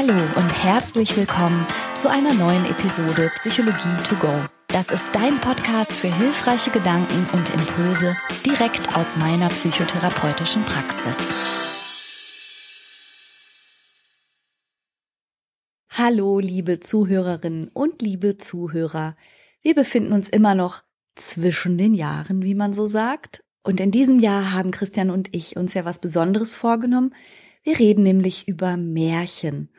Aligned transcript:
Hallo 0.00 0.14
und 0.36 0.62
herzlich 0.62 1.16
willkommen 1.16 1.66
zu 1.96 2.08
einer 2.08 2.32
neuen 2.32 2.64
Episode 2.66 3.32
Psychologie 3.34 3.96
to 4.04 4.14
go. 4.14 4.32
Das 4.68 4.92
ist 4.92 5.04
dein 5.12 5.40
Podcast 5.40 5.90
für 5.90 6.06
hilfreiche 6.14 6.70
Gedanken 6.70 7.26
und 7.32 7.52
Impulse 7.52 8.16
direkt 8.46 8.96
aus 8.96 9.16
meiner 9.16 9.48
psychotherapeutischen 9.48 10.62
Praxis. 10.62 11.16
Hallo, 15.90 16.38
liebe 16.38 16.78
Zuhörerinnen 16.78 17.66
und 17.66 18.00
liebe 18.00 18.36
Zuhörer. 18.36 19.16
Wir 19.62 19.74
befinden 19.74 20.12
uns 20.12 20.28
immer 20.28 20.54
noch 20.54 20.84
zwischen 21.16 21.76
den 21.76 21.94
Jahren, 21.94 22.44
wie 22.44 22.54
man 22.54 22.72
so 22.72 22.86
sagt. 22.86 23.42
Und 23.64 23.80
in 23.80 23.90
diesem 23.90 24.20
Jahr 24.20 24.52
haben 24.52 24.70
Christian 24.70 25.10
und 25.10 25.34
ich 25.34 25.56
uns 25.56 25.74
ja 25.74 25.84
was 25.84 25.98
Besonderes 26.00 26.54
vorgenommen. 26.54 27.16
Wir 27.64 27.80
reden 27.80 28.04
nämlich 28.04 28.46
über 28.46 28.76
Märchen. 28.76 29.70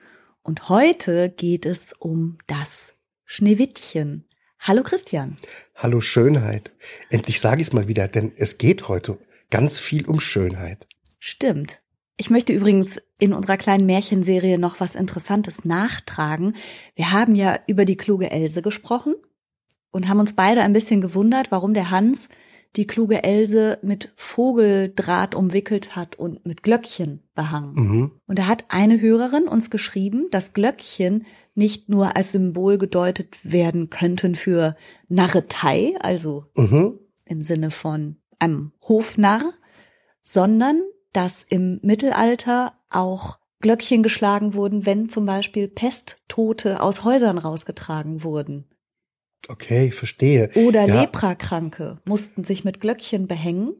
Und 0.43 0.69
heute 0.69 1.29
geht 1.29 1.65
es 1.65 1.93
um 1.93 2.37
das 2.47 2.93
Schneewittchen. 3.25 4.25
Hallo 4.59 4.83
Christian. 4.83 5.37
Hallo 5.75 6.01
Schönheit. 6.01 6.71
Endlich 7.09 7.39
sage 7.39 7.61
ich 7.61 7.67
es 7.67 7.73
mal 7.73 7.87
wieder, 7.87 8.07
denn 8.07 8.33
es 8.35 8.57
geht 8.57 8.87
heute 8.87 9.19
ganz 9.49 9.79
viel 9.79 10.07
um 10.07 10.19
Schönheit. 10.19 10.87
Stimmt. 11.19 11.81
Ich 12.17 12.29
möchte 12.29 12.53
übrigens 12.53 13.01
in 13.19 13.33
unserer 13.33 13.57
kleinen 13.57 13.85
Märchenserie 13.85 14.57
noch 14.57 14.79
was 14.79 14.95
Interessantes 14.95 15.63
nachtragen. 15.63 16.55
Wir 16.95 17.11
haben 17.11 17.35
ja 17.35 17.59
über 17.67 17.85
die 17.85 17.95
kluge 17.95 18.31
Else 18.31 18.61
gesprochen 18.61 19.15
und 19.91 20.09
haben 20.09 20.19
uns 20.19 20.35
beide 20.35 20.61
ein 20.61 20.73
bisschen 20.73 21.01
gewundert, 21.01 21.51
warum 21.51 21.73
der 21.73 21.91
Hans 21.91 22.29
die 22.75 22.85
kluge 22.85 23.23
Else 23.23 23.79
mit 23.81 24.11
Vogeldraht 24.15 25.33
umwickelt 25.33 25.95
hat 25.95 26.17
und 26.17 26.45
mit 26.45 26.61
Glöckchen 26.61 27.23
behangen. 27.33 27.73
Mhm. 27.73 28.11
Und 28.27 28.39
da 28.39 28.47
hat 28.47 28.65
eine 28.69 29.01
Hörerin 29.01 29.47
uns 29.47 29.69
geschrieben, 29.69 30.27
dass 30.31 30.53
Glöckchen 30.53 31.25
nicht 31.55 31.89
nur 31.89 32.15
als 32.15 32.31
Symbol 32.31 32.77
gedeutet 32.77 33.37
werden 33.43 33.89
könnten 33.89 34.35
für 34.35 34.75
Narretei, 35.07 35.95
also 35.99 36.45
mhm. 36.55 36.99
im 37.25 37.41
Sinne 37.41 37.71
von 37.71 38.17
einem 38.37 38.71
Hofnarr, 38.87 39.53
sondern 40.21 40.81
dass 41.11 41.43
im 41.43 41.79
Mittelalter 41.81 42.73
auch 42.89 43.39
Glöckchen 43.61 44.03
geschlagen 44.03 44.53
wurden, 44.53 44.85
wenn 44.85 45.09
zum 45.09 45.25
Beispiel 45.25 45.67
Pesttote 45.67 46.81
aus 46.81 47.03
Häusern 47.03 47.37
rausgetragen 47.37 48.23
wurden. 48.23 48.68
Okay, 49.47 49.91
verstehe. 49.91 50.49
Oder 50.55 50.85
ja. 50.85 51.01
Leprakranke 51.01 51.99
mussten 52.05 52.43
sich 52.43 52.63
mit 52.63 52.79
Glöckchen 52.81 53.27
behängen, 53.27 53.73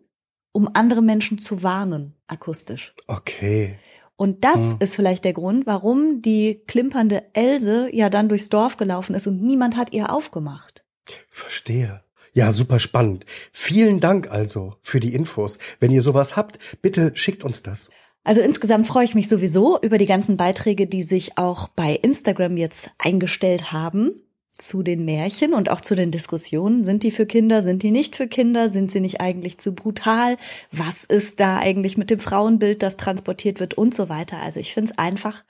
um 0.51 0.69
andere 0.73 1.01
Menschen 1.01 1.39
zu 1.39 1.63
warnen, 1.63 2.15
akustisch. 2.27 2.95
Okay. 3.07 3.77
Und 4.15 4.43
das 4.43 4.71
hm. 4.71 4.77
ist 4.79 4.95
vielleicht 4.95 5.23
der 5.23 5.33
Grund, 5.33 5.65
warum 5.65 6.21
die 6.21 6.61
klimpernde 6.67 7.23
Else 7.33 7.89
ja 7.93 8.09
dann 8.09 8.29
durchs 8.29 8.49
Dorf 8.49 8.77
gelaufen 8.77 9.15
ist 9.15 9.27
und 9.27 9.41
niemand 9.41 9.77
hat 9.77 9.93
ihr 9.93 10.11
aufgemacht. 10.11 10.83
Verstehe. 11.29 12.03
Ja, 12.33 12.51
super 12.51 12.79
spannend. 12.79 13.25
Vielen 13.51 13.99
Dank 13.99 14.29
also 14.29 14.75
für 14.81 14.99
die 14.99 15.13
Infos. 15.13 15.57
Wenn 15.79 15.91
ihr 15.91 16.01
sowas 16.01 16.35
habt, 16.35 16.59
bitte 16.81 17.11
schickt 17.15 17.43
uns 17.43 17.63
das. 17.63 17.89
Also 18.23 18.41
insgesamt 18.41 18.85
freue 18.85 19.05
ich 19.05 19.15
mich 19.15 19.29
sowieso 19.29 19.79
über 19.81 19.97
die 19.97 20.05
ganzen 20.05 20.37
Beiträge, 20.37 20.85
die 20.85 21.03
sich 21.03 21.37
auch 21.37 21.69
bei 21.69 21.93
Instagram 21.93 22.57
jetzt 22.57 22.91
eingestellt 22.99 23.71
haben 23.71 24.21
zu 24.61 24.83
den 24.83 25.05
Märchen 25.05 25.53
und 25.53 25.69
auch 25.69 25.81
zu 25.81 25.95
den 25.95 26.11
Diskussionen. 26.11 26.85
Sind 26.85 27.03
die 27.03 27.11
für 27.11 27.25
Kinder? 27.25 27.63
Sind 27.63 27.83
die 27.83 27.91
nicht 27.91 28.15
für 28.15 28.27
Kinder? 28.27 28.69
Sind 28.69 28.91
sie 28.91 28.99
nicht 28.99 29.21
eigentlich 29.21 29.57
zu 29.57 29.73
brutal? 29.73 30.37
Was 30.71 31.03
ist 31.03 31.39
da 31.39 31.57
eigentlich 31.57 31.97
mit 31.97 32.11
dem 32.11 32.19
Frauenbild, 32.19 32.83
das 32.83 32.97
transportiert 32.97 33.59
wird 33.59 33.73
und 33.73 33.95
so 33.95 34.09
weiter? 34.09 34.37
Also 34.37 34.59
ich 34.59 34.73
finde 34.73 34.91
es 34.91 34.97
einfach 34.97 35.43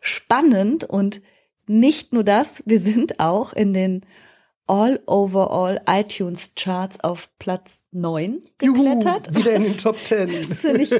spannend 0.00 0.84
und 0.84 1.22
nicht 1.66 2.12
nur 2.12 2.24
das, 2.24 2.62
wir 2.66 2.80
sind 2.80 3.20
auch 3.20 3.52
in 3.52 3.72
den 3.72 4.04
All 4.66 5.00
Overall 5.06 5.82
iTunes 5.86 6.52
Charts 6.54 7.00
auf 7.02 7.28
Platz 7.38 7.80
9 7.90 8.40
geklettert. 8.58 9.28
Juhu, 9.28 9.38
wieder 9.38 9.54
in 9.54 9.64
den 9.64 9.76
Top 9.76 9.96
10. 10.02 10.28
Das 10.48 10.60
finde 10.60 10.82
ich 10.82 10.92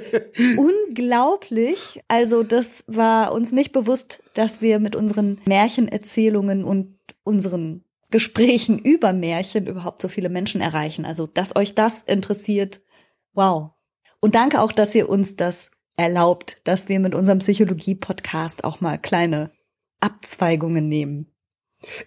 unglaublich. 0.58 2.02
Also 2.08 2.42
das 2.42 2.84
war 2.86 3.32
uns 3.32 3.52
nicht 3.52 3.72
bewusst, 3.72 4.22
dass 4.34 4.60
wir 4.60 4.80
mit 4.80 4.96
unseren 4.96 5.40
Märchenerzählungen 5.46 6.64
und 6.64 6.98
unseren 7.24 7.84
Gesprächen 8.10 8.78
über 8.84 9.12
Märchen 9.12 9.66
überhaupt 9.66 10.00
so 10.00 10.08
viele 10.08 10.28
Menschen 10.28 10.60
erreichen. 10.60 11.04
Also, 11.04 11.26
dass 11.26 11.56
euch 11.56 11.74
das 11.74 12.02
interessiert, 12.02 12.80
wow. 13.32 13.70
Und 14.20 14.34
danke 14.34 14.60
auch, 14.60 14.72
dass 14.72 14.94
ihr 14.94 15.08
uns 15.08 15.36
das 15.36 15.70
erlaubt, 15.96 16.60
dass 16.64 16.88
wir 16.88 17.00
mit 17.00 17.14
unserem 17.14 17.40
Psychologie-Podcast 17.40 18.64
auch 18.64 18.80
mal 18.80 18.98
kleine 18.98 19.50
Abzweigungen 20.00 20.88
nehmen. 20.88 21.32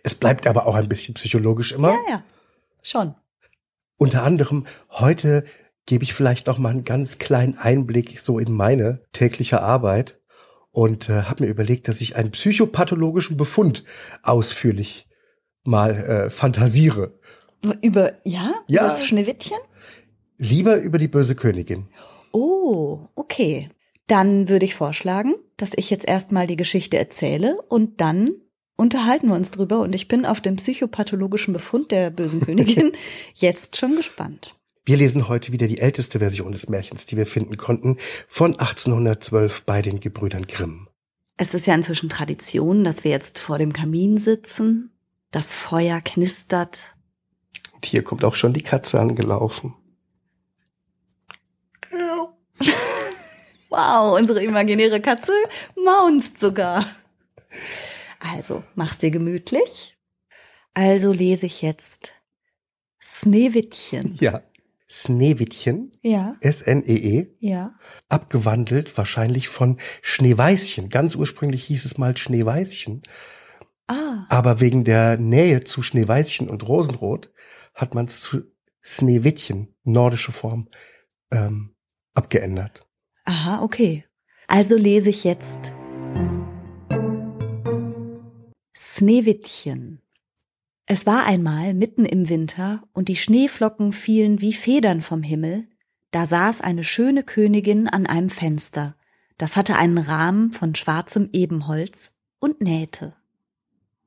Es 0.03 0.15
bleibt 0.15 0.47
aber 0.47 0.67
auch 0.67 0.75
ein 0.75 0.89
bisschen 0.89 1.13
psychologisch 1.15 1.71
immer. 1.73 1.89
Ja, 1.89 1.99
ja, 2.09 2.23
schon. 2.81 3.15
Unter 3.97 4.23
anderem 4.23 4.65
heute 4.89 5.45
gebe 5.85 6.03
ich 6.03 6.13
vielleicht 6.13 6.47
noch 6.47 6.57
mal 6.57 6.69
einen 6.69 6.83
ganz 6.83 7.17
kleinen 7.19 7.57
Einblick 7.57 8.19
so 8.19 8.39
in 8.39 8.51
meine 8.51 9.03
tägliche 9.11 9.61
Arbeit 9.61 10.19
und 10.75 11.07
äh, 11.07 11.23
habe 11.23 11.45
mir 11.45 11.49
überlegt, 11.49 11.87
dass 11.87 12.01
ich 12.01 12.17
einen 12.17 12.31
psychopathologischen 12.31 13.37
Befund 13.37 13.85
ausführlich 14.23 15.07
mal 15.63 15.91
äh, 15.91 16.29
fantasiere. 16.29 17.17
Über, 17.81 18.13
ja? 18.25 18.53
ja? 18.67 18.81
Über 18.81 18.89
das 18.89 19.07
Schneewittchen? 19.07 19.57
Lieber 20.37 20.75
über 20.75 20.97
die 20.97 21.07
böse 21.07 21.33
Königin. 21.33 21.87
Oh, 22.33 23.07
okay. 23.15 23.69
Dann 24.07 24.49
würde 24.49 24.65
ich 24.65 24.75
vorschlagen, 24.75 25.35
dass 25.55 25.71
ich 25.77 25.89
jetzt 25.89 26.07
erstmal 26.07 26.45
die 26.45 26.57
Geschichte 26.57 26.97
erzähle 26.97 27.61
und 27.69 28.01
dann 28.01 28.33
unterhalten 28.75 29.29
wir 29.29 29.35
uns 29.35 29.51
drüber 29.51 29.79
und 29.79 29.95
ich 29.95 30.09
bin 30.09 30.25
auf 30.25 30.41
den 30.41 30.57
psychopathologischen 30.57 31.53
Befund 31.53 31.89
der 31.89 32.09
bösen 32.09 32.41
Königin 32.45 32.91
jetzt 33.33 33.77
schon 33.77 33.95
gespannt. 33.95 34.59
Wir 34.87 34.97
lesen 34.97 35.27
heute 35.27 35.51
wieder 35.51 35.65
die 35.65 35.79
älteste 35.79 36.19
Version 36.19 36.51
des 36.51 36.69
Märchens, 36.69 37.07
die 37.07 37.17
wir 37.17 37.25
finden 37.25 37.57
konnten, 37.57 37.97
von 38.27 38.51
1812 38.51 39.63
bei 39.63 39.81
den 39.81 39.99
Gebrüdern 39.99 40.45
Grimm. 40.45 40.87
Es 41.37 41.55
ist 41.55 41.65
ja 41.65 41.73
inzwischen 41.73 42.07
Tradition, 42.07 42.83
dass 42.83 43.03
wir 43.03 43.09
jetzt 43.09 43.39
vor 43.39 43.57
dem 43.57 43.73
Kamin 43.73 44.19
sitzen, 44.19 44.91
das 45.31 45.55
Feuer 45.55 46.01
knistert. 46.01 46.95
Und 47.73 47.87
hier 47.87 48.03
kommt 48.03 48.23
auch 48.23 48.35
schon 48.35 48.53
die 48.53 48.61
Katze 48.61 48.99
angelaufen. 48.99 49.73
wow, 53.69 54.17
unsere 54.17 54.43
imaginäre 54.43 55.01
Katze 55.01 55.33
maunzt 55.83 56.39
sogar. 56.39 56.85
Also, 58.19 58.63
mach's 58.75 58.99
dir 58.99 59.09
gemütlich. 59.09 59.97
Also 60.75 61.11
lese 61.11 61.47
ich 61.47 61.63
jetzt 61.63 62.13
Sneewittchen. 63.01 64.17
Ja. 64.21 64.41
Sneewittchen. 64.89 65.91
Ja. 66.01 66.37
S-N-E-E. 66.41 67.21
-E, 67.21 67.27
ja. 67.39 67.75
Abgewandelt 68.09 68.95
wahrscheinlich 68.97 69.47
von 69.47 69.77
Schneeweißchen. 70.01 70.89
Ganz 70.89 71.15
ursprünglich 71.15 71.63
hieß 71.65 71.85
es 71.85 71.97
mal 71.97 72.15
Schneeweißchen. 72.15 73.01
Ah. 73.87 74.25
Aber 74.29 74.59
wegen 74.59 74.83
der 74.83 75.17
Nähe 75.17 75.63
zu 75.63 75.81
Schneeweißchen 75.81 76.49
und 76.49 76.67
Rosenrot 76.67 77.31
hat 77.73 77.93
man 77.93 78.05
es 78.05 78.21
zu 78.21 78.43
Sneewittchen, 78.83 79.75
nordische 79.83 80.31
Form, 80.31 80.69
ähm, 81.31 81.75
abgeändert. 82.13 82.87
Aha, 83.25 83.63
okay. 83.63 84.05
Also 84.47 84.77
lese 84.77 85.09
ich 85.09 85.23
jetzt 85.23 85.73
Sneewittchen. 88.75 90.04
Es 90.87 91.07
war 91.07 91.25
einmal 91.25 91.73
mitten 91.73 92.05
im 92.05 92.29
Winter 92.29 92.83
und 92.93 93.07
die 93.07 93.15
Schneeflocken 93.15 93.91
fielen 93.91 94.41
wie 94.41 94.53
Federn 94.53 95.01
vom 95.01 95.23
Himmel, 95.23 95.67
da 96.11 96.27
saß 96.27 96.61
eine 96.61 96.83
schöne 96.83 97.23
Königin 97.23 97.87
an 97.87 98.05
einem 98.05 98.29
Fenster, 98.29 98.95
das 99.37 99.55
hatte 99.55 99.77
einen 99.77 99.97
Rahmen 99.97 100.53
von 100.53 100.75
schwarzem 100.75 101.29
Ebenholz 101.33 102.11
und 102.39 102.61
nähte. 102.61 103.15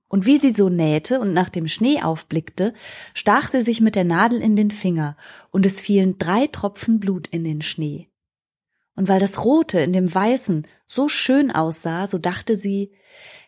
Und 0.06 0.24
wie 0.24 0.38
sie 0.38 0.52
so 0.52 0.68
nähte 0.68 1.20
und 1.20 1.34
nach 1.34 1.50
dem 1.50 1.68
Schnee 1.68 2.00
aufblickte, 2.00 2.72
stach 3.12 3.48
sie 3.48 3.60
sich 3.60 3.80
mit 3.80 3.94
der 3.94 4.04
Nadel 4.04 4.40
in 4.40 4.56
den 4.56 4.70
Finger, 4.70 5.16
und 5.50 5.66
es 5.66 5.80
fielen 5.80 6.16
drei 6.16 6.46
Tropfen 6.46 7.00
Blut 7.00 7.26
in 7.26 7.44
den 7.44 7.60
Schnee. 7.60 8.08
Und 8.94 9.08
weil 9.08 9.20
das 9.20 9.44
Rote 9.44 9.80
in 9.80 9.92
dem 9.92 10.12
Weißen 10.12 10.66
so 10.86 11.08
schön 11.08 11.50
aussah, 11.50 12.06
so 12.06 12.18
dachte 12.18 12.56
sie, 12.56 12.92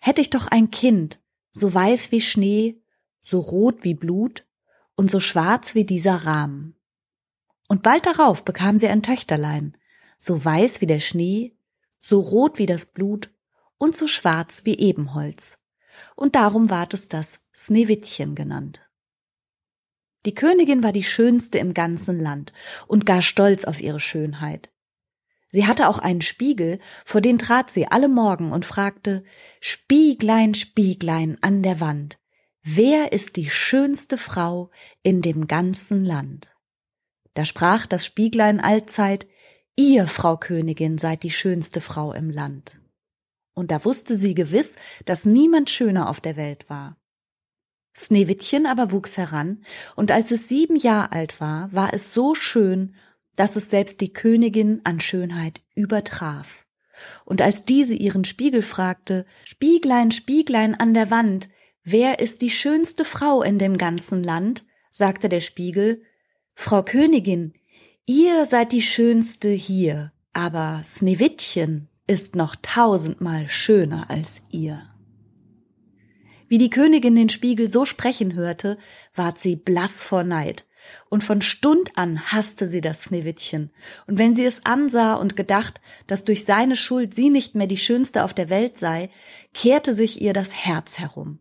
hätte 0.00 0.20
ich 0.20 0.30
doch 0.30 0.48
ein 0.48 0.70
Kind, 0.70 1.20
so 1.52 1.72
weiß 1.72 2.12
wie 2.12 2.20
Schnee 2.20 2.79
so 3.20 3.38
rot 3.38 3.84
wie 3.84 3.94
Blut 3.94 4.46
und 4.94 5.10
so 5.10 5.20
schwarz 5.20 5.74
wie 5.74 5.84
dieser 5.84 6.26
Rahmen. 6.26 6.76
Und 7.68 7.82
bald 7.82 8.06
darauf 8.06 8.44
bekam 8.44 8.78
sie 8.78 8.88
ein 8.88 9.02
Töchterlein, 9.02 9.76
so 10.18 10.44
weiß 10.44 10.80
wie 10.80 10.86
der 10.86 11.00
Schnee, 11.00 11.56
so 11.98 12.20
rot 12.20 12.58
wie 12.58 12.66
das 12.66 12.86
Blut 12.86 13.30
und 13.78 13.96
so 13.96 14.06
schwarz 14.06 14.62
wie 14.64 14.78
Ebenholz. 14.78 15.58
Und 16.16 16.34
darum 16.34 16.70
ward 16.70 16.94
es 16.94 17.08
das 17.08 17.40
Sneewittchen 17.54 18.34
genannt. 18.34 18.80
Die 20.26 20.34
Königin 20.34 20.82
war 20.82 20.92
die 20.92 21.02
schönste 21.02 21.58
im 21.58 21.72
ganzen 21.72 22.20
Land 22.20 22.52
und 22.86 23.06
gar 23.06 23.22
stolz 23.22 23.64
auf 23.64 23.80
ihre 23.80 24.00
Schönheit. 24.00 24.70
Sie 25.50 25.66
hatte 25.66 25.88
auch 25.88 25.98
einen 25.98 26.20
Spiegel, 26.20 26.78
vor 27.04 27.20
den 27.20 27.38
trat 27.38 27.70
sie 27.70 27.86
alle 27.88 28.08
Morgen 28.08 28.52
und 28.52 28.64
fragte 28.64 29.24
Spieglein, 29.60 30.54
Spieglein 30.54 31.38
an 31.40 31.62
der 31.62 31.80
Wand, 31.80 32.18
wer 32.62 33.12
ist 33.12 33.36
die 33.36 33.50
schönste 33.50 34.18
Frau 34.18 34.70
in 35.02 35.22
dem 35.22 35.46
ganzen 35.46 36.04
Land? 36.04 36.54
Da 37.34 37.44
sprach 37.44 37.86
das 37.86 38.04
Spieglein 38.04 38.60
allzeit, 38.60 39.26
ihr, 39.76 40.06
Frau 40.06 40.36
Königin, 40.36 40.98
seid 40.98 41.22
die 41.22 41.30
schönste 41.30 41.80
Frau 41.80 42.12
im 42.12 42.30
Land. 42.30 42.80
Und 43.54 43.70
da 43.70 43.84
wusste 43.84 44.16
sie 44.16 44.34
gewiss, 44.34 44.76
dass 45.04 45.24
niemand 45.24 45.70
schöner 45.70 46.08
auf 46.08 46.20
der 46.20 46.36
Welt 46.36 46.68
war. 46.68 46.96
Sneewittchen 47.96 48.66
aber 48.66 48.92
wuchs 48.92 49.16
heran, 49.16 49.62
und 49.96 50.10
als 50.10 50.30
es 50.30 50.48
sieben 50.48 50.76
Jahr 50.76 51.12
alt 51.12 51.40
war, 51.40 51.72
war 51.72 51.92
es 51.92 52.14
so 52.14 52.34
schön 52.34 52.94
dass 53.40 53.56
es 53.56 53.70
selbst 53.70 54.02
die 54.02 54.12
Königin 54.12 54.82
an 54.84 55.00
Schönheit 55.00 55.62
übertraf. 55.74 56.66
Und 57.24 57.40
als 57.40 57.62
diese 57.62 57.94
ihren 57.94 58.26
Spiegel 58.26 58.60
fragte, 58.60 59.24
Spieglein, 59.46 60.10
Spieglein 60.10 60.74
an 60.74 60.92
der 60.92 61.10
Wand, 61.10 61.48
wer 61.90 62.20
ist 62.20 62.42
die 62.42 62.50
schönste 62.50 63.04
Frau 63.04 63.42
in 63.42 63.58
dem 63.58 63.76
ganzen 63.78 64.22
Land? 64.22 64.64
sagte 64.90 65.28
der 65.28 65.40
Spiegel, 65.40 66.02
Frau 66.54 66.82
Königin, 66.82 67.54
ihr 68.06 68.44
seid 68.46 68.72
die 68.72 68.82
schönste 68.82 69.50
hier, 69.50 70.12
aber 70.32 70.82
Sneewittchen 70.84 71.88
ist 72.06 72.34
noch 72.34 72.56
tausendmal 72.60 73.48
schöner 73.48 74.10
als 74.10 74.42
ihr. 74.50 74.82
Wie 76.48 76.58
die 76.58 76.70
Königin 76.70 77.14
den 77.14 77.28
Spiegel 77.28 77.70
so 77.70 77.84
sprechen 77.84 78.34
hörte, 78.34 78.76
ward 79.14 79.38
sie 79.38 79.54
blass 79.54 80.02
vor 80.02 80.24
Neid 80.24 80.66
und 81.08 81.22
von 81.22 81.40
Stund 81.42 81.96
an 81.96 82.32
hasste 82.32 82.66
sie 82.66 82.80
das 82.80 83.02
Sneewittchen, 83.04 83.70
und 84.06 84.18
wenn 84.18 84.34
sie 84.34 84.44
es 84.44 84.66
ansah 84.66 85.14
und 85.14 85.36
gedacht, 85.36 85.80
dass 86.06 86.24
durch 86.24 86.44
seine 86.44 86.76
Schuld 86.76 87.14
sie 87.14 87.30
nicht 87.30 87.54
mehr 87.54 87.66
die 87.66 87.76
schönste 87.76 88.24
auf 88.24 88.34
der 88.34 88.50
Welt 88.50 88.78
sei, 88.78 89.10
kehrte 89.54 89.94
sich 89.94 90.20
ihr 90.20 90.32
das 90.32 90.54
Herz 90.54 90.98
herum. 90.98 91.38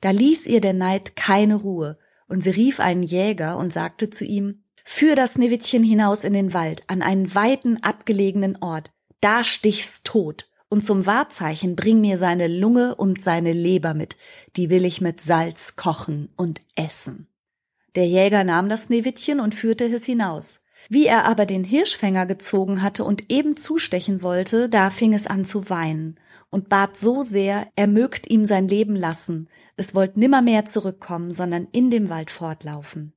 Da 0.00 0.10
ließ 0.10 0.46
ihr 0.46 0.60
der 0.60 0.72
Neid 0.72 1.16
keine 1.16 1.56
Ruhe, 1.56 1.98
und 2.26 2.42
sie 2.42 2.50
rief 2.50 2.80
einen 2.80 3.02
Jäger 3.02 3.58
und 3.58 3.72
sagte 3.72 4.10
zu 4.10 4.24
ihm, 4.24 4.62
Führ 4.84 5.14
das 5.14 5.34
Sneewittchen 5.34 5.84
hinaus 5.84 6.24
in 6.24 6.32
den 6.32 6.52
Wald, 6.54 6.82
an 6.86 7.02
einen 7.02 7.34
weiten, 7.34 7.82
abgelegenen 7.82 8.56
Ort, 8.60 8.90
da 9.20 9.44
stich's 9.44 10.02
tot, 10.02 10.48
und 10.68 10.84
zum 10.84 11.06
Wahrzeichen 11.06 11.76
bring 11.76 12.00
mir 12.00 12.16
seine 12.16 12.48
Lunge 12.48 12.94
und 12.94 13.22
seine 13.22 13.52
Leber 13.52 13.94
mit, 13.94 14.16
die 14.56 14.70
will 14.70 14.84
ich 14.84 15.00
mit 15.00 15.20
Salz 15.20 15.76
kochen 15.76 16.30
und 16.36 16.60
essen. 16.76 17.28
Der 17.94 18.06
Jäger 18.06 18.44
nahm 18.44 18.68
das 18.68 18.84
Sneewittchen 18.84 19.40
und 19.40 19.54
führte 19.54 19.84
es 19.84 20.04
hinaus. 20.04 20.60
Wie 20.88 21.06
er 21.06 21.24
aber 21.24 21.44
den 21.44 21.64
Hirschfänger 21.64 22.24
gezogen 22.24 22.82
hatte 22.82 23.04
und 23.04 23.30
eben 23.30 23.56
zustechen 23.56 24.22
wollte, 24.22 24.68
da 24.68 24.90
fing 24.90 25.12
es 25.12 25.26
an 25.26 25.44
zu 25.44 25.68
weinen 25.68 26.18
und 26.50 26.68
bat 26.68 26.96
so 26.96 27.22
sehr, 27.22 27.68
er 27.76 27.86
mögt 27.86 28.28
ihm 28.30 28.44
sein 28.44 28.68
Leben 28.68 28.96
lassen, 28.96 29.48
es 29.76 29.94
wollt 29.94 30.16
nimmermehr 30.16 30.66
zurückkommen, 30.66 31.32
sondern 31.32 31.68
in 31.72 31.90
dem 31.90 32.10
Wald 32.10 32.30
fortlaufen. 32.30 33.14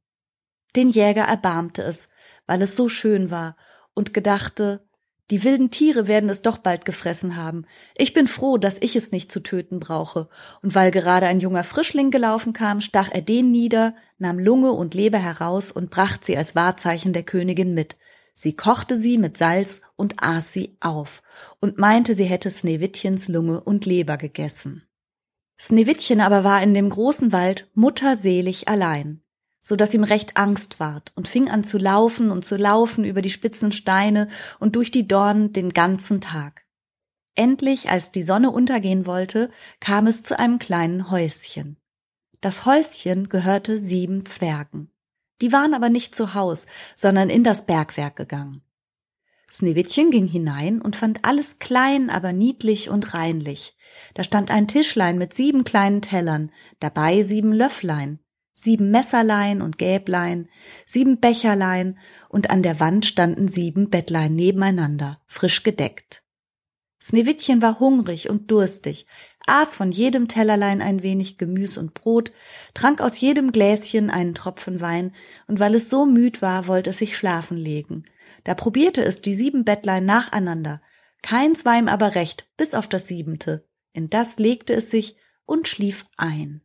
Den 0.76 0.90
Jäger 0.90 1.24
erbarmte 1.24 1.82
es, 1.82 2.10
weil 2.46 2.62
es 2.62 2.76
so 2.76 2.90
schön 2.90 3.32
war, 3.32 3.58
und 3.94 4.14
gedachte, 4.14 4.88
die 5.32 5.44
wilden 5.44 5.72
Tiere 5.72 6.08
werden 6.08 6.30
es 6.30 6.42
doch 6.42 6.58
bald 6.58 6.84
gefressen 6.84 7.38
haben. 7.38 7.66
Ich 7.96 8.14
bin 8.14 8.28
froh, 8.28 8.58
dass 8.58 8.82
ich 8.82 8.96
es 8.96 9.12
nicht 9.12 9.32
zu 9.32 9.40
töten 9.40 9.80
brauche. 9.80 10.30
Und 10.62 10.76
weil 10.76 10.92
gerade 10.92 11.28
ein 11.28 11.40
junger 11.40 11.64
Frischling 11.64 12.12
gelaufen 12.12 12.54
kam, 12.54 12.82
stach 12.82 13.10
er 13.12 13.22
den 13.22 13.52
nieder, 13.52 13.96
nahm 14.18 14.38
Lunge 14.38 14.72
und 14.72 14.94
Leber 14.94 15.20
heraus 15.20 15.72
und 15.72 15.90
bracht 15.90 16.26
sie 16.26 16.36
als 16.36 16.56
Wahrzeichen 16.56 17.14
der 17.14 17.24
Königin 17.24 17.74
mit. 17.74 17.98
Sie 18.36 18.56
kochte 18.56 18.98
sie 18.98 19.18
mit 19.18 19.38
Salz 19.38 19.82
und 19.96 20.22
aß 20.22 20.52
sie 20.52 20.78
auf 20.80 21.22
und 21.60 21.78
meinte, 21.78 22.16
sie 22.16 22.26
hätte 22.26 22.50
Sneewittchens 22.50 23.28
Lunge 23.28 23.62
und 23.62 23.86
Leber 23.86 24.18
gegessen. 24.18 24.84
Sneewittchen 25.60 26.20
aber 26.20 26.44
war 26.44 26.62
in 26.64 26.74
dem 26.74 26.90
großen 26.90 27.32
Wald 27.32 27.70
mutterselig 27.74 28.68
allein 28.68 29.24
so 29.64 29.78
dass 29.78 29.94
ihm 29.94 30.04
recht 30.04 30.36
Angst 30.36 30.80
ward 30.80 31.14
und 31.16 31.28
fing 31.28 31.50
an 31.50 31.64
zu 31.64 31.78
laufen 31.78 32.30
und 32.30 32.44
zu 32.44 32.58
laufen 32.58 33.06
über 33.06 33.22
die 33.22 33.30
spitzen 33.30 33.72
Steine 33.72 34.28
und 34.60 34.76
durch 34.76 34.92
die 34.92 35.08
Dornen 35.08 35.54
den 35.54 35.70
ganzen 35.72 36.20
Tag. 36.20 36.66
Endlich, 37.34 37.90
als 37.90 38.12
die 38.12 38.22
Sonne 38.22 38.52
untergehen 38.52 39.08
wollte, 39.08 39.50
kam 39.80 40.06
es 40.06 40.22
zu 40.22 40.38
einem 40.38 40.60
kleinen 40.60 41.10
Häuschen. 41.10 41.78
Das 42.42 42.66
Häuschen 42.66 43.30
gehörte 43.30 43.80
sieben 43.80 44.26
Zwergen. 44.26 44.92
Die 45.44 45.52
waren 45.52 45.74
aber 45.74 45.90
nicht 45.90 46.16
zu 46.16 46.36
Haus, 46.36 46.68
sondern 46.96 47.30
in 47.30 47.44
das 47.44 47.66
Bergwerk 47.66 48.16
gegangen. 48.16 48.62
Sneewittchen 49.52 50.10
ging 50.10 50.26
hinein 50.26 50.82
und 50.82 50.96
fand 50.96 51.26
alles 51.26 51.60
klein, 51.60 52.10
aber 52.10 52.32
niedlich 52.32 52.90
und 52.90 53.14
reinlich. 53.14 53.76
Da 54.14 54.24
stand 54.24 54.52
ein 54.52 54.70
Tischlein 54.70 55.18
mit 55.18 55.34
sieben 55.34 55.66
kleinen 55.66 56.02
Tellern, 56.02 56.50
dabei 56.80 57.24
sieben 57.24 57.52
Löfflein, 57.52 58.20
sieben 58.56 58.90
Messerlein 58.90 59.62
und 59.62 59.78
Gäblein, 59.78 60.48
sieben 60.86 61.20
Becherlein 61.20 62.00
und 62.30 62.50
an 62.50 62.64
der 62.64 62.80
Wand 62.80 63.06
standen 63.06 63.50
sieben 63.50 63.90
Bettlein 63.90 64.36
nebeneinander, 64.36 65.20
frisch 65.28 65.64
gedeckt. 65.64 66.24
Sneewittchen 67.02 67.62
war 67.62 67.82
hungrig 67.82 68.30
und 68.30 68.50
durstig, 68.50 69.08
aß 69.46 69.76
von 69.76 69.92
jedem 69.92 70.28
Tellerlein 70.28 70.82
ein 70.82 71.04
wenig 71.04 71.38
Gemüs 71.38 71.78
und 71.78 71.94
Brot, 71.94 72.32
trank 72.74 73.02
aus 73.02 73.20
jedem 73.20 73.52
Gläschen 73.52 74.10
einen 74.10 74.36
Tropfen 74.36 74.82
Wein, 74.82 75.14
und 75.48 75.60
weil 75.60 75.76
es 75.76 75.90
so 75.90 76.06
müd 76.06 76.42
war, 76.42 76.68
wollte 76.68 76.92
es 76.92 77.00
sich 77.00 77.18
schlafen 77.18 77.58
legen. 77.58 78.06
Da 78.44 78.56
probierte 78.56 79.04
es 79.04 79.22
die 79.22 79.36
sieben 79.36 79.66
Bettlein 79.66 80.06
nacheinander, 80.06 80.82
keins 81.24 81.64
war 81.64 81.80
ihm 81.80 81.88
aber 81.88 82.16
recht, 82.16 82.48
bis 82.58 82.76
auf 82.76 82.88
das 82.88 83.08
siebente. 83.08 83.66
In 83.94 84.10
das 84.10 84.38
legte 84.38 84.74
es 84.74 84.92
sich 84.92 85.16
und 85.46 85.68
schlief 85.68 86.06
ein. 86.18 86.62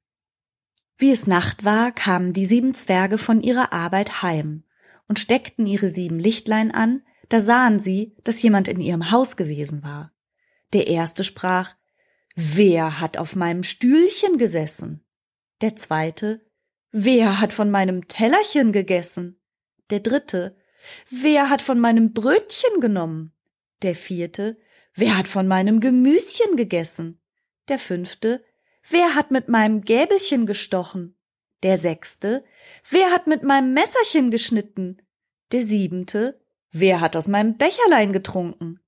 Wie 0.98 1.12
es 1.12 1.28
Nacht 1.28 1.64
war, 1.64 1.92
kamen 1.92 2.32
die 2.32 2.46
sieben 2.46 2.75
Zwerge 2.75 3.19
von 3.19 3.40
ihrer 3.40 3.72
Arbeit 3.72 4.22
heim 4.22 4.64
und 5.06 5.20
steckten 5.20 5.66
ihre 5.66 5.90
sieben 5.90 6.19
Lichtlein 6.19 6.72
an, 6.72 7.02
da 7.28 7.40
sahen 7.40 7.78
sie, 7.78 8.16
dass 8.25 8.42
jemand 8.42 8.66
in 8.66 8.80
ihrem 8.80 9.10
Haus 9.12 9.36
gewesen 9.36 9.82
war. 9.84 10.12
Der 10.72 10.88
erste 10.88 11.22
sprach, 11.22 11.75
Wer 12.40 13.00
hat 13.00 13.17
auf 13.17 13.35
meinem 13.35 13.64
Stühlchen 13.64 14.38
gesessen? 14.38 15.05
Der 15.61 15.75
zweite, 15.75 16.40
Wer 16.93 17.40
hat 17.40 17.52
von 17.52 17.69
meinem 17.69 18.06
Tellerchen 18.06 18.70
gegessen? 18.70 19.40
Der 19.90 19.99
dritte, 19.99 20.56
Wer 21.11 21.50
hat 21.50 21.62
von 21.62 21.81
meinem 21.81 22.12
Brötchen 22.12 22.81
genommen? 22.81 23.32
Der 23.82 23.96
vierte, 23.96 24.56
Wer 24.94 25.19
hat 25.19 25.26
von 25.26 25.49
meinem 25.49 25.81
Gemüschen 25.81 26.56
gegessen? 26.56 27.20
Der 27.67 27.81
fünfte, 27.81 28.44
Wer 28.88 29.16
hat 29.16 29.33
mit 29.33 29.49
meinem 29.49 29.80
Gäbelchen 29.80 30.47
gestochen? 30.47 31.18
Der 31.64 31.76
sechste. 31.76 32.45
Wer 32.88 33.11
hat 33.11 33.26
mit 33.26 33.42
meinem 33.42 33.75
Messerchen 33.75 34.30
geschnitten? 34.30 35.02
Der 35.50 35.62
siebente. 35.62 36.40
Wer 36.71 37.00
hat 37.00 37.16
aus 37.16 37.26
meinem 37.26 37.57
Becherlein 37.57 38.12
getrunken? 38.12 38.78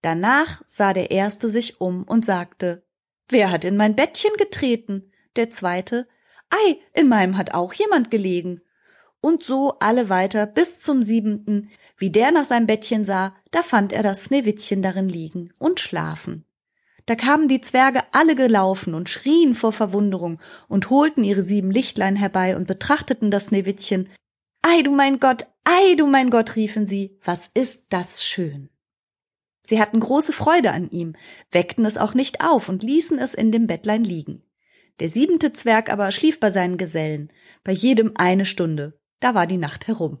Danach 0.00 0.62
sah 0.66 0.94
der 0.94 1.10
erste 1.10 1.50
sich 1.50 1.78
um 1.78 2.04
und 2.04 2.24
sagte, 2.24 2.85
Wer 3.28 3.50
hat 3.50 3.64
in 3.64 3.76
mein 3.76 3.96
Bettchen 3.96 4.32
getreten? 4.38 5.10
Der 5.36 5.50
zweite, 5.50 6.06
Ei, 6.50 6.78
in 6.92 7.08
meinem 7.08 7.36
hat 7.36 7.54
auch 7.54 7.72
jemand 7.74 8.10
gelegen. 8.10 8.60
Und 9.20 9.42
so 9.42 9.74
alle 9.80 10.08
weiter 10.08 10.46
bis 10.46 10.80
zum 10.80 11.02
siebenten. 11.02 11.70
Wie 11.96 12.10
der 12.10 12.30
nach 12.30 12.44
seinem 12.44 12.66
Bettchen 12.66 13.04
sah, 13.04 13.34
da 13.50 13.62
fand 13.62 13.92
er 13.92 14.02
das 14.02 14.24
Sneewittchen 14.24 14.82
darin 14.82 15.08
liegen 15.08 15.52
und 15.58 15.80
schlafen. 15.80 16.44
Da 17.06 17.14
kamen 17.14 17.48
die 17.48 17.60
Zwerge 17.60 18.02
alle 18.12 18.34
gelaufen 18.34 18.94
und 18.94 19.08
schrien 19.08 19.54
vor 19.54 19.72
Verwunderung 19.72 20.40
und 20.68 20.90
holten 20.90 21.24
ihre 21.24 21.42
sieben 21.42 21.70
Lichtlein 21.70 22.16
herbei 22.16 22.56
und 22.56 22.66
betrachteten 22.66 23.30
das 23.30 23.46
Sneewittchen. 23.46 24.08
Ei, 24.62 24.82
du 24.82 24.90
mein 24.90 25.20
Gott, 25.20 25.46
ei, 25.64 25.94
du 25.96 26.06
mein 26.06 26.30
Gott, 26.30 26.56
riefen 26.56 26.86
sie, 26.86 27.18
was 27.24 27.48
ist 27.54 27.86
das 27.90 28.24
schön. 28.24 28.70
Sie 29.66 29.80
hatten 29.80 29.98
große 29.98 30.32
Freude 30.32 30.70
an 30.70 30.90
ihm, 30.90 31.16
weckten 31.50 31.84
es 31.86 31.98
auch 31.98 32.14
nicht 32.14 32.40
auf 32.40 32.68
und 32.68 32.84
ließen 32.84 33.18
es 33.18 33.34
in 33.34 33.50
dem 33.50 33.66
Bettlein 33.66 34.04
liegen. 34.04 34.44
Der 35.00 35.08
siebente 35.08 35.52
Zwerg 35.52 35.92
aber 35.92 36.12
schlief 36.12 36.38
bei 36.38 36.50
seinen 36.50 36.78
Gesellen, 36.78 37.32
bei 37.64 37.72
jedem 37.72 38.12
eine 38.14 38.46
Stunde, 38.46 38.96
da 39.18 39.34
war 39.34 39.48
die 39.48 39.56
Nacht 39.56 39.88
herum. 39.88 40.20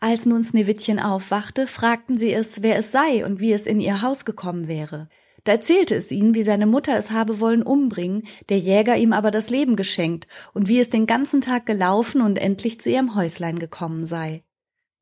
Als 0.00 0.26
nun 0.26 0.44
Sneewittchen 0.44 0.98
aufwachte, 1.00 1.66
fragten 1.66 2.18
sie 2.18 2.30
es, 2.30 2.60
wer 2.60 2.76
es 2.76 2.92
sei 2.92 3.24
und 3.24 3.40
wie 3.40 3.54
es 3.54 3.64
in 3.64 3.80
ihr 3.80 4.02
Haus 4.02 4.26
gekommen 4.26 4.68
wäre. 4.68 5.08
Da 5.44 5.52
erzählte 5.52 5.94
es 5.94 6.12
ihnen, 6.12 6.34
wie 6.34 6.42
seine 6.42 6.66
Mutter 6.66 6.98
es 6.98 7.10
habe 7.10 7.40
wollen 7.40 7.62
umbringen, 7.62 8.24
der 8.50 8.58
Jäger 8.58 8.98
ihm 8.98 9.14
aber 9.14 9.30
das 9.30 9.48
Leben 9.48 9.76
geschenkt 9.76 10.28
und 10.52 10.68
wie 10.68 10.78
es 10.78 10.90
den 10.90 11.06
ganzen 11.06 11.40
Tag 11.40 11.64
gelaufen 11.64 12.20
und 12.20 12.36
endlich 12.36 12.82
zu 12.82 12.90
ihrem 12.90 13.14
Häuslein 13.14 13.58
gekommen 13.58 14.04
sei. 14.04 14.44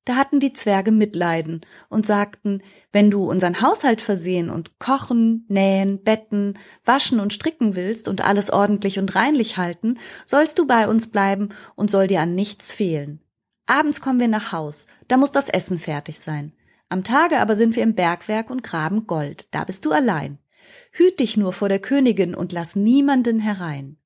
Da 0.05 0.17
hatten 0.17 0.41
die 0.41 0.53
Zwerge 0.53 0.91
Mitleiden 0.91 1.61
und 1.89 2.07
sagten, 2.07 2.63
wenn 2.91 3.11
du 3.11 3.31
unseren 3.31 3.63
Haushalt 3.63 4.01
versehen 4.01 4.51
und 4.51 4.81
kochen, 4.81 5.45
nähen, 5.49 6.03
betten, 6.03 6.59
waschen 6.85 7.21
und 7.21 7.33
stricken 7.33 7.77
willst 7.77 8.09
und 8.09 8.25
alles 8.25 8.51
ordentlich 8.51 8.99
und 8.99 9.15
reinlich 9.15 9.59
halten, 9.59 9.99
sollst 10.27 10.59
du 10.59 10.67
bei 10.67 10.89
uns 10.89 11.11
bleiben 11.11 11.51
und 11.77 11.91
soll 11.91 12.09
dir 12.09 12.21
an 12.21 12.35
nichts 12.35 12.73
fehlen. 12.73 13.21
Abends 13.67 14.01
kommen 14.01 14.19
wir 14.19 14.29
nach 14.29 14.51
Haus, 14.51 14.89
da 15.07 15.17
muss 15.17 15.31
das 15.31 15.49
Essen 15.49 15.79
fertig 15.79 16.19
sein. 16.19 16.53
Am 16.89 17.05
Tage 17.05 17.39
aber 17.39 17.55
sind 17.55 17.77
wir 17.77 17.85
im 17.85 17.95
Bergwerk 17.95 18.51
und 18.51 18.65
graben 18.65 19.07
Gold, 19.07 19.47
da 19.53 19.63
bist 19.65 19.85
du 19.85 19.93
allein. 19.93 20.39
Hüt 20.91 21.21
dich 21.21 21.37
nur 21.37 21.53
vor 21.53 21.69
der 21.69 21.79
Königin 21.79 22.35
und 22.35 22.53
lass 22.53 22.75
niemanden 22.77 23.39
herein. 23.39 23.97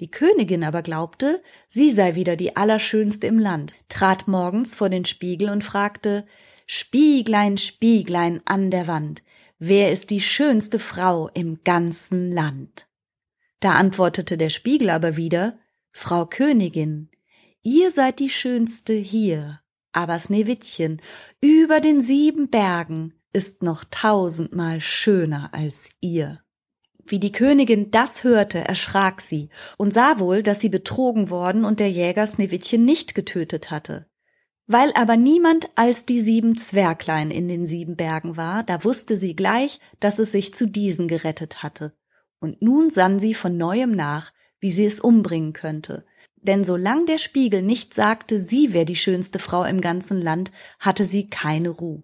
Die 0.00 0.10
Königin 0.10 0.62
aber 0.62 0.82
glaubte, 0.82 1.42
sie 1.68 1.90
sei 1.90 2.14
wieder 2.14 2.36
die 2.36 2.56
Allerschönste 2.56 3.26
im 3.26 3.38
Land, 3.38 3.74
trat 3.88 4.28
morgens 4.28 4.76
vor 4.76 4.88
den 4.88 5.04
Spiegel 5.04 5.50
und 5.50 5.64
fragte 5.64 6.24
Spieglein, 6.66 7.56
Spieglein 7.56 8.40
an 8.44 8.70
der 8.70 8.86
Wand, 8.86 9.22
wer 9.58 9.90
ist 9.90 10.10
die 10.10 10.20
schönste 10.20 10.78
Frau 10.78 11.28
im 11.34 11.64
ganzen 11.64 12.30
Land? 12.30 12.86
Da 13.60 13.72
antwortete 13.72 14.38
der 14.38 14.50
Spiegel 14.50 14.90
aber 14.90 15.16
wieder 15.16 15.58
Frau 15.90 16.26
Königin, 16.26 17.10
ihr 17.62 17.90
seid 17.90 18.20
die 18.20 18.30
schönste 18.30 18.92
hier, 18.92 19.60
aber 19.90 20.18
Sneewittchen 20.18 21.02
über 21.40 21.80
den 21.80 22.02
sieben 22.02 22.50
Bergen 22.50 23.14
ist 23.32 23.64
noch 23.64 23.84
tausendmal 23.90 24.80
schöner 24.80 25.50
als 25.52 25.88
ihr. 26.00 26.40
Wie 27.10 27.18
die 27.18 27.32
Königin 27.32 27.90
das 27.90 28.22
hörte, 28.22 28.58
erschrak 28.58 29.22
sie 29.22 29.48
und 29.78 29.94
sah 29.94 30.18
wohl, 30.18 30.42
dass 30.42 30.60
sie 30.60 30.68
betrogen 30.68 31.30
worden 31.30 31.64
und 31.64 31.80
der 31.80 31.90
Jäger 31.90 32.26
Sneewittchen 32.26 32.84
nicht 32.84 33.14
getötet 33.14 33.70
hatte. 33.70 34.06
Weil 34.66 34.92
aber 34.92 35.16
niemand 35.16 35.70
als 35.76 36.04
die 36.04 36.20
sieben 36.20 36.58
Zwerglein 36.58 37.30
in 37.30 37.48
den 37.48 37.66
sieben 37.66 37.96
Bergen 37.96 38.36
war, 38.36 38.62
da 38.62 38.84
wusste 38.84 39.16
sie 39.16 39.34
gleich, 39.34 39.80
dass 40.00 40.18
es 40.18 40.32
sich 40.32 40.52
zu 40.52 40.66
diesen 40.66 41.08
gerettet 41.08 41.62
hatte. 41.62 41.94
Und 42.40 42.60
nun 42.60 42.90
sann 42.90 43.18
sie 43.18 43.32
von 43.32 43.56
neuem 43.56 43.92
nach, 43.92 44.30
wie 44.60 44.70
sie 44.70 44.84
es 44.84 45.00
umbringen 45.00 45.54
könnte. 45.54 46.04
Denn 46.36 46.64
solang 46.64 47.06
der 47.06 47.18
Spiegel 47.18 47.62
nicht 47.62 47.94
sagte, 47.94 48.38
sie 48.38 48.74
wäre 48.74 48.84
die 48.84 48.96
schönste 48.96 49.38
Frau 49.38 49.64
im 49.64 49.80
ganzen 49.80 50.20
Land, 50.20 50.52
hatte 50.78 51.06
sie 51.06 51.30
keine 51.30 51.70
Ruhe. 51.70 52.02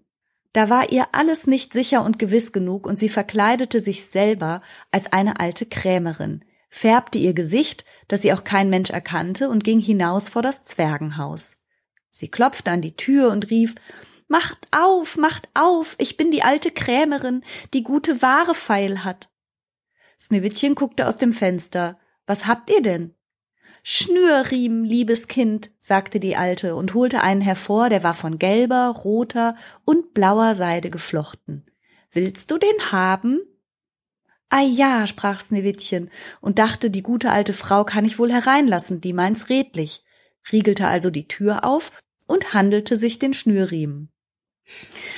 Da 0.55 0.71
war 0.71 0.93
ihr 0.93 1.09
alles 1.11 1.49
nicht 1.49 1.73
sicher 1.73 2.05
und 2.05 2.21
gewiss 2.21 2.53
genug 2.53 2.87
und 2.87 2.97
sie 2.97 3.09
verkleidete 3.09 3.81
sich 3.81 4.07
selber 4.07 4.63
als 4.93 5.13
eine 5.13 5.41
alte 5.41 5.67
Krämerin, 5.67 6.45
färbte 6.71 7.19
ihr 7.19 7.35
Gesicht, 7.35 7.85
dass 8.07 8.23
sie 8.23 8.33
auch 8.33 8.45
kein 8.45 8.71
Mensch 8.71 8.91
erkannte 8.91 9.49
und 9.49 9.65
ging 9.65 9.81
hinaus 9.81 10.29
vor 10.29 10.43
das 10.43 10.63
Zwergenhaus. 10.63 11.57
Sie 12.13 12.29
klopfte 12.29 12.71
an 12.71 12.83
die 12.83 12.95
Tür 12.95 13.33
und 13.33 13.51
rief, 13.51 13.75
Macht 14.29 14.69
auf, 14.71 15.17
macht 15.17 15.49
auf, 15.55 15.97
ich 15.99 16.17
bin 16.17 16.31
die 16.31 16.45
alte 16.45 16.71
Krämerin, 16.71 17.45
die 17.75 17.83
gute 17.83 18.23
Ware 18.23 18.55
feil 18.55 19.03
hat. 19.03 19.29
Sneewittchen 20.21 20.77
guckte 20.77 21.09
aus 21.09 21.17
dem 21.17 21.33
Fenster. 21.33 21.99
Was 22.27 22.47
habt 22.47 22.71
ihr 22.71 22.81
denn? 22.81 23.15
Schnürriemen, 23.87 24.83
liebes 24.83 25.29
Kind, 25.29 25.71
sagte 25.79 26.19
die 26.19 26.37
Alte 26.37 26.75
und 26.75 26.95
holte 26.95 27.21
einen 27.21 27.43
hervor, 27.43 27.91
der 27.91 28.03
war 28.03 28.15
von 28.15 28.39
gelber, 28.39 28.89
roter 29.05 29.57
und 29.85 30.15
blauer 30.15 30.55
Seide 30.55 30.89
geflochten. 30.89 31.71
Willst 32.11 32.51
du 32.51 32.57
den 32.57 32.93
haben? 32.93 33.41
Ah 34.49 34.63
ja, 34.63 35.07
sprach 35.07 35.39
Sneewittchen 35.39 36.11
und 36.41 36.59
dachte, 36.59 36.89
die 36.89 37.03
gute 37.03 37.31
alte 37.31 37.53
Frau 37.53 37.85
kann 37.85 38.07
ich 38.07 38.19
wohl 38.19 38.33
hereinlassen, 38.33 39.03
die 39.03 39.13
meint's 39.13 39.51
redlich, 39.51 40.03
riegelte 40.51 40.87
also 40.87 41.11
die 41.11 41.29
Tür 41.29 41.65
auf 41.65 41.93
und 42.27 42.55
handelte 42.55 42.97
sich 42.97 43.19
den 43.19 43.35
Schnürriemen. 43.35 44.11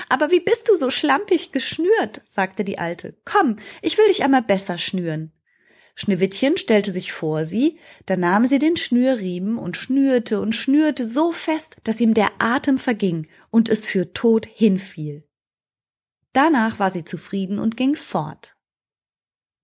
Aber 0.08 0.32
wie 0.32 0.40
bist 0.40 0.68
du 0.68 0.74
so 0.74 0.90
schlampig 0.90 1.52
geschnürt? 1.52 2.22
sagte 2.26 2.64
die 2.64 2.80
Alte. 2.80 3.16
Komm, 3.24 3.58
ich 3.80 3.96
will 3.96 4.08
dich 4.08 4.24
einmal 4.24 4.42
besser 4.42 4.76
schnüren. 4.76 5.30
Schneewittchen 5.98 6.58
stellte 6.58 6.92
sich 6.92 7.12
vor 7.12 7.46
sie, 7.46 7.78
da 8.04 8.16
nahm 8.18 8.44
sie 8.44 8.58
den 8.58 8.76
Schnürriemen 8.76 9.56
und 9.56 9.78
schnürte 9.78 10.40
und 10.40 10.54
schnürte 10.54 11.06
so 11.06 11.32
fest, 11.32 11.78
dass 11.84 12.02
ihm 12.02 12.12
der 12.12 12.30
Atem 12.38 12.76
verging 12.76 13.26
und 13.50 13.70
es 13.70 13.86
für 13.86 14.12
tot 14.12 14.44
hinfiel. 14.44 15.26
Danach 16.34 16.78
war 16.78 16.90
sie 16.90 17.04
zufrieden 17.04 17.58
und 17.58 17.78
ging 17.78 17.96
fort. 17.96 18.56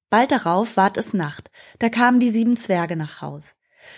Bald 0.09 0.33
darauf 0.33 0.79
ward 0.79 0.97
es 0.97 1.13
Nacht, 1.13 1.51
da 1.79 1.91
kamen 1.91 2.19
die 2.19 2.31
sieben 2.31 2.57
Zwerge 2.57 2.97
nach 2.97 3.21
Haus. 3.21 3.55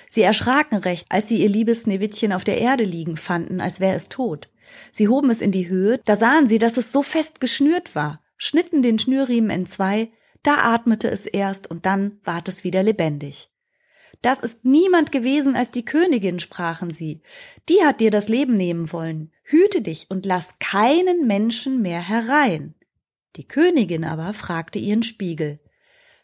Sie 0.08 0.22
erschraken 0.22 0.78
recht, 0.78 1.06
als 1.10 1.28
sie 1.28 1.40
ihr 1.40 1.48
liebes 1.48 1.82
Schneewittchen 1.82 2.32
auf 2.32 2.42
der 2.42 2.58
Erde 2.58 2.82
liegen 2.82 3.16
fanden, 3.16 3.60
als 3.60 3.78
wäre 3.78 3.94
es 3.94 4.08
tot. 4.08 4.50
Sie 4.90 5.06
hoben 5.06 5.30
es 5.30 5.40
in 5.40 5.52
die 5.52 5.68
Höhe, 5.68 6.00
da 6.04 6.16
sahen 6.16 6.48
sie, 6.48 6.58
dass 6.58 6.78
es 6.78 6.90
so 6.90 7.04
fest 7.04 7.40
geschnürt 7.40 7.94
war, 7.94 8.24
schnitten 8.36 8.82
den 8.82 8.98
Schnürriemen 8.98 9.50
entzwei, 9.50 10.10
da 10.44 10.74
atmete 10.74 11.10
es 11.10 11.26
erst 11.26 11.68
und 11.70 11.86
dann 11.86 12.20
ward 12.22 12.48
es 12.48 12.62
wieder 12.62 12.82
lebendig. 12.82 13.50
Das 14.22 14.40
ist 14.40 14.64
niemand 14.64 15.12
gewesen 15.12 15.56
als 15.56 15.70
die 15.70 15.84
Königin, 15.84 16.40
sprachen 16.40 16.90
sie. 16.90 17.20
Die 17.68 17.82
hat 17.84 18.00
dir 18.00 18.10
das 18.10 18.28
Leben 18.28 18.56
nehmen 18.56 18.92
wollen. 18.92 19.32
Hüte 19.42 19.82
dich 19.82 20.06
und 20.08 20.24
lass 20.24 20.58
keinen 20.58 21.26
Menschen 21.26 21.82
mehr 21.82 22.00
herein. 22.00 22.74
Die 23.36 23.46
Königin 23.46 24.04
aber 24.04 24.32
fragte 24.32 24.78
ihren 24.78 25.02
Spiegel. 25.02 25.60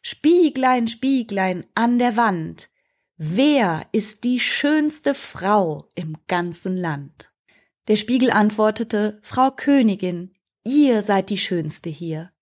Spieglein, 0.00 0.88
Spieglein 0.88 1.66
an 1.74 1.98
der 1.98 2.16
Wand, 2.16 2.70
wer 3.18 3.86
ist 3.92 4.24
die 4.24 4.40
schönste 4.40 5.14
Frau 5.14 5.88
im 5.94 6.16
ganzen 6.26 6.76
Land? 6.76 7.32
Der 7.88 7.96
Spiegel 7.96 8.30
antwortete, 8.30 9.18
Frau 9.22 9.50
Königin, 9.50 10.34
ihr 10.64 11.02
seid 11.02 11.28
die 11.28 11.36
schönste 11.36 11.90
hier. 11.90 12.32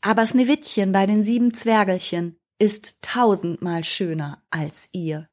Aber 0.00 0.24
Sneewittchen 0.24 0.92
bei 0.92 1.06
den 1.06 1.22
sieben 1.22 1.52
Zwergelchen 1.52 2.38
ist 2.58 3.02
tausendmal 3.02 3.84
schöner 3.84 4.42
als 4.50 4.88
ihr. 4.92 5.28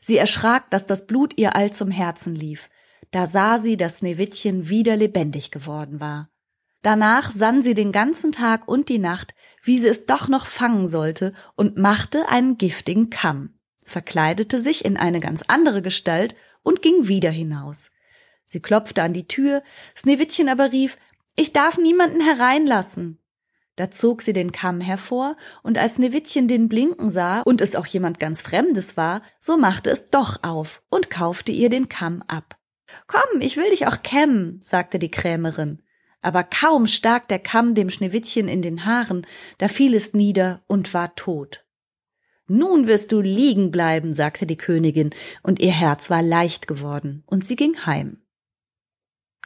Sie 0.00 0.16
erschrak, 0.16 0.70
dass 0.70 0.86
das 0.86 1.06
Blut 1.06 1.38
ihr 1.38 1.56
all 1.56 1.72
zum 1.72 1.90
Herzen 1.90 2.34
lief. 2.34 2.68
Da 3.10 3.26
sah 3.26 3.58
sie, 3.58 3.76
dass 3.76 3.98
Sneewittchen 3.98 4.68
wieder 4.68 4.96
lebendig 4.96 5.50
geworden 5.50 6.00
war. 6.00 6.30
Danach 6.82 7.30
sann 7.30 7.62
sie 7.62 7.74
den 7.74 7.90
ganzen 7.90 8.32
Tag 8.32 8.68
und 8.68 8.88
die 8.88 8.98
Nacht, 8.98 9.34
wie 9.62 9.78
sie 9.78 9.88
es 9.88 10.06
doch 10.06 10.28
noch 10.28 10.46
fangen 10.46 10.88
sollte, 10.88 11.32
und 11.54 11.76
machte 11.76 12.28
einen 12.28 12.58
giftigen 12.58 13.10
Kamm, 13.10 13.58
verkleidete 13.84 14.60
sich 14.60 14.84
in 14.84 14.96
eine 14.96 15.20
ganz 15.20 15.42
andere 15.48 15.82
Gestalt 15.82 16.36
und 16.62 16.82
ging 16.82 17.08
wieder 17.08 17.30
hinaus. 17.30 17.90
Sie 18.44 18.60
klopfte 18.60 19.02
an 19.02 19.14
die 19.14 19.26
Tür, 19.26 19.62
Sneewittchen 19.96 20.48
aber 20.48 20.72
rief, 20.72 20.98
ich 21.34 21.52
darf 21.52 21.78
niemanden 21.78 22.20
hereinlassen. 22.20 23.18
Da 23.76 23.90
zog 23.90 24.22
sie 24.22 24.32
den 24.32 24.52
Kamm 24.52 24.80
hervor, 24.80 25.36
und 25.62 25.78
als 25.78 25.96
Sneewittchen 25.96 26.48
den 26.48 26.68
blinken 26.68 27.10
sah 27.10 27.42
und 27.42 27.60
es 27.60 27.76
auch 27.76 27.86
jemand 27.86 28.18
ganz 28.18 28.40
Fremdes 28.40 28.96
war, 28.96 29.22
so 29.38 29.56
machte 29.56 29.90
es 29.90 30.10
doch 30.10 30.42
auf 30.42 30.82
und 30.88 31.10
kaufte 31.10 31.52
ihr 31.52 31.68
den 31.68 31.88
Kamm 31.88 32.22
ab. 32.26 32.58
Komm, 33.06 33.40
ich 33.40 33.56
will 33.56 33.70
dich 33.70 33.86
auch 33.86 34.02
kämmen, 34.02 34.58
sagte 34.62 34.98
die 34.98 35.10
Krämerin. 35.10 35.82
Aber 36.22 36.42
kaum 36.42 36.86
stak 36.86 37.28
der 37.28 37.38
Kamm 37.38 37.74
dem 37.74 37.90
Schneewittchen 37.90 38.48
in 38.48 38.62
den 38.62 38.84
Haaren, 38.84 39.26
da 39.58 39.68
fiel 39.68 39.94
es 39.94 40.14
nieder 40.14 40.64
und 40.66 40.94
war 40.94 41.14
tot. 41.14 41.64
Nun 42.48 42.86
wirst 42.86 43.12
du 43.12 43.20
liegen 43.20 43.70
bleiben, 43.70 44.14
sagte 44.14 44.46
die 44.46 44.56
Königin, 44.56 45.10
und 45.42 45.60
ihr 45.60 45.72
Herz 45.72 46.10
war 46.10 46.22
leicht 46.22 46.66
geworden, 46.66 47.24
und 47.26 47.44
sie 47.44 47.56
ging 47.56 47.84
heim. 47.84 48.22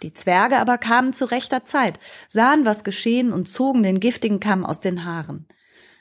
Die 0.03 0.15
Zwerge 0.15 0.59
aber 0.59 0.79
kamen 0.79 1.13
zu 1.13 1.31
rechter 1.31 1.65
Zeit, 1.65 1.99
sahen, 2.29 2.65
was 2.65 2.85
geschehen 2.85 3.33
und 3.33 3.49
zogen 3.49 3.83
den 3.83 4.01
giftigen 4.01 4.41
Kamm 4.41 4.65
aus 4.65 4.81
den 4.81 5.05
Haaren. 5.05 5.47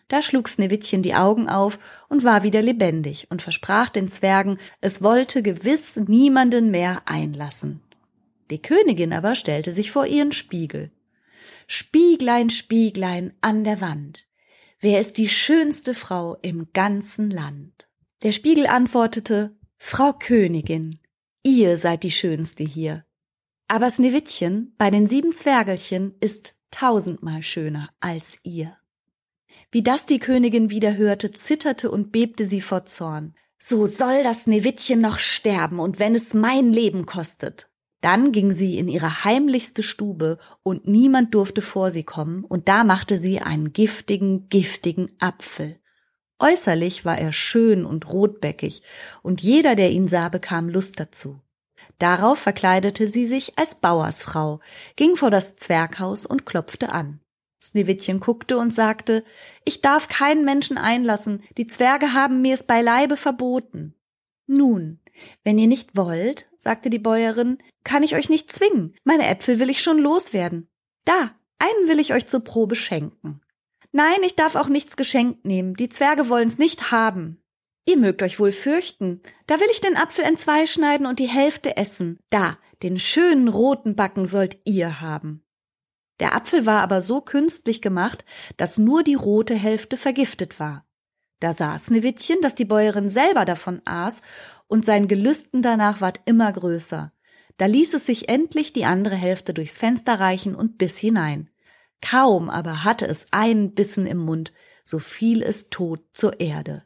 Da 0.07 0.21
schlug 0.23 0.49
Sneewittchen 0.49 1.03
die 1.03 1.13
Augen 1.13 1.47
auf 1.47 1.77
und 2.09 2.23
war 2.23 2.43
wieder 2.43 2.61
lebendig 2.61 3.27
und 3.29 3.41
versprach 3.41 3.89
den 3.89 4.09
Zwergen, 4.09 4.57
es 4.81 5.03
wollte 5.03 5.43
gewiss 5.43 5.97
niemanden 5.97 6.71
mehr 6.71 7.03
einlassen. 7.05 7.81
Die 8.49 8.61
Königin 8.61 9.13
aber 9.13 9.35
stellte 9.35 9.71
sich 9.71 9.91
vor 9.91 10.07
ihren 10.07 10.31
Spiegel. 10.31 10.91
Spieglein, 11.67 12.49
Spieglein 12.49 13.33
an 13.41 13.63
der 13.63 13.79
Wand, 13.81 14.25
wer 14.79 14.99
ist 14.99 15.19
die 15.19 15.29
schönste 15.29 15.93
Frau 15.93 16.37
im 16.41 16.73
ganzen 16.73 17.29
Land? 17.29 17.87
Der 18.23 18.31
Spiegel 18.31 18.65
antwortete, 18.65 19.55
Frau 19.77 20.13
Königin, 20.13 20.99
ihr 21.43 21.77
seid 21.77 22.01
die 22.01 22.11
schönste 22.11 22.63
hier. 22.63 23.05
Aber 23.71 23.91
Sneewittchen 23.91 24.73
bei 24.79 24.89
den 24.89 25.05
sieben 25.05 25.31
Zwergelchen 25.31 26.15
ist 26.19 26.55
tausendmal 26.71 27.43
schöner 27.43 27.89
als 27.99 28.39
ihr. 28.41 28.75
Wie 29.71 29.83
das 29.83 30.07
die 30.07 30.17
Königin 30.17 30.71
wieder 30.71 30.97
hörte, 30.97 31.31
zitterte 31.33 31.91
und 31.91 32.11
bebte 32.11 32.47
sie 32.47 32.61
vor 32.61 32.87
Zorn. 32.87 33.35
So 33.59 33.85
soll 33.85 34.23
das 34.23 34.45
Sneewittchen 34.45 35.01
noch 35.01 35.19
sterben, 35.19 35.79
und 35.79 35.99
wenn 35.99 36.15
es 36.15 36.33
mein 36.33 36.73
Leben 36.73 37.05
kostet. 37.05 37.69
Dann 38.01 38.31
ging 38.31 38.53
sie 38.53 38.79
in 38.79 38.87
ihre 38.87 39.23
heimlichste 39.23 39.83
Stube, 39.83 40.39
und 40.63 40.87
niemand 40.87 41.35
durfte 41.35 41.61
vor 41.61 41.91
sie 41.91 42.03
kommen, 42.03 42.45
und 42.45 42.67
da 42.69 42.83
machte 42.83 43.19
sie 43.19 43.39
einen 43.39 43.71
giftigen, 43.71 44.49
giftigen 44.49 45.11
Apfel. 45.19 45.79
Äußerlich 46.39 47.05
war 47.05 47.19
er 47.19 47.33
schön 47.33 47.85
und 47.85 48.11
rotbäckig, 48.11 48.81
und 49.21 49.41
jeder, 49.41 49.75
der 49.75 49.91
ihn 49.91 50.07
sah, 50.07 50.29
bekam 50.29 50.69
Lust 50.69 50.99
dazu. 50.99 51.39
Darauf 51.99 52.39
verkleidete 52.39 53.09
sie 53.09 53.27
sich 53.27 53.59
als 53.59 53.75
Bauersfrau, 53.75 54.61
ging 54.95 55.15
vor 55.15 55.29
das 55.29 55.57
Zwerghaus 55.57 56.25
und 56.25 56.45
klopfte 56.45 56.89
an. 56.89 57.19
Sneewittchen 57.61 58.21
guckte 58.21 58.57
und 58.57 58.73
sagte, 58.73 59.25
ich 59.65 59.81
darf 59.81 60.07
keinen 60.07 60.45
Menschen 60.45 60.77
einlassen, 60.77 61.43
die 61.57 61.67
Zwerge 61.67 62.13
haben 62.13 62.41
mir 62.41 62.53
es 62.53 62.63
beileibe 62.63 63.17
verboten. 63.17 63.95
Nun, 64.47 64.99
Wenn 65.43 65.57
ihr 65.57 65.67
nicht 65.67 65.97
wollt, 65.97 66.47
sagte 66.57 66.89
die 66.89 66.99
Bäuerin, 66.99 67.57
kann 67.83 68.03
ich 68.03 68.15
euch 68.15 68.29
nicht 68.29 68.51
zwingen. 68.51 68.95
Meine 69.03 69.27
Äpfel 69.27 69.59
will 69.59 69.69
ich 69.69 69.83
schon 69.83 69.97
loswerden. 69.99 70.69
Da, 71.05 71.35
einen 71.57 71.87
will 71.89 71.99
ich 71.99 72.13
euch 72.13 72.27
zur 72.27 72.43
Probe 72.43 72.75
schenken. 72.75 73.41
Nein, 73.91 74.19
ich 74.23 74.35
darf 74.35 74.55
auch 74.55 74.69
nichts 74.69 74.97
geschenkt 74.97 75.45
nehmen. 75.45 75.73
Die 75.73 75.89
Zwerge 75.89 76.29
wollen's 76.29 76.57
nicht 76.57 76.91
haben. 76.91 77.41
Ihr 77.85 77.97
mögt 77.97 78.21
euch 78.21 78.39
wohl 78.39 78.51
fürchten. 78.51 79.21
Da 79.47 79.59
will 79.59 79.67
ich 79.71 79.81
den 79.81 79.97
Apfel 79.97 80.23
entzwei 80.23 80.65
schneiden 80.65 81.05
und 81.05 81.19
die 81.19 81.27
Hälfte 81.27 81.77
essen. 81.77 82.19
Da, 82.29 82.57
den 82.83 82.99
schönen 82.99 83.47
roten 83.47 83.95
Backen 83.95 84.25
sollt 84.25 84.57
ihr 84.65 85.01
haben. 85.01 85.43
Der 86.19 86.35
Apfel 86.35 86.65
war 86.65 86.81
aber 86.81 87.01
so 87.01 87.21
künstlich 87.21 87.81
gemacht, 87.81 88.25
dass 88.57 88.77
nur 88.77 89.03
die 89.03 89.15
rote 89.15 89.55
Hälfte 89.55 89.97
vergiftet 89.97 90.59
war. 90.59 90.85
Da 91.39 91.53
sah 91.53 91.79
Sneewittchen, 91.79 92.41
dass 92.41 92.55
die 92.55 92.65
Bäuerin 92.65 93.09
selber 93.09 93.45
davon 93.45 93.81
aß, 93.85 94.21
und 94.67 94.85
sein 94.85 95.07
Gelüsten 95.07 95.61
danach 95.61 96.01
ward 96.01 96.21
immer 96.25 96.51
größer. 96.51 97.11
Da 97.57 97.65
ließ 97.65 97.93
es 97.95 98.05
sich 98.05 98.29
endlich 98.29 98.71
die 98.71 98.85
andere 98.85 99.15
Hälfte 99.15 99.53
durchs 99.53 99.77
Fenster 99.77 100.19
reichen 100.19 100.55
und 100.55 100.77
biss 100.77 100.97
hinein. 100.97 101.49
Kaum 102.01 102.49
aber 102.49 102.83
hatte 102.83 103.07
es 103.07 103.27
einen 103.31 103.73
Bissen 103.73 104.05
im 104.05 104.19
Mund, 104.19 104.53
so 104.83 104.99
fiel 104.99 105.41
es 105.41 105.69
tot 105.69 106.01
zur 106.13 106.39
Erde. 106.39 106.83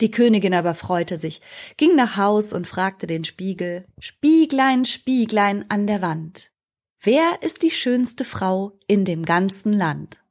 Die 0.00 0.10
Königin 0.10 0.54
aber 0.54 0.74
freute 0.74 1.18
sich, 1.18 1.40
ging 1.76 1.94
nach 1.94 2.16
Haus 2.16 2.52
und 2.52 2.66
fragte 2.66 3.06
den 3.06 3.24
Spiegel 3.24 3.86
Spieglein, 3.98 4.84
Spieglein 4.84 5.66
an 5.68 5.86
der 5.86 6.00
Wand, 6.00 6.50
wer 7.00 7.42
ist 7.42 7.62
die 7.62 7.70
schönste 7.70 8.24
Frau 8.24 8.78
in 8.86 9.04
dem 9.04 9.24
ganzen 9.24 9.72
Land? 9.72 10.22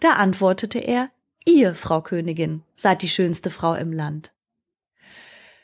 Da 0.00 0.12
antwortete 0.12 0.78
er 0.78 1.10
Ihr, 1.46 1.74
Frau 1.74 2.02
Königin, 2.02 2.62
seid 2.74 3.02
die 3.02 3.08
schönste 3.08 3.50
Frau 3.50 3.74
im 3.74 3.92
Land. 3.92 4.32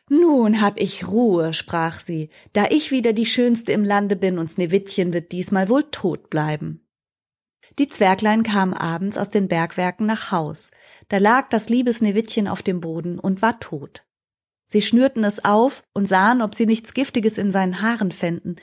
Nun 0.08 0.60
hab 0.60 0.78
ich 0.80 1.06
Ruhe, 1.06 1.52
sprach 1.52 2.00
sie, 2.00 2.30
da 2.52 2.66
ich 2.70 2.90
wieder 2.90 3.12
die 3.12 3.26
schönste 3.26 3.72
im 3.72 3.84
Lande 3.84 4.16
bin 4.16 4.38
und 4.38 4.50
Sneewittchen 4.50 5.12
wird 5.12 5.32
diesmal 5.32 5.68
wohl 5.68 5.82
tot 5.90 6.30
bleiben. 6.30 6.86
Die 7.78 7.88
Zwerglein 7.88 8.42
kamen 8.42 8.72
abends 8.72 9.18
aus 9.18 9.28
den 9.28 9.48
Bergwerken 9.48 10.06
nach 10.06 10.30
Haus. 10.30 10.70
Da 11.08 11.18
lag 11.18 11.48
das 11.50 11.68
liebe 11.68 11.92
Sneewittchen 11.92 12.48
auf 12.48 12.62
dem 12.62 12.80
Boden 12.80 13.18
und 13.18 13.42
war 13.42 13.60
tot. 13.60 14.04
Sie 14.66 14.82
schnürten 14.82 15.22
es 15.22 15.44
auf 15.44 15.84
und 15.92 16.08
sahen, 16.08 16.42
ob 16.42 16.54
sie 16.54 16.66
nichts 16.66 16.92
Giftiges 16.94 17.38
in 17.38 17.50
seinen 17.50 17.80
Haaren 17.80 18.10
fänden. 18.10 18.56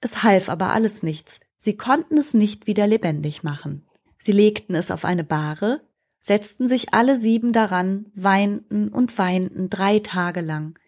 Es 0.00 0.22
half 0.22 0.48
aber 0.48 0.70
alles 0.70 1.02
nichts. 1.02 1.40
Sie 1.56 1.76
konnten 1.76 2.16
es 2.18 2.34
nicht 2.34 2.66
wieder 2.66 2.86
lebendig 2.86 3.42
machen. 3.42 3.86
Sie 4.18 4.32
legten 4.32 4.74
es 4.74 4.90
auf 4.90 5.04
eine 5.04 5.24
Bahre, 5.24 5.80
setzten 6.20 6.68
sich 6.68 6.94
alle 6.94 7.16
sieben 7.16 7.52
daran, 7.52 8.06
weinten 8.14 8.88
und 8.88 9.18
weinten 9.18 9.70
drei 9.70 9.98
Tage 9.98 10.40
lang. 10.40 10.78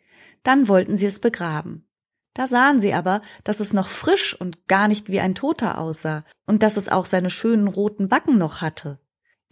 Dann 0.45 0.69
wollten 0.69 0.97
sie 0.97 1.07
es 1.07 1.19
begraben. 1.19 1.87
Da 2.33 2.47
sahen 2.47 2.81
sie 2.81 2.95
aber, 2.95 3.23
dass 3.45 3.61
es 3.61 3.73
noch 3.73 3.88
frisch 3.88 4.38
und 4.38 4.69
gar 4.69 4.88
nicht 4.88 5.09
wie 5.09 5.21
ein 5.21 5.35
Toter 5.35 5.78
aussah 5.78 6.25
und 6.47 6.62
dass 6.62 6.76
es 6.76 6.88
auch 6.88 7.07
seine 7.07 7.31
schönen 7.31 7.66
roten 7.66 8.09
Backen 8.09 8.38
noch 8.38 8.61
hatte. 8.61 9.00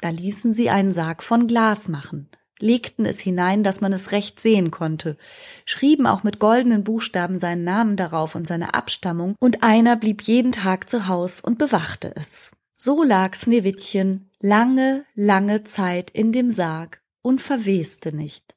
Da 0.05 0.11
ließen 0.11 0.53
sie 0.53 0.69
einen 0.69 0.93
Sarg 0.93 1.23
von 1.23 1.47
Glas 1.47 1.89
machen, 1.89 2.29
legten 2.59 3.07
es 3.07 3.21
hinein, 3.21 3.65
dass 3.65 3.81
man 3.81 3.95
es 3.95 4.13
recht 4.13 4.39
sehen 4.39 4.71
konnte, 4.71 5.17
schrieben 5.65 6.07
auch 6.07 6.23
mit 6.23 6.39
goldenen 6.39 6.85
Buchstaben 6.85 7.39
seinen 7.39 7.65
Namen 7.65 7.97
darauf 7.97 8.35
und 8.35 8.47
seine 8.47 8.75
Abstammung, 8.75 9.35
und 9.41 9.63
einer 9.63 9.97
blieb 9.97 10.21
jeden 10.21 10.53
Tag 10.53 10.91
zu 10.91 11.09
Haus 11.09 11.41
und 11.41 11.57
bewachte 11.57 12.13
es. 12.17 12.51
So 12.77 13.03
lag 13.03 13.35
Sneewittchen 13.35 14.31
lange, 14.41 15.07
lange 15.15 15.65
Zeit 15.65 16.11
in 16.11 16.33
dem 16.33 16.51
Sarg 16.51 17.01
und 17.23 17.41
verweste 17.41 18.15
nicht. 18.15 18.55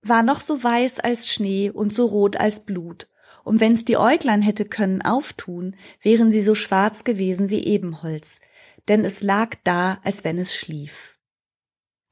War 0.00 0.22
noch 0.22 0.40
so 0.40 0.64
weiß 0.64 1.00
als 1.00 1.28
Schnee 1.28 1.68
und 1.68 1.92
so 1.92 2.06
rot 2.06 2.36
als 2.36 2.64
Blut, 2.64 3.08
und 3.44 3.60
wenn's 3.60 3.84
die 3.84 3.98
Äuglein 3.98 4.40
hätte 4.40 4.64
können 4.64 5.02
auftun, 5.02 5.76
wären 6.00 6.30
sie 6.30 6.42
so 6.42 6.54
schwarz 6.54 7.04
gewesen 7.04 7.50
wie 7.50 7.62
Ebenholz, 7.62 8.40
denn 8.88 9.04
es 9.04 9.22
lag 9.22 9.56
da, 9.64 9.98
als 10.02 10.24
wenn 10.24 10.38
es 10.38 10.54
schlief. 10.54 11.18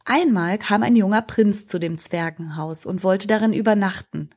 Einmal 0.04 0.58
kam 0.58 0.82
ein 0.82 0.96
junger 0.96 1.22
Prinz 1.22 1.66
zu 1.66 1.78
dem 1.78 1.98
Zwergenhaus 1.98 2.86
und 2.86 3.04
wollte 3.04 3.28
darin 3.28 3.52
übernachten 3.52 4.30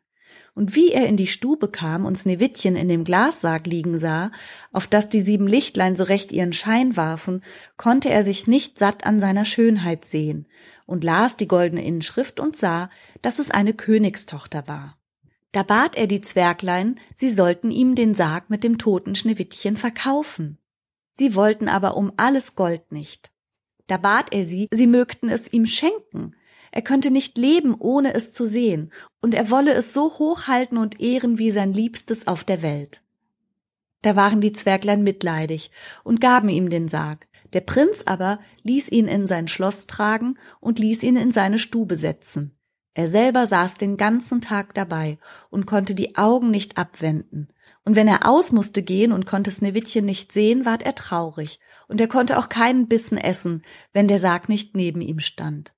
und 0.55 0.75
wie 0.75 0.91
er 0.91 1.07
in 1.07 1.17
die 1.17 1.27
Stube 1.27 1.69
kam 1.69 2.05
und 2.05 2.17
Sneewittchen 2.17 2.75
in 2.75 2.87
dem 2.87 3.03
Glassarg 3.03 3.65
liegen 3.65 3.97
sah, 3.97 4.31
auf 4.71 4.87
das 4.87 5.09
die 5.09 5.21
sieben 5.21 5.47
Lichtlein 5.47 5.95
so 5.95 6.03
recht 6.03 6.31
ihren 6.31 6.53
Schein 6.53 6.95
warfen, 6.95 7.43
konnte 7.77 8.09
er 8.09 8.23
sich 8.23 8.47
nicht 8.47 8.77
satt 8.77 9.05
an 9.05 9.19
seiner 9.19 9.45
Schönheit 9.45 10.05
sehen 10.05 10.47
und 10.85 11.03
las 11.03 11.37
die 11.37 11.47
goldene 11.47 11.83
Inschrift 11.83 12.39
und 12.39 12.55
sah, 12.55 12.89
dass 13.21 13.39
es 13.39 13.51
eine 13.51 13.73
Königstochter 13.73 14.67
war. 14.67 14.97
Da 15.51 15.63
bat 15.63 15.95
er 15.95 16.07
die 16.07 16.21
Zwerglein, 16.21 16.99
sie 17.15 17.29
sollten 17.29 17.71
ihm 17.71 17.95
den 17.95 18.13
Sarg 18.15 18.49
mit 18.49 18.63
dem 18.63 18.77
toten 18.77 19.15
Schneewittchen 19.15 19.77
verkaufen. 19.77 20.57
Sie 21.15 21.35
wollten 21.35 21.67
aber 21.67 21.95
um 21.95 22.11
alles 22.17 22.55
Gold 22.55 22.91
nicht. 22.91 23.31
Da 23.87 23.97
bat 23.97 24.33
er 24.33 24.45
sie, 24.45 24.67
sie 24.71 24.87
mögten 24.87 25.29
es 25.29 25.51
ihm 25.51 25.65
schenken, 25.65 26.35
er 26.75 26.81
könnte 26.81 27.11
nicht 27.11 27.37
leben, 27.37 27.75
ohne 27.77 28.15
es 28.15 28.31
zu 28.31 28.47
sehen, 28.47 28.91
und 29.21 29.35
er 29.35 29.51
wolle 29.51 29.73
es 29.73 29.93
so 29.93 30.17
hochhalten 30.17 30.79
und 30.79 30.99
ehren 30.99 31.37
wie 31.37 31.51
sein 31.51 31.71
Liebstes 31.71 32.25
auf 32.25 32.43
der 32.43 32.63
Welt. 32.63 33.03
Da 34.01 34.15
waren 34.15 34.41
die 34.41 34.53
Zwerglein 34.53 35.03
mitleidig 35.03 35.69
und 36.03 36.19
gaben 36.19 36.49
ihm 36.49 36.71
den 36.71 36.87
Sarg. 36.87 37.27
Der 37.53 37.61
Prinz 37.61 38.01
aber 38.07 38.39
ließ 38.63 38.89
ihn 38.89 39.07
in 39.07 39.27
sein 39.27 39.47
Schloss 39.47 39.85
tragen 39.85 40.39
und 40.59 40.79
ließ 40.79 41.03
ihn 41.03 41.15
in 41.15 41.31
seine 41.31 41.59
Stube 41.59 41.95
setzen. 41.95 42.57
Er 42.95 43.07
selber 43.07 43.45
saß 43.45 43.77
den 43.77 43.95
ganzen 43.95 44.41
Tag 44.41 44.73
dabei 44.73 45.19
und 45.51 45.67
konnte 45.67 45.93
die 45.93 46.15
Augen 46.15 46.49
nicht 46.49 46.79
abwenden. 46.79 47.49
Und 47.85 47.95
wenn 47.95 48.07
er 48.07 48.27
aus 48.27 48.51
musste 48.51 48.81
gehen 48.81 49.11
und 49.11 49.25
konnte 49.25 49.51
Sneewittchen 49.51 50.05
nicht 50.05 50.31
sehen, 50.31 50.65
ward 50.65 50.83
er 50.83 50.95
traurig, 50.95 51.59
und 51.87 51.99
er 51.99 52.07
konnte 52.07 52.37
auch 52.37 52.49
keinen 52.49 52.87
Bissen 52.87 53.17
essen, 53.17 53.63
wenn 53.91 54.07
der 54.07 54.19
Sarg 54.19 54.47
nicht 54.49 54.75
neben 54.75 55.01
ihm 55.01 55.19
stand. 55.19 55.73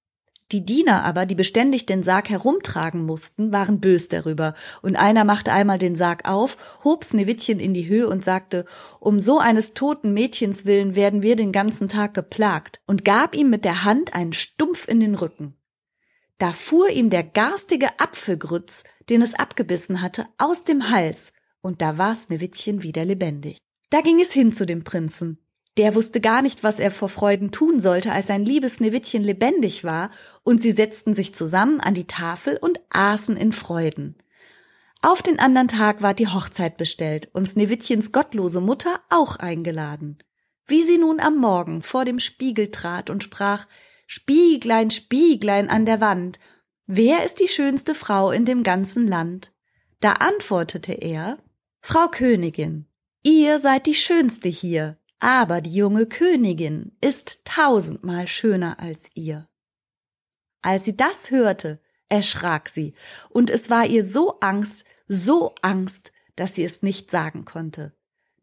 Die 0.52 0.63
Diener 0.63 1.04
aber, 1.04 1.26
die 1.26 1.34
beständig 1.34 1.88
den 1.88 2.04
Sarg 2.04 2.30
herumtragen 2.30 3.04
mussten, 3.04 3.52
waren 3.52 3.80
bös 3.80 4.10
darüber, 4.10 4.54
und 4.84 4.96
einer 4.96 5.24
machte 5.24 5.52
einmal 5.52 5.80
den 5.80 5.96
Sarg 5.96 6.30
auf, 6.30 6.58
hob 6.84 7.04
Sneewittchen 7.04 7.60
in 7.60 7.74
die 7.74 7.88
Höhe 7.88 8.08
und 8.08 8.24
sagte, 8.24 8.65
um 9.00 9.20
so 9.20 9.39
eines 9.39 9.74
toten 9.74 10.13
Mädchens 10.13 10.65
willen 10.65 10.96
werden 10.96 11.24
wir 11.24 11.36
den 11.36 11.52
ganzen 11.52 11.88
Tag 11.88 12.13
geplagt, 12.13 12.80
und 12.86 13.04
gab 13.04 13.36
ihm 13.36 13.50
mit 13.50 13.65
der 13.65 13.84
Hand 13.84 14.13
einen 14.13 14.34
Stumpf 14.34 14.88
in 14.88 15.00
den 15.00 15.15
Rücken. 15.15 15.56
Da 16.38 16.52
fuhr 16.52 16.89
ihm 16.89 17.10
der 17.10 17.24
garstige 17.24 18.00
Apfelgrütz, 18.00 18.84
den 19.10 19.24
es 19.24 19.34
abgebissen 19.34 20.02
hatte, 20.04 20.28
aus 20.38 20.63
dem 20.63 20.91
Hals, 20.91 21.34
und 21.65 21.82
da 21.82 21.97
war 21.97 22.15
Sneewittchen 22.15 22.84
wieder 22.84 23.04
lebendig. 23.04 23.58
Da 23.89 24.01
ging 24.01 24.21
es 24.21 24.32
hin 24.32 24.54
zu 24.54 24.65
dem 24.65 24.84
Prinzen. 24.84 25.39
Der 25.78 25.95
wusste 25.95 26.21
gar 26.21 26.41
nicht, 26.41 26.63
was 26.63 26.80
er 26.80 26.91
vor 26.91 27.10
Freuden 27.10 27.51
tun 27.51 27.80
sollte, 27.80 28.12
als 28.12 28.28
sein 28.28 28.45
liebes 28.45 28.75
Sneewittchen 28.75 29.23
lebendig 29.23 29.84
war, 29.84 30.12
und 30.43 30.62
sie 30.62 30.71
setzten 30.71 31.13
sich 31.13 31.34
zusammen 31.34 31.82
an 31.82 31.95
die 31.95 32.06
Tafel 32.06 32.58
und 32.58 32.80
aßen 32.91 33.36
in 33.36 33.51
Freuden. 33.51 34.15
Auf 35.01 35.21
den 35.21 35.39
anderen 35.39 35.67
Tag 35.67 36.01
war 36.01 36.13
die 36.13 36.28
Hochzeit 36.28 36.78
bestellt 36.78 37.30
und 37.34 37.47
Sneewittchens 37.47 38.12
gottlose 38.12 38.62
Mutter 38.62 39.01
auch 39.10 39.38
eingeladen. 39.38 40.19
Wie 40.67 40.84
sie 40.84 40.97
nun 40.97 41.19
am 41.19 41.38
Morgen 41.38 41.82
vor 41.82 42.06
dem 42.06 42.19
Spiegel 42.19 42.69
trat 42.69 43.10
und 43.10 43.23
sprach 43.23 43.67
Spieglein, 44.06 44.91
Spieglein 44.91 45.69
an 45.69 45.86
der 45.86 45.99
Wand, 45.99 46.39
wer 46.86 47.25
ist 47.25 47.39
die 47.39 47.47
schönste 47.47 47.95
Frau 47.95 48.32
in 48.32 48.45
dem 48.45 48.63
ganzen 48.63 49.08
Land? 49.08 49.51
Da 49.99 50.13
antwortete 50.13 50.93
er 50.93 51.39
Frau 51.88 52.08
Königin, 52.08 52.88
ihr 53.21 53.60
seid 53.60 53.86
die 53.86 53.93
schönste 53.93 54.50
hier, 54.50 54.98
aber 55.19 55.62
die 55.62 55.76
junge 55.76 56.08
Königin 56.08 56.98
ist 57.00 57.45
tausendmal 57.45 58.28
schöner 58.28 58.80
als 58.80 59.12
ihr. 59.13 59.48
Als 60.63 60.86
sie 60.86 60.98
das 60.98 61.30
hörte, 61.30 61.80
erschrak 62.10 62.69
sie, 62.69 62.95
und 63.30 63.52
es 63.52 63.69
war 63.69 63.86
ihr 63.86 64.04
so 64.04 64.39
Angst, 64.39 64.86
so 65.08 65.54
Angst, 65.62 66.12
dass 66.36 66.56
sie 66.56 66.63
es 66.63 66.82
nicht 66.82 67.12
sagen 67.12 67.45
konnte. 67.45 67.93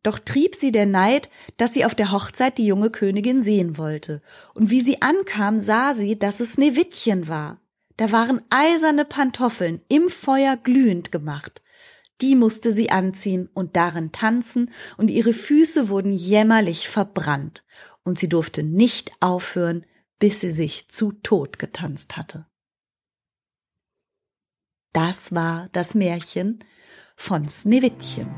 Doch 0.05 0.21
trieb 0.21 0.55
sie 0.55 0.71
der 0.71 0.87
Neid, 0.87 1.29
dass 1.57 1.75
sie 1.75 1.85
auf 1.85 1.97
der 1.97 2.13
Hochzeit 2.13 2.59
die 2.59 2.67
junge 2.67 2.91
Königin 2.91 3.43
sehen 3.43 3.77
wollte, 3.77 4.23
und 4.55 4.71
wie 4.71 4.83
sie 4.83 5.03
ankam, 5.03 5.59
sah 5.59 5.95
sie, 5.95 6.17
dass 6.17 6.39
es 6.39 6.53
Sneewittchen 6.53 7.27
war. 7.27 7.61
Da 7.97 8.13
waren 8.13 8.41
eiserne 8.51 9.05
Pantoffeln 9.05 9.83
im 9.89 10.11
Feuer 10.11 10.57
glühend 10.57 11.11
gemacht, 11.11 11.62
die 12.23 12.37
musste 12.37 12.73
sie 12.73 12.91
anziehen 12.91 13.51
und 13.53 13.77
darin 13.77 14.13
tanzen, 14.13 14.71
und 14.97 15.11
ihre 15.11 15.33
Füße 15.33 15.89
wurden 15.89 16.13
jämmerlich 16.13 16.89
verbrannt, 16.89 17.65
und 18.05 18.19
sie 18.19 18.29
durfte 18.29 18.63
nicht 18.63 19.13
aufhören, 19.21 19.85
bis 20.19 20.41
sie 20.41 20.53
sich 20.53 20.89
zu 20.89 21.13
Tod 21.13 21.59
getanzt 21.59 22.17
hatte. 22.17 22.47
Das 24.93 25.35
war 25.35 25.69
das 25.73 25.95
Märchen 25.95 26.63
von 27.17 27.49
Sneewittchen. 27.49 28.29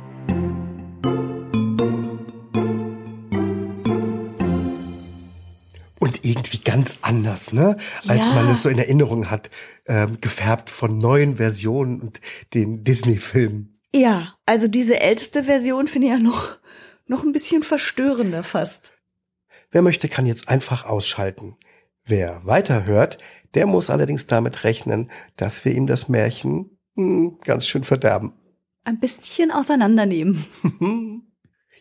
Und 5.99 6.25
irgendwie 6.25 6.59
ganz 6.59 6.99
anders, 7.03 7.53
ne? 7.53 7.77
Als 8.07 8.27
Ja. 8.29 8.35
man 8.35 8.49
es 8.49 8.63
so 8.63 8.69
in 8.69 8.79
Erinnerung 8.79 9.31
hat, 9.31 9.51
ähm, 9.87 10.21
gefärbt 10.21 10.71
von 10.71 10.99
neuen 10.99 11.37
Versionen 11.37 12.01
und 12.01 12.21
den 12.53 12.85
Disney-Filmen. 12.85 13.74
Ja, 13.95 14.35
also 14.45 14.67
diese 14.67 14.99
älteste 14.99 15.45
Version 15.45 15.87
finde 15.87 16.09
ich 16.09 16.13
ja 16.15 16.19
noch, 16.19 16.59
noch 17.07 17.23
ein 17.23 17.31
bisschen 17.31 17.63
verstörender 17.63 18.43
fast. 18.43 18.93
Wer 19.71 19.83
möchte, 19.83 20.09
kann 20.09 20.27
jetzt 20.27 20.49
einfach 20.49 20.85
ausschalten. 20.85 21.57
Wer 22.05 22.41
weiterhört, 22.45 23.19
der 23.55 23.67
muss 23.67 23.91
allerdings 23.91 24.27
damit 24.27 24.65
rechnen, 24.65 25.13
dass 25.37 25.65
wir 25.65 25.73
ihm 25.73 25.87
das 25.87 26.09
Märchen 26.09 26.77
hm, 26.97 27.39
ganz 27.45 27.69
schön 27.69 27.85
verderben. 27.85 28.33
Ein 28.83 28.99
bisschen 28.99 29.51
auseinandernehmen. 29.53 30.45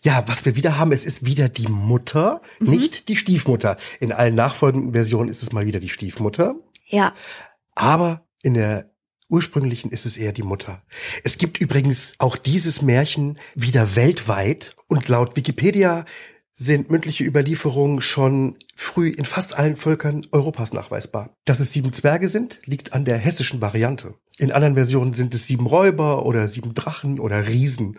Ja, 0.05 0.21
was 0.27 0.43
wir 0.43 0.57
wieder 0.57 0.77
haben, 0.77 0.91
es 0.91 1.05
ist 1.05 1.25
wieder 1.25 1.47
die 1.47 1.69
Mutter, 1.69 2.41
nicht 2.59 3.07
die 3.07 3.15
Stiefmutter. 3.15 3.77
In 4.01 4.11
allen 4.11 4.35
nachfolgenden 4.35 4.91
Versionen 4.91 5.29
ist 5.29 5.41
es 5.41 5.53
mal 5.53 5.65
wieder 5.65 5.79
die 5.79 5.87
Stiefmutter, 5.87 6.55
Ja. 6.87 7.13
aber 7.73 8.27
in 8.41 8.53
der 8.53 8.92
ursprünglichen 9.33 9.89
ist 9.89 10.05
es 10.05 10.15
eher 10.15 10.31
die 10.31 10.43
Mutter. 10.43 10.83
Es 11.23 11.39
gibt 11.39 11.57
übrigens 11.57 12.13
auch 12.19 12.37
dieses 12.37 12.83
Märchen 12.83 13.39
wieder 13.55 13.95
weltweit 13.95 14.75
und 14.87 15.09
laut 15.09 15.35
Wikipedia 15.35 16.05
sind 16.53 16.91
mündliche 16.91 17.23
Überlieferungen 17.23 17.99
schon 17.99 18.57
früh 18.75 19.09
in 19.09 19.25
fast 19.25 19.57
allen 19.57 19.75
Völkern 19.75 20.21
Europas 20.31 20.71
nachweisbar. 20.71 21.35
Dass 21.45 21.59
es 21.59 21.73
sieben 21.73 21.93
Zwerge 21.93 22.29
sind, 22.29 22.59
liegt 22.65 22.93
an 22.93 23.05
der 23.05 23.17
hessischen 23.17 23.59
Variante. 23.59 24.13
In 24.37 24.51
anderen 24.51 24.75
Versionen 24.75 25.15
sind 25.15 25.33
es 25.33 25.47
sieben 25.47 25.65
Räuber 25.65 26.27
oder 26.27 26.47
sieben 26.47 26.75
Drachen 26.75 27.19
oder 27.19 27.47
Riesen. 27.47 27.97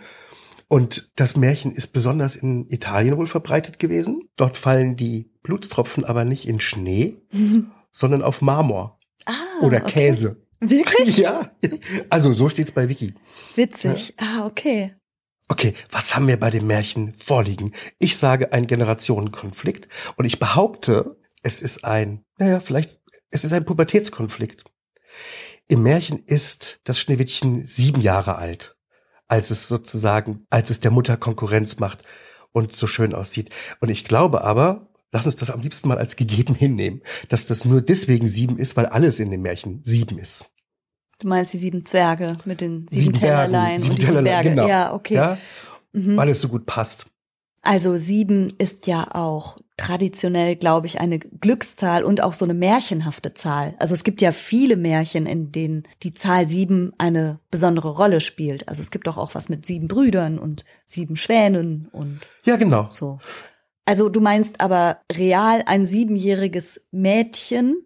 Und 0.69 1.11
das 1.17 1.37
Märchen 1.37 1.73
ist 1.73 1.89
besonders 1.89 2.37
in 2.37 2.71
Italien 2.71 3.17
wohl 3.17 3.27
verbreitet 3.27 3.81
gewesen. 3.81 4.29
Dort 4.37 4.57
fallen 4.57 4.95
die 4.95 5.33
Blutstropfen 5.43 6.05
aber 6.05 6.25
nicht 6.25 6.47
in 6.47 6.61
Schnee, 6.61 7.17
sondern 7.91 8.23
auf 8.23 8.41
Marmor 8.41 9.01
Ah, 9.27 9.63
oder 9.63 9.79
okay. 9.79 9.93
Käse. 9.93 10.44
Wirklich? 10.61 11.19
Ja, 11.19 11.51
also 12.11 12.33
so 12.33 12.49
steht's 12.49 12.73
bei 12.73 12.89
Wiki. 12.89 13.15
Witzig. 13.55 14.15
Ah, 14.17 14.47
okay. 14.47 14.95
Okay, 15.49 15.75
was 15.91 16.17
haben 16.17 16.27
wir 16.27 16.39
bei 16.39 16.51
dem 16.51 16.67
Märchen 16.67 17.13
vorliegen? 17.15 17.75
Ich 17.99 18.17
sage 18.17 18.53
ein 18.53 18.67
Generationenkonflikt 18.67 19.89
und 20.17 20.25
ich 20.25 20.39
behaupte, 20.39 21.19
es 21.43 21.61
ist 21.61 21.85
ein, 21.85 22.25
naja, 22.39 22.61
vielleicht, 22.61 22.99
es 23.31 23.45
ist 23.45 23.53
ein 23.53 23.67
Pubertätskonflikt. 23.67 24.65
Im 25.69 25.83
Märchen 25.83 26.25
ist 26.25 26.81
das 26.85 26.99
Schneewittchen 26.99 27.67
sieben 27.67 28.01
Jahre 28.01 28.37
alt, 28.37 28.77
als 29.29 29.51
es 29.51 29.69
sozusagen, 29.69 30.47
als 30.49 30.71
es 30.71 30.81
der 30.81 30.91
Mutter 30.91 31.17
Konkurrenz 31.17 31.79
macht 31.79 32.03
und 32.53 32.73
so 32.73 32.87
schön 32.87 33.15
aussieht. 33.15 33.51
Und 33.81 33.91
ich 33.91 34.05
glaube 34.05 34.45
aber, 34.45 34.89
lass 35.15 35.25
uns 35.25 35.37
das 35.37 35.51
am 35.51 35.63
liebsten 35.63 35.89
mal 35.89 35.97
als 35.99 36.17
gegeben 36.17 36.55
hinnehmen, 36.55 37.01
dass 37.31 37.47
das 37.47 37.65
nur 37.65 37.81
deswegen 37.81 38.29
sieben 38.29 38.59
ist, 38.59 38.77
weil 38.77 38.87
alles 38.87 39.19
in 39.21 39.31
dem 39.31 39.41
Märchen 39.43 39.81
sieben 39.85 40.19
ist. 40.19 40.45
Du 41.21 41.29
meinst 41.29 41.55
die 41.55 41.59
sieben 41.59 41.87
Zwerge 41.87 42.37
mit 42.45 42.61
den 42.61 42.87
sieben, 42.91 43.01
Sieben 43.01 43.15
Tellerlein 43.15 43.81
sieben 43.81 43.93
und 43.95 44.03
die 44.03 44.07
Tellerlein, 44.07 44.25
Berge. 44.35 44.49
genau. 44.51 44.69
Ja, 44.69 44.93
okay. 44.93 45.15
Ja, 45.15 45.39
Mhm. 45.93 46.17
weil 46.17 46.29
es 46.29 46.41
so 46.41 46.49
gut 46.49 46.67
passt. 46.67 47.07
Also 47.63 47.97
sieben 47.97 48.53
ist 48.59 48.87
ja 48.89 49.15
auch 49.15 49.57
traditionell, 49.77 50.55
glaube 50.57 50.87
ich, 50.87 51.01
eine 51.01 51.19
Glückszahl 51.19 52.05
und 52.05 52.21
auch 52.23 52.35
so 52.35 52.45
eine 52.45 52.53
märchenhafte 52.53 53.33
Zahl. 53.33 53.75
Also 53.79 53.95
es 53.95 54.05
gibt 54.05 54.21
ja 54.21 54.33
viele 54.33 54.77
Märchen, 54.77 55.25
in 55.27 55.51
denen 55.53 55.85
die 56.03 56.13
Zahl 56.15 56.47
sieben 56.47 56.93
eine 56.99 57.39
besondere 57.51 57.91
Rolle 57.97 58.21
spielt. 58.21 58.69
Also 58.69 58.83
es 58.83 58.91
gibt 58.91 59.07
doch 59.07 59.17
auch 59.17 59.35
was 59.35 59.49
mit 59.49 59.65
sieben 59.65 59.89
Brüdern 59.89 60.39
und 60.39 60.65
sieben 60.85 61.17
Schwänen 61.17 61.89
und 61.93 62.21
Ja, 62.45 62.57
genau. 62.57 62.89
so. 62.91 63.19
Also 63.85 64.09
du 64.09 64.21
meinst 64.21 64.61
aber 64.61 64.99
real 65.13 65.63
ein 65.67 65.87
siebenjähriges 65.87 66.81
Mädchen 66.91 67.77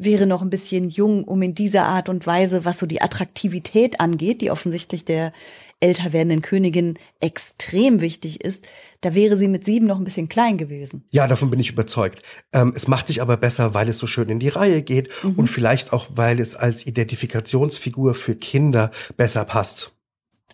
wäre 0.00 0.26
noch 0.28 0.42
ein 0.42 0.50
bisschen 0.50 0.88
jung, 0.88 1.24
um 1.24 1.42
in 1.42 1.56
dieser 1.56 1.82
Art 1.86 2.08
und 2.08 2.24
Weise, 2.24 2.64
was 2.64 2.78
so 2.78 2.86
die 2.86 3.02
Attraktivität 3.02 3.98
angeht, 3.98 4.42
die 4.42 4.52
offensichtlich 4.52 5.04
der 5.04 5.32
älter 5.80 6.12
werdenden 6.12 6.40
Königin 6.40 6.98
extrem 7.18 8.00
wichtig 8.00 8.44
ist, 8.44 8.64
da 9.00 9.14
wäre 9.14 9.36
sie 9.36 9.48
mit 9.48 9.64
sieben 9.64 9.86
noch 9.86 9.98
ein 9.98 10.04
bisschen 10.04 10.28
klein 10.28 10.56
gewesen. 10.56 11.04
Ja, 11.10 11.26
davon 11.26 11.50
bin 11.50 11.58
ich 11.58 11.70
überzeugt. 11.70 12.22
Ähm, 12.52 12.72
es 12.76 12.86
macht 12.86 13.08
sich 13.08 13.20
aber 13.22 13.36
besser, 13.36 13.74
weil 13.74 13.88
es 13.88 13.98
so 13.98 14.06
schön 14.06 14.28
in 14.28 14.38
die 14.38 14.48
Reihe 14.48 14.82
geht 14.82 15.10
Mhm. 15.24 15.32
und 15.34 15.46
vielleicht 15.48 15.92
auch, 15.92 16.06
weil 16.10 16.38
es 16.38 16.54
als 16.54 16.86
Identifikationsfigur 16.86 18.14
für 18.14 18.36
Kinder 18.36 18.92
besser 19.16 19.44
passt. 19.44 19.92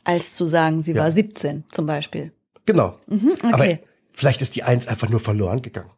Als 0.05 0.35
zu 0.35 0.47
sagen, 0.47 0.81
sie 0.81 0.93
Ja. 0.93 1.03
war 1.03 1.11
17 1.11 1.65
zum 1.71 1.87
Beispiel. 1.87 2.33
Genau. 2.67 2.99
Mhm, 3.09 3.33
okay. 3.43 3.53
Aber 3.53 3.79
vielleicht 4.15 4.41
ist 4.41 4.57
die 4.57 4.63
Eins 4.63 4.87
einfach 4.87 5.09
nur 5.09 5.21
verloren 5.21 5.61
gegangen. 5.63 5.91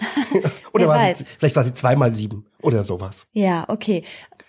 oder 0.72 0.88
war 0.88 1.14
sie, 1.14 1.24
vielleicht 1.38 1.56
war 1.56 1.64
sie 1.64 1.74
zweimal 1.74 2.14
sieben 2.16 2.46
oder 2.60 2.82
sowas. 2.82 3.28
Ja, 3.32 3.64
okay. 3.68 4.02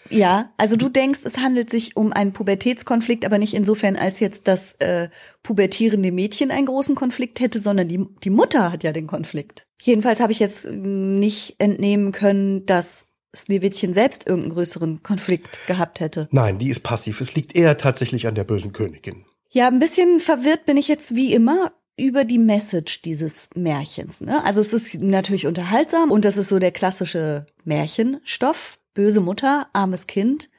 Ja, 0.09 0.53
also 0.57 0.75
du 0.75 0.89
denkst, 0.89 1.21
es 1.23 1.37
handelt 1.37 1.69
sich 1.69 1.95
um 1.95 2.13
einen 2.13 2.33
Pubertätskonflikt, 2.33 3.25
aber 3.25 3.37
nicht 3.37 3.53
insofern, 3.53 3.95
als 3.95 4.19
jetzt 4.19 4.47
das 4.47 4.73
äh, 4.73 5.09
pubertierende 5.43 6.11
Mädchen 6.11 6.51
einen 6.51 6.67
großen 6.67 6.95
Konflikt 6.95 7.39
hätte, 7.39 7.59
sondern 7.59 7.87
die, 7.87 8.05
die 8.23 8.29
Mutter 8.29 8.71
hat 8.71 8.83
ja 8.83 8.91
den 8.91 9.07
Konflikt. 9.07 9.67
Jedenfalls 9.81 10.19
habe 10.19 10.31
ich 10.31 10.39
jetzt 10.39 10.65
mm, 10.65 11.19
nicht 11.19 11.55
entnehmen 11.59 12.11
können, 12.11 12.65
dass 12.65 13.07
Sneewittchen 13.35 13.93
selbst 13.93 14.27
irgendeinen 14.27 14.53
größeren 14.53 15.03
Konflikt 15.03 15.67
gehabt 15.67 15.99
hätte. 15.99 16.27
Nein, 16.31 16.59
die 16.59 16.69
ist 16.69 16.81
passiv. 16.81 17.19
Es 17.21 17.35
liegt 17.35 17.55
eher 17.55 17.77
tatsächlich 17.77 18.27
an 18.27 18.35
der 18.35 18.45
bösen 18.45 18.73
Königin. 18.73 19.25
Ja, 19.49 19.67
ein 19.67 19.79
bisschen 19.79 20.19
verwirrt 20.19 20.65
bin 20.65 20.77
ich 20.77 20.87
jetzt 20.87 21.15
wie 21.15 21.33
immer 21.33 21.71
über 21.97 22.25
die 22.25 22.37
Message 22.37 23.01
dieses 23.01 23.49
Märchens. 23.55 24.21
Ne? 24.21 24.43
Also 24.43 24.61
es 24.61 24.73
ist 24.73 24.95
natürlich 24.95 25.47
unterhaltsam 25.47 26.11
und 26.11 26.25
das 26.25 26.37
ist 26.37 26.49
so 26.49 26.59
der 26.59 26.71
klassische 26.71 27.45
Märchenstoff. 27.63 28.79
Böse 28.93 29.19
Mutter, 29.19 29.67
armes 29.73 30.07
Kind, 30.07 30.49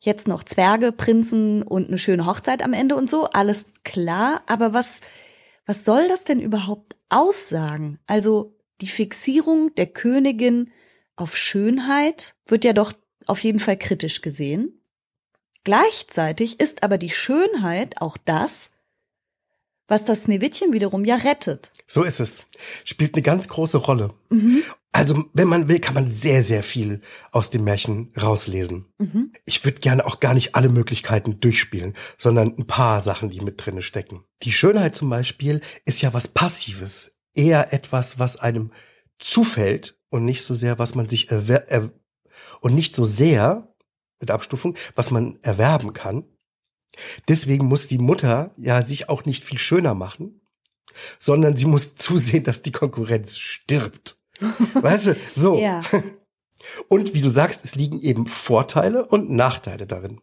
jetzt 0.00 0.28
noch 0.28 0.44
Zwerge, 0.44 0.92
Prinzen 0.92 1.62
und 1.62 1.88
eine 1.88 1.96
schöne 1.96 2.26
Hochzeit 2.26 2.62
am 2.62 2.74
Ende 2.74 2.94
und 2.94 3.08
so, 3.08 3.24
alles 3.24 3.72
klar. 3.84 4.42
Aber 4.46 4.74
was, 4.74 5.00
was 5.64 5.84
soll 5.86 6.06
das 6.06 6.24
denn 6.24 6.40
überhaupt 6.40 6.96
aussagen? 7.08 7.98
Also 8.06 8.54
die 8.82 8.88
Fixierung 8.88 9.74
der 9.76 9.86
Königin 9.86 10.70
auf 11.16 11.36
Schönheit 11.36 12.34
wird 12.46 12.64
ja 12.66 12.74
doch 12.74 12.92
auf 13.24 13.42
jeden 13.42 13.60
Fall 13.60 13.78
kritisch 13.78 14.20
gesehen. 14.20 14.82
Gleichzeitig 15.64 16.60
ist 16.60 16.82
aber 16.82 16.98
die 16.98 17.10
Schönheit 17.10 18.00
auch 18.00 18.18
das, 18.18 18.70
was 19.88 20.04
das 20.04 20.24
Sneewittchen 20.24 20.72
wiederum 20.72 21.04
ja 21.04 21.16
rettet. 21.16 21.70
So 21.86 22.02
ist 22.02 22.20
es. 22.20 22.46
Spielt 22.84 23.14
eine 23.14 23.22
ganz 23.22 23.48
große 23.48 23.78
Rolle. 23.78 24.14
Also, 24.92 25.24
wenn 25.34 25.48
man 25.48 25.68
will, 25.68 25.78
kann 25.78 25.94
man 25.94 26.10
sehr, 26.10 26.42
sehr 26.42 26.62
viel 26.62 27.02
aus 27.30 27.50
dem 27.50 27.64
Märchen 27.64 28.12
rauslesen. 28.20 28.86
Ich 29.44 29.64
würde 29.64 29.80
gerne 29.80 30.06
auch 30.06 30.20
gar 30.20 30.34
nicht 30.34 30.54
alle 30.54 30.68
Möglichkeiten 30.68 31.38
durchspielen, 31.40 31.94
sondern 32.16 32.56
ein 32.56 32.66
paar 32.66 33.02
Sachen, 33.02 33.30
die 33.30 33.40
mit 33.40 33.64
drinne 33.64 33.82
stecken. 33.82 34.24
Die 34.42 34.52
Schönheit 34.52 34.96
zum 34.96 35.10
Beispiel 35.10 35.60
ist 35.84 36.00
ja 36.02 36.14
was 36.14 36.28
Passives. 36.28 37.16
Eher 37.34 37.72
etwas, 37.74 38.18
was 38.18 38.38
einem 38.38 38.72
zufällt 39.18 39.98
und 40.08 40.24
nicht 40.24 40.42
so 40.42 40.54
sehr, 40.54 40.78
was 40.78 40.94
man 40.94 41.08
sich 41.08 41.30
erwer 41.30 41.68
er 41.68 41.92
und 42.60 42.74
nicht 42.74 42.94
so 42.94 43.04
sehr, 43.04 43.74
mit 44.20 44.30
Abstufung, 44.30 44.76
was 44.94 45.10
man 45.10 45.38
erwerben 45.42 45.92
kann. 45.92 46.24
Deswegen 47.28 47.66
muss 47.66 47.88
die 47.88 47.98
Mutter 47.98 48.52
ja 48.56 48.82
sich 48.82 49.08
auch 49.08 49.24
nicht 49.24 49.44
viel 49.44 49.58
schöner 49.58 49.94
machen, 49.94 50.40
sondern 51.18 51.56
sie 51.56 51.66
muss 51.66 51.94
zusehen, 51.94 52.44
dass 52.44 52.62
die 52.62 52.72
Konkurrenz 52.72 53.38
stirbt. 53.38 54.18
Weißt 54.74 55.08
du, 55.08 55.16
so. 55.34 55.58
Ja. 55.58 55.82
Und 56.88 57.14
wie 57.14 57.20
du 57.20 57.28
sagst, 57.28 57.64
es 57.64 57.74
liegen 57.74 58.00
eben 58.00 58.26
Vorteile 58.26 59.06
und 59.06 59.30
Nachteile 59.30 59.86
darin. 59.86 60.20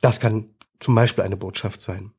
Das 0.00 0.18
kann 0.18 0.54
zum 0.80 0.94
Beispiel 0.94 1.24
eine 1.24 1.36
Botschaft 1.36 1.82
sein. 1.82 2.12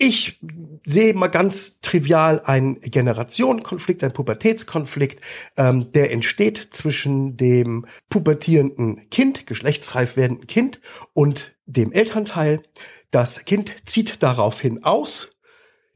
Ich 0.00 0.38
sehe 0.86 1.12
mal 1.12 1.26
ganz 1.26 1.80
trivial 1.80 2.40
einen 2.44 2.80
Generationenkonflikt, 2.80 4.04
einen 4.04 4.12
Pubertätskonflikt, 4.12 5.20
ähm, 5.56 5.90
der 5.90 6.12
entsteht 6.12 6.68
zwischen 6.70 7.36
dem 7.36 7.84
pubertierenden 8.08 9.10
Kind, 9.10 9.48
geschlechtsreif 9.48 10.16
werdenden 10.16 10.46
Kind 10.46 10.80
und 11.14 11.56
dem 11.66 11.90
Elternteil. 11.90 12.62
Das 13.10 13.44
Kind 13.44 13.74
zieht 13.86 14.22
daraufhin 14.22 14.84
aus, 14.84 15.30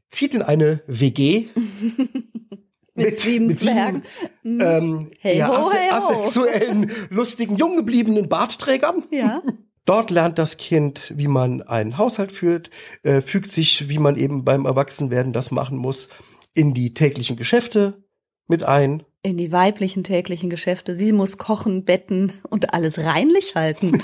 zieht 0.09 0.33
in 0.33 0.41
eine 0.41 0.81
WG 0.87 1.47
Mit 2.95 3.19
sieben 3.19 3.51
Zwergen. 3.51 4.03
ähm, 4.43 5.11
Hey 5.19 5.39
ja, 5.39 5.47
ho, 5.47 5.53
asse 5.53 5.77
hey 5.77 5.89
ho. 5.89 5.95
asexuellen, 5.95 6.91
lustigen, 7.09 7.57
jung 7.57 7.75
gebliebenen 7.75 8.29
Bartträgern. 8.29 9.03
Ja. 9.11 9.41
Dort 9.85 10.11
lernt 10.11 10.37
das 10.37 10.57
Kind, 10.57 11.11
wie 11.17 11.27
man 11.27 11.61
einen 11.61 11.97
Haushalt 11.97 12.31
führt, 12.31 12.69
äh, 13.01 13.21
fügt 13.21 13.51
sich, 13.51 13.89
wie 13.89 13.97
man 13.97 14.15
eben 14.15 14.45
beim 14.45 14.65
Erwachsenwerden 14.65 15.33
das 15.33 15.51
machen 15.51 15.77
muss, 15.77 16.07
in 16.53 16.73
die 16.73 16.93
täglichen 16.93 17.35
Geschäfte 17.35 18.03
mit 18.47 18.63
ein. 18.63 19.03
In 19.25 19.37
die 19.37 19.53
weiblichen 19.53 20.03
täglichen 20.03 20.49
Geschäfte. 20.49 20.97
Sie 20.97 21.13
muss 21.13 21.37
kochen, 21.37 21.85
betten 21.85 22.33
und 22.49 22.73
alles 22.73 22.99
reinlich 22.99 23.55
halten. 23.55 24.03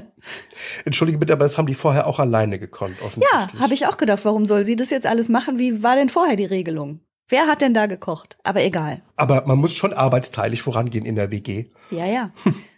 Entschuldige 0.86 1.18
bitte, 1.18 1.34
aber 1.34 1.44
das 1.44 1.58
haben 1.58 1.66
die 1.66 1.74
vorher 1.74 2.06
auch 2.06 2.18
alleine 2.18 2.58
gekonnt, 2.58 2.96
ja, 2.98 3.06
offensichtlich. 3.06 3.60
habe 3.60 3.74
ich 3.74 3.86
auch 3.86 3.98
gedacht, 3.98 4.24
warum 4.24 4.46
soll 4.46 4.64
sie 4.64 4.74
das 4.74 4.88
jetzt 4.88 5.06
alles 5.06 5.28
machen? 5.28 5.58
Wie 5.58 5.82
war 5.82 5.96
denn 5.96 6.08
vorher 6.08 6.36
die 6.36 6.46
Regelung? 6.46 7.00
Wer 7.28 7.46
hat 7.46 7.62
denn 7.62 7.72
da 7.72 7.86
gekocht? 7.86 8.36
Aber 8.42 8.62
egal. 8.62 9.02
Aber 9.16 9.46
man 9.46 9.58
muss 9.58 9.74
schon 9.74 9.92
arbeitsteilig 9.92 10.62
vorangehen 10.62 11.06
in 11.06 11.16
der 11.16 11.30
WG. 11.30 11.66
Ja, 11.90 12.06
ja. 12.06 12.30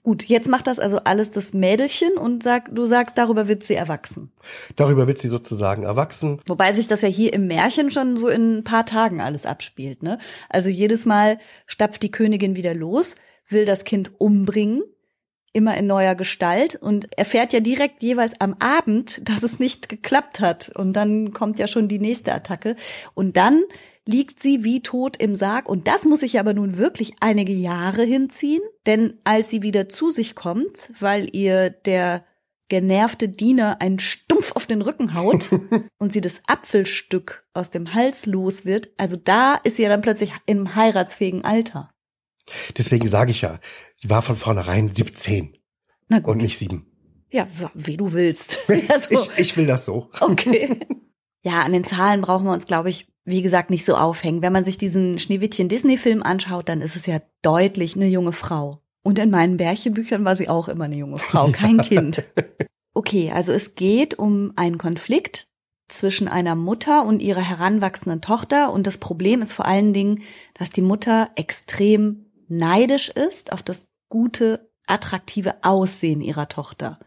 Gut, 0.03 0.25
jetzt 0.25 0.49
macht 0.49 0.67
das 0.67 0.79
also 0.79 0.99
alles 0.99 1.31
das 1.31 1.55
Mädelchen 1.55 2.19
und 2.19 2.43
sag, 2.43 2.75
du 2.75 2.87
sagst, 2.87 3.17
darüber 3.17 3.49
wird 3.49 3.65
sie 3.65 3.75
erwachsen. 3.75 4.33
Darüber 4.77 5.07
wird 5.07 5.21
sie 5.21 5.29
sozusagen 5.29 5.85
erwachsen. 5.85 6.41
Wobei 6.47 6.73
sich 6.73 6.87
das 6.87 7.03
ja 7.03 7.09
hier 7.09 7.33
im 7.33 7.47
Märchen 7.47 7.91
schon 7.91 8.17
so 8.17 8.29
in 8.29 8.59
ein 8.59 8.65
paar 8.65 8.87
Tagen 8.87 9.21
alles 9.21 9.47
abspielt, 9.47 10.03
ne? 10.03 10.19
Also 10.49 10.69
jedes 10.69 11.07
Mal 11.07 11.39
stapft 11.67 12.03
die 12.03 12.11
Königin 12.11 12.55
wieder 12.55 12.75
los, 12.75 13.17
will 13.49 13.65
das 13.65 13.85
Kind 13.85 14.13
umbringen, 14.21 14.83
immer 15.55 15.77
in 15.77 15.87
neuer 15.87 16.17
Gestalt 16.17 16.75
und 16.75 17.17
erfährt 17.17 17.53
ja 17.53 17.61
direkt 17.61 18.03
jeweils 18.03 18.41
am 18.41 18.55
Abend, 18.59 19.27
dass 19.29 19.43
es 19.43 19.59
nicht 19.59 19.89
geklappt 19.89 20.41
hat. 20.41 20.71
Und 20.75 20.93
dann 20.93 21.33
kommt 21.33 21.59
ja 21.59 21.67
schon 21.67 21.89
die 21.89 22.01
nächste 22.01 22.35
Attacke. 22.35 22.77
Und 23.15 23.37
dann 23.37 23.63
liegt 24.07 24.43
sie 24.43 24.65
wie 24.65 24.83
tot 24.83 25.17
im 25.17 25.35
Sarg. 25.35 25.69
Und 25.69 25.89
das 25.89 26.05
muss 26.05 26.21
sich 26.21 26.39
aber 26.39 26.55
nun 26.55 26.79
wirklich 26.79 27.15
einige 27.21 27.53
Jahre 27.53 28.05
hinziehen, 28.05 28.63
denn 28.87 29.19
als 29.25 29.51
sie 29.51 29.63
wieder 29.63 29.89
zu 29.89 30.11
sich 30.11 30.35
kommt, 30.35 30.89
weil 30.99 31.35
ihr 31.35 31.71
der 31.71 32.25
genervte 32.69 33.29
Diener 33.29 33.81
einen 33.81 33.99
Stumpf 33.99 34.53
auf 34.57 34.67
den 34.67 34.83
Rücken 34.83 35.15
haut 35.15 35.51
und 35.99 36.13
sie 36.13 36.21
das 36.21 36.43
Apfelstück 36.47 37.47
aus 37.53 37.71
dem 37.71 37.95
Hals 37.95 38.27
los 38.27 38.65
wird, 38.65 38.91
also 38.97 39.17
da 39.17 39.55
ist 39.57 39.77
sie 39.77 39.83
ja 39.83 39.89
dann 39.89 40.03
plötzlich 40.03 40.33
im 40.47 40.75
heiratsfähigen 40.75 41.45
Alter. 41.45 41.91
Deswegen 42.77 43.09
sage 43.09 43.31
ich 43.31 43.43
ja, 43.43 43.59
die 44.03 44.11
war 44.11 44.23
von 44.23 44.37
vornherein 44.37 44.95
17 44.95 45.57
und 46.25 46.39
nicht 46.39 46.59
sieben. 46.59 46.87
Ja, 47.31 47.49
wie 47.75 47.97
du 47.97 48.13
willst. 48.13 48.59
also, 48.89 49.09
ich, 49.11 49.31
ich 49.39 49.57
will 49.57 49.67
das 49.67 49.85
so. 49.85 50.11
Okay. 50.21 50.81
Ja, 51.47 51.61
an 51.61 51.75
den 51.75 51.85
Zahlen 51.85 52.23
brauchen 52.23 52.47
wir 52.47 52.55
uns, 52.55 52.65
glaube 52.65 52.89
ich, 52.89 53.07
wie 53.25 53.43
gesagt, 53.43 53.71
nicht 53.71 53.85
so 53.85 53.95
aufhängen. 53.95 54.43
Wenn 54.43 54.53
man 54.53 54.65
sich 54.65 54.79
diesen 54.79 55.19
Schneewittchen-Disney-Film 55.19 56.23
anschaut, 56.23 56.69
dann 56.69 56.83
ist 56.83 56.97
es 56.97 57.07
ja 57.07 57.21
deutlich 57.43 57.97
eine 57.97 58.07
junge 58.07 58.33
Frau. 58.33 58.83
Und 59.03 59.19
in 59.19 59.31
meinen 59.31 59.57
Bärchenbüchern 59.57 60.25
war 60.25 60.37
sie 60.37 60.49
auch 60.49 60.69
immer 60.69 60.85
eine 60.85 60.97
junge 60.97 61.19
Frau, 61.19 61.49
kein. 61.53 61.79
Kind. 61.79 62.23
Okay, 62.95 63.33
also 63.33 63.53
es 63.53 63.75
geht 63.75 64.19
um 64.19 64.53
einen 64.57 64.79
Konflikt 64.79 65.49
zwischen 65.89 66.29
einer 66.29 66.55
Mutter 66.55 67.05
und 67.05 67.21
ihrer 67.21 67.41
heranwachsenden 67.41 68.21
Tochter. 68.21 68.73
Und 68.73 68.87
das 68.87 68.99
Problem 68.99 69.43
ist 69.43 69.53
vor 69.53 69.67
allen 69.67 69.93
Dingen, 69.93 70.23
dass 70.55 70.71
die 70.71 70.83
Mutter 70.83 71.31
extrem 71.35 72.27
neidisch 72.49 73.09
ist 73.09 73.53
auf 73.53 73.63
das 73.63 73.89
gute, 74.09 74.71
attraktive 74.87 75.57
Aussehen 75.63 76.21
ihrer 76.21 76.49
Tochter. 76.49 77.01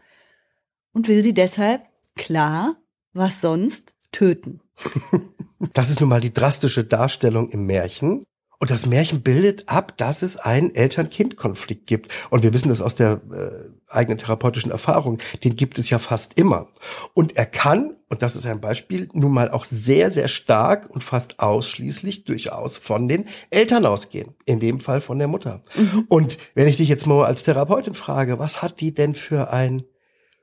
Und 0.92 1.08
will 1.08 1.22
sie 1.22 1.34
deshalb, 1.34 1.82
klar, 2.16 2.76
was 3.12 3.40
sonst, 3.40 3.94
töten. 4.12 4.60
Das 5.74 5.90
ist 5.90 5.98
nun 5.98 6.08
mal 6.08 6.20
die 6.20 6.32
drastische 6.32 6.84
Darstellung 6.84 7.50
im 7.50 7.66
Märchen. 7.66 8.22
Und 8.60 8.70
das 8.72 8.86
Märchen 8.86 9.22
bildet 9.22 9.68
ab, 9.68 9.96
dass 9.96 10.22
es 10.22 10.36
einen 10.36 10.74
Eltern-Kind-Konflikt 10.74 11.86
gibt. 11.86 12.12
Und 12.30 12.42
wir 12.42 12.52
wissen 12.52 12.70
das 12.70 12.82
aus 12.82 12.96
der 12.96 13.20
äh, 13.32 13.70
eigenen 13.88 14.18
therapeutischen 14.18 14.72
Erfahrung. 14.72 15.18
Den 15.44 15.54
gibt 15.54 15.78
es 15.78 15.90
ja 15.90 16.00
fast 16.00 16.36
immer. 16.36 16.68
Und 17.14 17.36
er 17.36 17.46
kann, 17.46 17.96
und 18.08 18.22
das 18.22 18.34
ist 18.34 18.46
ein 18.46 18.60
Beispiel, 18.60 19.08
nun 19.12 19.32
mal 19.32 19.50
auch 19.50 19.64
sehr, 19.64 20.10
sehr 20.10 20.26
stark 20.26 20.90
und 20.90 21.04
fast 21.04 21.38
ausschließlich 21.38 22.24
durchaus 22.24 22.78
von 22.78 23.06
den 23.06 23.26
Eltern 23.50 23.86
ausgehen. 23.86 24.34
In 24.44 24.58
dem 24.58 24.80
Fall 24.80 25.00
von 25.00 25.18
der 25.18 25.28
Mutter. 25.28 25.62
Mhm. 25.76 26.06
Und 26.08 26.38
wenn 26.54 26.66
ich 26.66 26.76
dich 26.76 26.88
jetzt 26.88 27.06
mal 27.06 27.26
als 27.26 27.44
Therapeutin 27.44 27.94
frage, 27.94 28.40
was 28.40 28.60
hat 28.60 28.80
die 28.80 28.92
denn 28.92 29.14
für 29.14 29.52
ein 29.52 29.84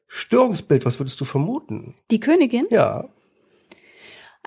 Störungsbild? 0.07 0.85
Was 0.85 0.99
würdest 0.99 1.19
du 1.19 1.25
vermuten? 1.25 1.95
Die 2.11 2.21
Königin? 2.21 2.67
Ja. 2.69 3.09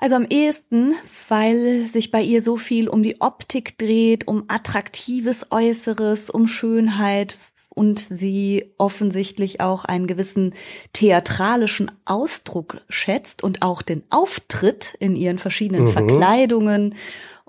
Also 0.01 0.15
am 0.15 0.25
ehesten, 0.29 0.93
weil 1.27 1.85
sich 1.87 2.09
bei 2.09 2.21
ihr 2.21 2.41
so 2.41 2.55
viel 2.55 2.87
um 2.87 3.03
die 3.03 3.19
Optik 3.19 3.77
dreht, 3.77 4.27
um 4.29 4.45
attraktives 4.47 5.47
Äußeres, 5.51 6.29
um 6.29 6.47
Schönheit 6.47 7.37
und 7.67 7.99
sie 7.99 8.71
offensichtlich 8.77 9.59
auch 9.59 9.83
einen 9.83 10.07
gewissen 10.07 10.53
theatralischen 10.93 11.91
Ausdruck 12.05 12.79
schätzt 12.87 13.43
und 13.43 13.61
auch 13.61 13.81
den 13.81 14.03
Auftritt 14.09 14.95
in 14.99 15.17
ihren 15.17 15.37
verschiedenen 15.37 15.85
mhm. 15.85 15.91
Verkleidungen 15.91 16.95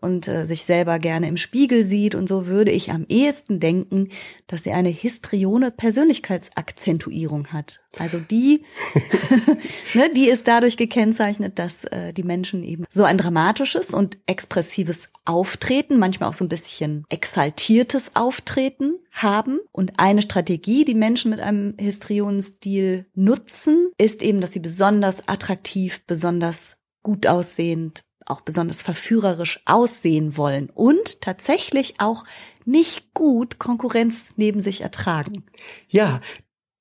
und 0.00 0.28
äh, 0.28 0.44
sich 0.44 0.64
selber 0.64 0.98
gerne 0.98 1.28
im 1.28 1.36
Spiegel 1.36 1.84
sieht 1.84 2.14
und 2.14 2.28
so 2.28 2.46
würde 2.46 2.70
ich 2.70 2.90
am 2.90 3.06
ehesten 3.08 3.60
denken, 3.60 4.08
dass 4.46 4.64
sie 4.64 4.72
eine 4.72 4.88
histrione 4.88 5.70
Persönlichkeitsakzentuierung 5.70 7.48
hat. 7.48 7.80
Also 7.98 8.18
die, 8.18 8.64
ne, 9.94 10.10
die 10.14 10.28
ist 10.28 10.48
dadurch 10.48 10.76
gekennzeichnet, 10.76 11.58
dass 11.58 11.84
äh, 11.84 12.12
die 12.12 12.22
Menschen 12.22 12.62
eben 12.62 12.84
so 12.88 13.04
ein 13.04 13.18
dramatisches 13.18 13.90
und 13.90 14.18
expressives 14.26 15.10
Auftreten, 15.24 15.98
manchmal 15.98 16.28
auch 16.28 16.34
so 16.34 16.44
ein 16.44 16.48
bisschen 16.48 17.04
exaltiertes 17.08 18.16
Auftreten 18.16 18.98
haben. 19.12 19.60
Und 19.72 19.98
eine 19.98 20.22
Strategie, 20.22 20.84
die 20.84 20.94
Menschen 20.94 21.30
mit 21.30 21.40
einem 21.40 21.74
Histrionenstil 21.78 23.06
nutzen, 23.14 23.90
ist 23.98 24.22
eben, 24.22 24.40
dass 24.40 24.52
sie 24.52 24.60
besonders 24.60 25.28
attraktiv, 25.28 26.02
besonders 26.06 26.76
gut 27.02 27.26
aussehend, 27.26 28.04
auch 28.30 28.40
besonders 28.40 28.82
verführerisch 28.82 29.60
aussehen 29.64 30.36
wollen 30.36 30.70
und 30.70 31.20
tatsächlich 31.20 31.94
auch 31.98 32.24
nicht 32.64 33.14
gut 33.14 33.58
Konkurrenz 33.58 34.30
neben 34.36 34.60
sich 34.60 34.80
ertragen. 34.80 35.44
Ja, 35.88 36.20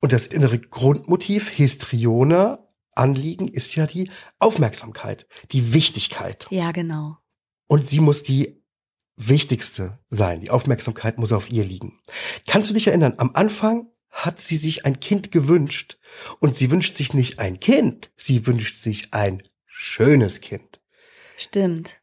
und 0.01 0.13
das 0.13 0.27
innere 0.27 0.59
Grundmotiv 0.59 1.49
Histrioner 1.49 2.67
Anliegen 2.95 3.47
ist 3.47 3.75
ja 3.75 3.87
die 3.87 4.09
Aufmerksamkeit, 4.39 5.27
die 5.51 5.73
Wichtigkeit. 5.73 6.47
Ja, 6.49 6.71
genau. 6.71 7.17
Und 7.67 7.87
sie 7.87 7.99
muss 7.99 8.23
die 8.23 8.61
wichtigste 9.15 9.99
sein. 10.09 10.41
Die 10.41 10.49
Aufmerksamkeit 10.49 11.17
muss 11.17 11.31
auf 11.31 11.51
ihr 11.51 11.63
liegen. 11.63 11.99
Kannst 12.47 12.69
du 12.69 12.73
dich 12.73 12.87
erinnern, 12.87 13.15
am 13.17 13.31
Anfang 13.33 13.87
hat 14.09 14.39
sie 14.39 14.55
sich 14.55 14.85
ein 14.85 14.99
Kind 14.99 15.31
gewünscht. 15.31 15.97
Und 16.39 16.55
sie 16.55 16.71
wünscht 16.71 16.95
sich 16.95 17.13
nicht 17.13 17.39
ein 17.39 17.59
Kind, 17.59 18.11
sie 18.17 18.47
wünscht 18.47 18.77
sich 18.77 19.13
ein 19.13 19.43
schönes 19.65 20.41
Kind. 20.41 20.78
Stimmt. 21.39 22.01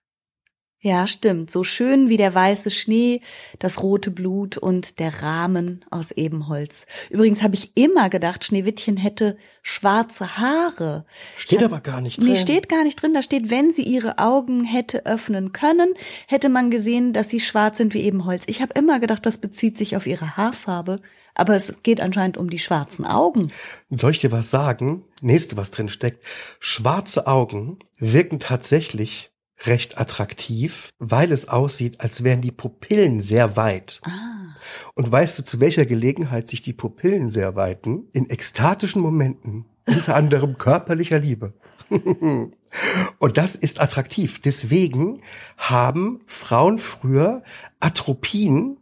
Ja, 0.79 1.09
stimmt. 1.09 1.51
So 1.51 1.65
schön 1.65 2.09
wie 2.09 2.17
der 2.17 2.35
weiße 2.35 2.71
Schnee, 2.71 3.21
das 3.59 3.83
rote 3.83 4.11
Blut 4.11 4.57
und 4.57 5.01
der 5.01 5.23
Rahmen 5.23 5.85
aus 5.91 6.13
Ebenholz. 6.13 6.87
Übrigens 7.11 7.43
habe 7.43 7.55
ich 7.55 7.73
immer 7.77 8.09
gedacht, 8.09 8.45
Schneewittchen 8.45 8.97
hätte 8.97 9.37
schwarze 9.63 10.39
Haare. 10.39 11.05
Steht 11.35 11.59
hab, 11.59 11.73
aber 11.73 11.81
gar 11.81 12.01
nicht 12.01 12.19
drin. 12.19 12.29
Nee, 12.29 12.37
steht 12.37 12.69
gar 12.69 12.85
nicht 12.85 13.03
drin. 13.03 13.15
Da 13.15 13.23
steht, 13.23 13.51
wenn 13.51 13.73
sie 13.73 13.83
ihre 13.83 14.19
Augen 14.19 14.65
hätte 14.65 15.07
öffnen 15.07 15.53
können, 15.53 15.93
hätte 16.29 16.49
man 16.49 16.71
gesehen, 16.71 17.13
dass 17.13 17.31
sie 17.31 17.41
schwarz 17.41 17.79
sind 17.79 17.93
wie 17.93 18.03
Ebenholz. 18.03 18.45
Ich 18.47 18.63
habe 18.63 18.75
immer 18.79 19.01
gedacht, 19.01 19.27
das 19.27 19.39
bezieht 19.39 19.77
sich 19.77 19.97
auf 19.97 20.07
ihre 20.07 20.37
Haarfarbe. 20.37 21.01
Aber 21.37 21.55
es 21.55 21.83
geht 21.83 22.01
anscheinend 22.01 22.39
um 22.39 22.51
die 22.51 22.59
schwarzen 22.59 23.05
Augen. 23.05 23.53
Soll 23.91 24.13
ich 24.13 24.21
dir 24.21 24.33
was 24.33 24.51
sagen? 24.51 25.05
Nächste, 25.21 25.57
was 25.57 25.71
drin 25.71 25.91
steckt. 25.91 26.25
Schwarze 26.59 27.27
Augen 27.27 27.79
wirken 27.99 28.41
tatsächlich 28.41 29.31
recht 29.65 29.99
attraktiv, 29.99 30.91
weil 30.99 31.33
es 31.33 31.49
aussieht, 31.49 32.01
als 32.01 32.25
wären 32.25 32.41
die 32.41 32.51
Pupillen 32.53 33.23
sehr 33.23 33.57
weit. 33.57 34.01
Ah. 34.05 34.57
Und 34.95 35.11
weißt 35.11 35.39
du, 35.39 35.45
zu 35.45 35.61
welcher 35.61 35.87
Gelegenheit 35.87 36.49
sich 36.49 36.63
die 36.63 36.73
Pupillen 36.73 37.31
sehr 37.31 37.55
weiten? 37.55 38.09
In 38.13 38.31
ekstatischen 38.31 39.03
Momenten, 39.03 39.67
unter 39.87 40.17
anderem 40.17 40.59
körperlicher 40.59 41.19
Liebe. 41.19 41.55
Und 43.19 43.37
das 43.37 43.57
ist 43.57 43.81
attraktiv. 43.81 44.41
Deswegen 44.41 45.23
haben 45.57 46.21
Frauen 46.27 46.79
früher 46.79 47.43
Atropin, 47.81 48.79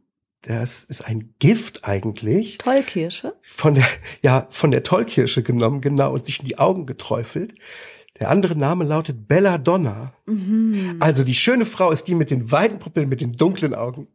das 0.47 0.85
ist 0.85 1.03
ein 1.03 1.35
Gift 1.39 1.85
eigentlich. 1.85 2.59
Tollkirsche? 2.59 3.35
Von 3.43 3.75
der, 3.77 3.87
ja, 4.23 4.47
von 4.51 4.71
der 4.71 4.83
Tollkirsche 4.83 5.43
genommen, 5.43 5.81
genau, 5.81 6.13
und 6.13 6.27
sich 6.27 6.41
in 6.41 6.47
die 6.47 6.59
Augen 6.59 6.87
geträufelt. 6.87 7.55
Der 8.21 8.31
andere 8.31 8.55
Name 8.57 8.85
lautet 8.85 9.27
Belladonna. 9.27 10.13
Mhm. 10.27 10.97
Also 11.01 11.25
die 11.25 11.35
schöne 11.35 11.67
Frau 11.67 11.91
ist 11.91 12.05
die 12.05 12.15
mit 12.15 12.31
den 12.31 12.53
weiten 12.53 12.79
Pupillen, 12.79 13.09
mit 13.09 13.21
den 13.21 13.33
dunklen 13.33 13.75
Augen. 13.75 14.09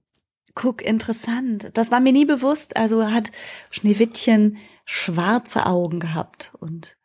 Guck, 0.56 0.82
interessant. 0.82 1.72
Das 1.74 1.92
war 1.92 2.00
mir 2.00 2.14
nie 2.14 2.26
bewusst. 2.26 2.78
Also 2.78 3.12
hat 3.12 3.32
Schneewittchen 3.72 4.58
schwarze 4.86 5.66
Augen 5.66 6.00
gehabt 6.00 6.54
und 6.60 6.98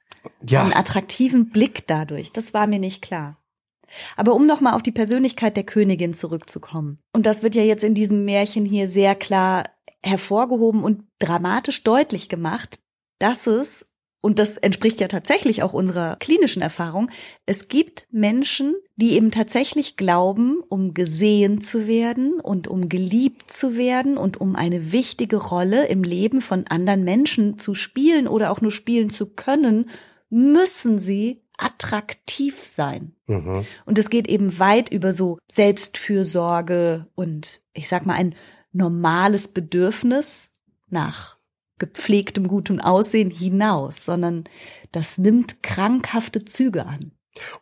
ja. 0.49 0.63
einen 0.63 0.73
attraktiven 0.73 1.51
Blick 1.51 1.87
dadurch. 1.87 2.33
Das 2.33 2.55
war 2.55 2.67
mir 2.67 2.79
nicht 2.79 3.03
klar. 3.03 3.39
Aber 4.17 4.35
um 4.35 4.47
nochmal 4.47 4.75
auf 4.75 4.83
die 4.83 4.93
Persönlichkeit 4.93 5.57
der 5.57 5.65
Königin 5.65 6.15
zurückzukommen. 6.15 6.99
Und 7.13 7.27
das 7.27 7.43
wird 7.43 7.55
ja 7.55 7.63
jetzt 7.63 7.85
in 7.85 7.95
diesem 7.95 8.25
Märchen 8.25 8.65
hier 8.65 8.89
sehr 8.89 9.15
klar 9.15 9.65
hervorgehoben 10.03 10.85
und 10.85 11.05
dramatisch 11.19 11.83
deutlich 11.83 12.29
gemacht, 12.29 12.81
dass 13.19 13.47
es, 13.47 13.87
und 14.21 14.39
das 14.39 14.57
entspricht 14.57 15.01
ja 15.01 15.09
tatsächlich 15.09 15.63
auch 15.63 15.73
unserer 15.73 16.17
klinischen 16.17 16.63
Erfahrung, 16.63 17.11
es 17.47 17.69
gibt 17.69 18.07
Menschen, 18.11 18.75
die 18.97 19.13
eben 19.13 19.31
tatsächlich 19.31 19.97
glauben, 19.97 20.63
um 20.69 20.95
gesehen 20.95 21.61
zu 21.61 21.87
werden 21.87 22.41
und 22.41 22.69
um 22.69 22.89
geliebt 22.89 23.51
zu 23.51 23.77
werden 23.77 24.17
und 24.17 24.41
um 24.41 24.57
eine 24.57 24.93
wichtige 24.93 25.37
Rolle 25.37 25.87
im 25.87 26.05
Leben 26.05 26.41
von 26.43 26.67
anderen 26.69 27.05
Menschen 27.05 27.59
zu 27.59 27.75
spielen 27.75 28.29
oder 28.29 28.51
auch 28.51 28.61
nur 28.61 28.71
spielen 28.71 29.11
zu 29.11 29.27
können, 29.27 29.87
müssen 30.31 30.99
sie 30.99 31.44
attraktiv 31.59 32.59
sein. 32.59 33.15
Mhm. 33.27 33.67
Und 33.85 33.99
es 33.99 34.11
geht 34.11 34.29
eben 34.29 34.59
weit 34.59 34.91
über 34.91 35.13
so 35.13 35.39
Selbstfürsorge 35.49 37.07
und 37.15 37.63
ich 37.73 37.89
sag 37.89 38.07
mal 38.07 38.15
ein 38.15 38.35
normales 38.73 39.49
Bedürfnis 39.49 40.51
nach 40.89 41.39
gepflegtem 41.79 42.49
gutem 42.49 42.81
Aussehen 42.81 43.31
hinaus, 43.31 44.05
sondern 44.05 44.45
das 44.93 45.19
nimmt 45.19 45.63
krankhafte 45.63 46.45
Züge 46.45 46.87
an. 46.87 47.13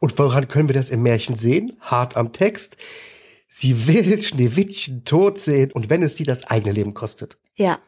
Und 0.01 0.19
woran 0.19 0.49
können 0.49 0.69
wir 0.69 0.75
das 0.75 0.91
im 0.91 1.03
Märchen 1.03 1.37
sehen? 1.37 1.79
Hart 1.81 2.17
am 2.17 2.33
Text. 2.33 2.77
Sie 3.49 3.87
will 3.87 4.21
Schneewittchen 4.21 5.05
tot 5.05 5.39
sehen 5.39 5.73
und 5.73 5.91
wenn 5.91 6.03
es 6.03 6.17
sie 6.17 6.25
das 6.25 6.45
eigene 6.45 6.73
Leben 6.73 6.95
kostet. 6.95 7.39
Ja, 7.55 7.79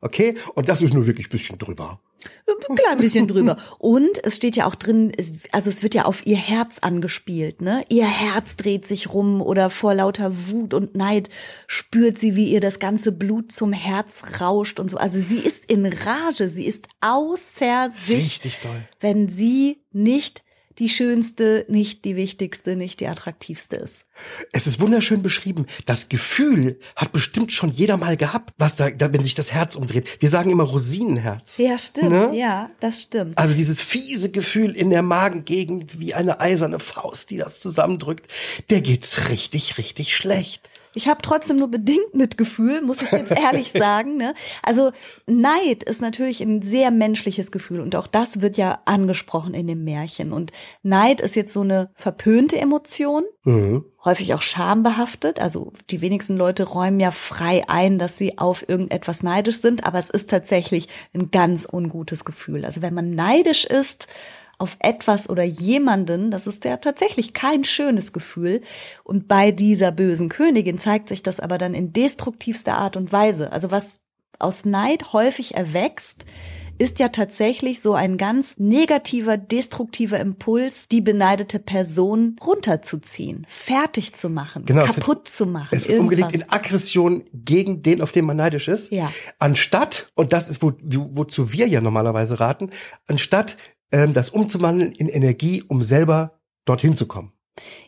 Okay? 0.00 0.36
Und 0.54 0.68
das 0.68 0.80
ist 0.82 0.94
nur 0.94 1.06
wirklich 1.06 1.26
ein 1.26 1.30
bisschen 1.30 1.58
drüber. 1.58 2.00
ein 2.68 2.76
klein 2.76 2.98
bisschen 2.98 3.26
drüber. 3.26 3.56
Und 3.78 4.24
es 4.24 4.36
steht 4.36 4.56
ja 4.56 4.66
auch 4.66 4.74
drin, 4.74 5.12
also 5.52 5.70
es 5.70 5.82
wird 5.82 5.94
ja 5.94 6.04
auf 6.04 6.24
ihr 6.26 6.36
Herz 6.36 6.78
angespielt, 6.80 7.60
ne? 7.62 7.84
Ihr 7.88 8.06
Herz 8.06 8.56
dreht 8.56 8.86
sich 8.86 9.12
rum 9.12 9.40
oder 9.40 9.70
vor 9.70 9.94
lauter 9.94 10.48
Wut 10.50 10.74
und 10.74 10.94
Neid 10.94 11.30
spürt 11.66 12.18
sie, 12.18 12.36
wie 12.36 12.48
ihr 12.52 12.60
das 12.60 12.78
ganze 12.78 13.12
Blut 13.12 13.50
zum 13.52 13.72
Herz 13.72 14.22
rauscht 14.40 14.78
und 14.78 14.90
so. 14.90 14.98
Also 14.98 15.18
sie 15.20 15.38
ist 15.38 15.64
in 15.66 15.86
Rage, 15.86 16.48
sie 16.48 16.66
ist 16.66 16.88
außer 17.00 17.90
sich, 17.90 18.18
Richtig 18.18 18.58
toll. 18.62 18.88
wenn 19.00 19.28
sie 19.28 19.82
nicht 19.92 20.44
die 20.78 20.88
schönste, 20.88 21.64
nicht 21.68 22.04
die 22.04 22.16
wichtigste, 22.16 22.76
nicht 22.76 23.00
die 23.00 23.08
attraktivste 23.08 23.76
ist. 23.76 24.04
Es 24.52 24.66
ist 24.66 24.80
wunderschön 24.80 25.22
beschrieben. 25.22 25.66
Das 25.86 26.08
Gefühl 26.08 26.78
hat 26.96 27.12
bestimmt 27.12 27.52
schon 27.52 27.70
jeder 27.70 27.96
mal 27.96 28.16
gehabt, 28.16 28.54
was 28.58 28.76
da, 28.76 28.90
da 28.90 29.12
wenn 29.12 29.24
sich 29.24 29.34
das 29.34 29.52
Herz 29.52 29.76
umdreht. 29.76 30.08
Wir 30.20 30.28
sagen 30.28 30.50
immer 30.50 30.64
Rosinenherz. 30.64 31.58
Ja, 31.58 31.76
stimmt. 31.78 32.10
Ne? 32.10 32.30
Ja, 32.34 32.70
das 32.80 33.02
stimmt. 33.02 33.36
Also 33.36 33.54
dieses 33.54 33.80
fiese 33.80 34.30
Gefühl 34.30 34.76
in 34.76 34.90
der 34.90 35.02
Magengegend 35.02 35.98
wie 35.98 36.14
eine 36.14 36.40
eiserne 36.40 36.78
Faust, 36.78 37.30
die 37.30 37.38
das 37.38 37.60
zusammendrückt, 37.60 38.30
der 38.70 38.80
geht's 38.80 39.28
richtig, 39.28 39.78
richtig 39.78 40.16
schlecht. 40.16 40.70
Ich 40.94 41.08
habe 41.08 41.20
trotzdem 41.22 41.56
nur 41.58 41.70
bedingt 41.70 42.14
Mitgefühl, 42.14 42.80
muss 42.82 43.02
ich 43.02 43.10
jetzt 43.12 43.30
ehrlich 43.30 43.72
sagen. 43.72 44.16
Ne? 44.16 44.34
Also 44.62 44.92
Neid 45.26 45.84
ist 45.84 46.00
natürlich 46.00 46.40
ein 46.40 46.62
sehr 46.62 46.90
menschliches 46.90 47.50
Gefühl 47.52 47.80
und 47.80 47.94
auch 47.96 48.06
das 48.06 48.40
wird 48.40 48.56
ja 48.56 48.80
angesprochen 48.84 49.54
in 49.54 49.66
dem 49.66 49.84
Märchen. 49.84 50.32
Und 50.32 50.52
Neid 50.82 51.20
ist 51.20 51.36
jetzt 51.36 51.52
so 51.52 51.60
eine 51.60 51.90
verpönte 51.94 52.58
Emotion, 52.58 53.24
Mhm. 53.44 53.84
häufig 54.04 54.34
auch 54.34 54.42
schambehaftet. 54.42 55.40
Also 55.40 55.72
die 55.90 56.00
wenigsten 56.02 56.36
Leute 56.36 56.64
räumen 56.64 57.00
ja 57.00 57.10
frei 57.10 57.64
ein, 57.68 57.98
dass 57.98 58.16
sie 58.18 58.36
auf 58.36 58.68
irgendetwas 58.68 59.22
neidisch 59.22 59.60
sind, 59.62 59.84
aber 59.84 59.98
es 59.98 60.10
ist 60.10 60.28
tatsächlich 60.28 60.88
ein 61.14 61.30
ganz 61.30 61.66
ungutes 61.70 62.26
Gefühl. 62.26 62.64
Also 62.66 62.82
wenn 62.82 62.92
man 62.92 63.10
neidisch 63.14 63.64
ist 63.64 64.08
auf 64.58 64.76
etwas 64.80 65.30
oder 65.30 65.44
jemanden, 65.44 66.30
das 66.32 66.46
ist 66.48 66.64
ja 66.64 66.76
tatsächlich 66.78 67.32
kein 67.32 67.62
schönes 67.64 68.12
Gefühl. 68.12 68.60
Und 69.04 69.28
bei 69.28 69.52
dieser 69.52 69.92
bösen 69.92 70.28
Königin 70.28 70.78
zeigt 70.78 71.08
sich 71.08 71.22
das 71.22 71.38
aber 71.38 71.58
dann 71.58 71.74
in 71.74 71.92
destruktivster 71.92 72.76
Art 72.76 72.96
und 72.96 73.12
Weise. 73.12 73.52
Also 73.52 73.70
was 73.70 74.00
aus 74.40 74.64
Neid 74.64 75.12
häufig 75.12 75.54
erwächst, 75.54 76.24
ist 76.80 77.00
ja 77.00 77.08
tatsächlich 77.08 77.80
so 77.82 77.94
ein 77.94 78.18
ganz 78.18 78.54
negativer, 78.58 79.36
destruktiver 79.36 80.20
Impuls, 80.20 80.86
die 80.86 81.00
beneidete 81.00 81.58
Person 81.58 82.36
runterzuziehen, 82.44 83.46
fertig 83.48 84.14
zu 84.14 84.28
machen, 84.30 84.64
Genau, 84.64 84.82
es 84.82 84.88
wird- 84.96 84.98
kaputt 85.06 85.28
zu 85.28 85.46
machen. 85.46 85.74
Es 85.76 85.88
wird 85.88 85.98
umgelegt 85.98 86.32
irgendwas. 86.34 86.46
in 86.48 86.52
Aggression 86.52 87.24
gegen 87.32 87.82
den, 87.82 88.00
auf 88.00 88.12
den 88.12 88.24
man 88.26 88.36
neidisch 88.36 88.68
ist. 88.68 88.92
Ja. 88.92 89.12
Anstatt, 89.40 90.10
und 90.14 90.32
das 90.32 90.48
ist, 90.48 90.62
wo, 90.62 90.72
wozu 90.84 91.52
wir 91.52 91.66
ja 91.66 91.80
normalerweise 91.80 92.38
raten, 92.38 92.70
anstatt 93.08 93.56
ähm, 93.92 94.14
das 94.14 94.30
umzuwandeln 94.30 94.92
in 94.92 95.08
Energie, 95.08 95.62
um 95.66 95.82
selber 95.82 96.40
dorthin 96.64 96.96
zu 96.96 97.06
kommen. 97.06 97.32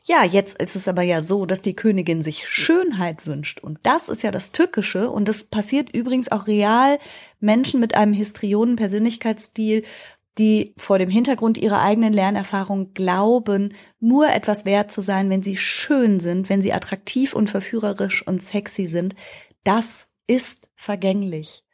Ja, 0.04 0.24
jetzt 0.24 0.60
ist 0.60 0.76
es 0.76 0.88
aber 0.88 1.02
ja 1.02 1.22
so, 1.22 1.46
dass 1.46 1.60
die 1.60 1.76
Königin 1.76 2.22
sich 2.22 2.48
Schönheit 2.48 3.26
wünscht. 3.26 3.60
Und 3.60 3.78
das 3.84 4.08
ist 4.08 4.22
ja 4.22 4.30
das 4.30 4.52
Tückische. 4.52 5.10
Und 5.10 5.28
das 5.28 5.44
passiert 5.44 5.94
übrigens 5.94 6.32
auch 6.32 6.46
real 6.46 6.98
Menschen 7.38 7.80
mit 7.80 7.94
einem 7.94 8.12
Histrionen-Persönlichkeitsstil, 8.12 9.84
die 10.38 10.74
vor 10.76 10.98
dem 10.98 11.10
Hintergrund 11.10 11.58
ihrer 11.58 11.82
eigenen 11.82 12.12
Lernerfahrung 12.12 12.94
glauben, 12.94 13.74
nur 13.98 14.28
etwas 14.28 14.64
wert 14.64 14.90
zu 14.90 15.02
sein, 15.02 15.28
wenn 15.28 15.42
sie 15.42 15.56
schön 15.56 16.20
sind, 16.20 16.48
wenn 16.48 16.62
sie 16.62 16.72
attraktiv 16.72 17.34
und 17.34 17.50
verführerisch 17.50 18.26
und 18.26 18.42
sexy 18.42 18.86
sind. 18.86 19.14
Das 19.64 20.06
ist 20.26 20.70
vergänglich. 20.76 21.64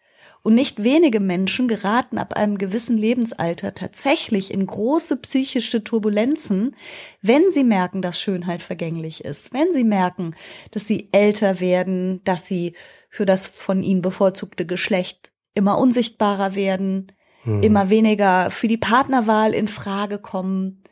Und 0.43 0.55
nicht 0.55 0.85
wenige 0.85 1.19
Menschen 1.19 1.67
geraten 1.67 2.19
ab 2.19 2.35
einem 2.35 2.57
gewissen 2.57 2.97
Lebensalter 2.97 3.75
tatsächlich 3.75 4.55
in 4.55 4.67
große 4.67 5.17
psychische 5.17 5.83
Turbulenzen, 5.83 6.77
wenn 7.21 7.51
sie 7.51 7.65
merken, 7.65 8.01
dass 8.01 8.21
Schönheit 8.21 8.63
vergänglich 8.63 9.25
ist, 9.25 9.53
wenn 9.53 9.73
sie 9.73 9.85
merken, 9.85 10.37
dass 10.71 10.87
sie 10.87 11.09
älter 11.11 11.61
werden, 11.61 12.23
dass 12.25 12.47
sie 12.47 12.75
für 13.09 13.27
das 13.27 13.47
von 13.47 13.83
ihnen 13.83 14.03
bevorzugte 14.03 14.67
Geschlecht 14.67 15.33
immer 15.55 15.79
unsichtbarer 15.79 16.55
werden, 16.55 17.13
immer 17.45 17.91
weniger 17.91 18.51
für 18.51 18.67
die 18.67 18.77
Partnerwahl 18.77 19.55
in 19.55 19.69
Frage 19.69 20.19
kommen. 20.19 20.83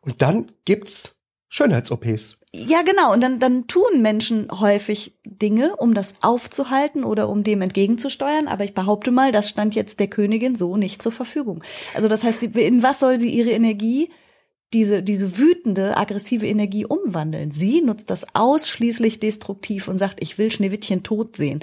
Und 0.00 0.22
dann 0.22 0.50
gibt's 0.64 1.17
Schönheits-OPs. 1.48 2.38
Ja, 2.52 2.82
genau. 2.82 3.12
Und 3.12 3.22
dann, 3.22 3.38
dann 3.38 3.66
tun 3.66 4.02
Menschen 4.02 4.48
häufig 4.50 5.14
Dinge, 5.24 5.76
um 5.76 5.94
das 5.94 6.14
aufzuhalten 6.20 7.04
oder 7.04 7.28
um 7.28 7.42
dem 7.42 7.62
entgegenzusteuern. 7.62 8.48
Aber 8.48 8.64
ich 8.64 8.74
behaupte 8.74 9.10
mal, 9.10 9.32
das 9.32 9.48
stand 9.48 9.74
jetzt 9.74 10.00
der 10.00 10.08
Königin 10.08 10.56
so 10.56 10.76
nicht 10.76 11.02
zur 11.02 11.12
Verfügung. 11.12 11.62
Also 11.94 12.08
das 12.08 12.24
heißt, 12.24 12.42
in 12.42 12.82
was 12.82 13.00
soll 13.00 13.18
sie 13.18 13.30
ihre 13.30 13.50
Energie, 13.50 14.10
diese, 14.74 15.02
diese 15.02 15.38
wütende, 15.38 15.96
aggressive 15.96 16.46
Energie 16.46 16.84
umwandeln? 16.84 17.50
Sie 17.50 17.80
nutzt 17.80 18.10
das 18.10 18.34
ausschließlich 18.34 19.20
destruktiv 19.20 19.88
und 19.88 19.98
sagt, 19.98 20.22
ich 20.22 20.36
will 20.38 20.50
Schneewittchen 20.50 21.02
tot 21.02 21.36
sehen. 21.36 21.60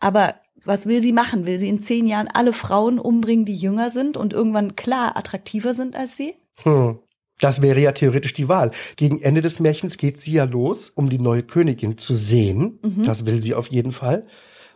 Aber 0.00 0.34
was 0.64 0.86
will 0.86 1.00
sie 1.00 1.12
machen? 1.12 1.46
Will 1.46 1.58
sie 1.58 1.68
in 1.68 1.82
zehn 1.82 2.06
Jahren 2.06 2.28
alle 2.28 2.52
Frauen 2.52 2.98
umbringen, 2.98 3.44
die 3.44 3.54
jünger 3.54 3.90
sind 3.90 4.16
und 4.16 4.32
irgendwann 4.32 4.76
klar 4.76 5.16
attraktiver 5.16 5.74
sind 5.74 5.96
als 5.96 6.16
sie? 6.16 6.34
Hm. 6.62 6.98
Das 7.40 7.62
wäre 7.62 7.80
ja 7.80 7.92
theoretisch 7.92 8.32
die 8.32 8.48
Wahl. 8.48 8.70
Gegen 8.96 9.20
Ende 9.20 9.42
des 9.42 9.60
Märchens 9.60 9.96
geht 9.96 10.18
sie 10.20 10.32
ja 10.32 10.44
los, 10.44 10.90
um 10.90 11.10
die 11.10 11.18
neue 11.18 11.42
Königin 11.42 11.98
zu 11.98 12.14
sehen. 12.14 12.78
Das 13.04 13.26
will 13.26 13.42
sie 13.42 13.54
auf 13.54 13.68
jeden 13.68 13.92
Fall. 13.92 14.26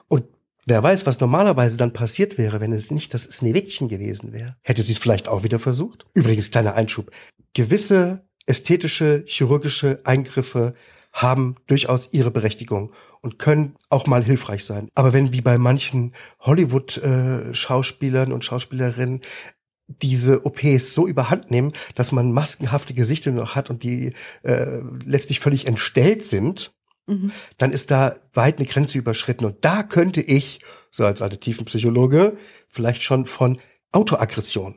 Und 0.08 0.24
wer 0.66 0.82
weiß, 0.82 1.06
was 1.06 1.20
normalerweise 1.20 1.76
dann 1.76 1.92
passiert 1.92 2.38
wäre, 2.38 2.60
wenn 2.60 2.72
es 2.72 2.90
nicht 2.90 3.14
das 3.14 3.24
Sneewittchen 3.24 3.88
gewesen 3.88 4.32
wäre. 4.32 4.56
Hätte 4.62 4.82
sie 4.82 4.92
es 4.92 4.98
vielleicht 4.98 5.28
auch 5.28 5.42
wieder 5.44 5.58
versucht? 5.58 6.06
Übrigens, 6.14 6.50
kleiner 6.50 6.74
Einschub. 6.74 7.10
Gewisse 7.52 8.26
ästhetische, 8.46 9.24
chirurgische 9.26 10.00
Eingriffe 10.04 10.74
haben 11.12 11.56
durchaus 11.68 12.08
ihre 12.12 12.32
Berechtigung 12.32 12.92
und 13.20 13.38
können 13.38 13.76
auch 13.88 14.06
mal 14.06 14.24
hilfreich 14.24 14.64
sein. 14.64 14.88
Aber 14.94 15.12
wenn 15.12 15.32
wie 15.32 15.40
bei 15.40 15.58
manchen 15.58 16.12
Hollywood-Schauspielern 16.40 18.32
und 18.32 18.44
Schauspielerinnen 18.44 19.20
diese 19.86 20.44
OPs 20.46 20.94
so 20.94 21.06
überhand 21.06 21.50
nehmen, 21.50 21.72
dass 21.94 22.10
man 22.12 22.32
maskenhafte 22.32 22.94
Gesichter 22.94 23.30
noch 23.30 23.54
hat 23.54 23.70
und 23.70 23.82
die 23.82 24.12
äh, 24.42 24.80
letztlich 25.04 25.40
völlig 25.40 25.66
entstellt 25.66 26.22
sind, 26.24 26.72
Mhm. 27.06 27.32
dann 27.58 27.70
ist 27.70 27.90
da 27.90 28.16
weit 28.32 28.56
eine 28.58 28.66
Grenze 28.66 28.96
überschritten. 28.96 29.44
Und 29.44 29.62
da 29.62 29.82
könnte 29.82 30.22
ich, 30.22 30.60
so 30.90 31.04
als 31.04 31.20
alter 31.20 31.38
Tiefenpsychologe, 31.38 32.38
vielleicht 32.70 33.02
schon 33.02 33.26
von 33.26 33.60
Autoaggression 33.92 34.76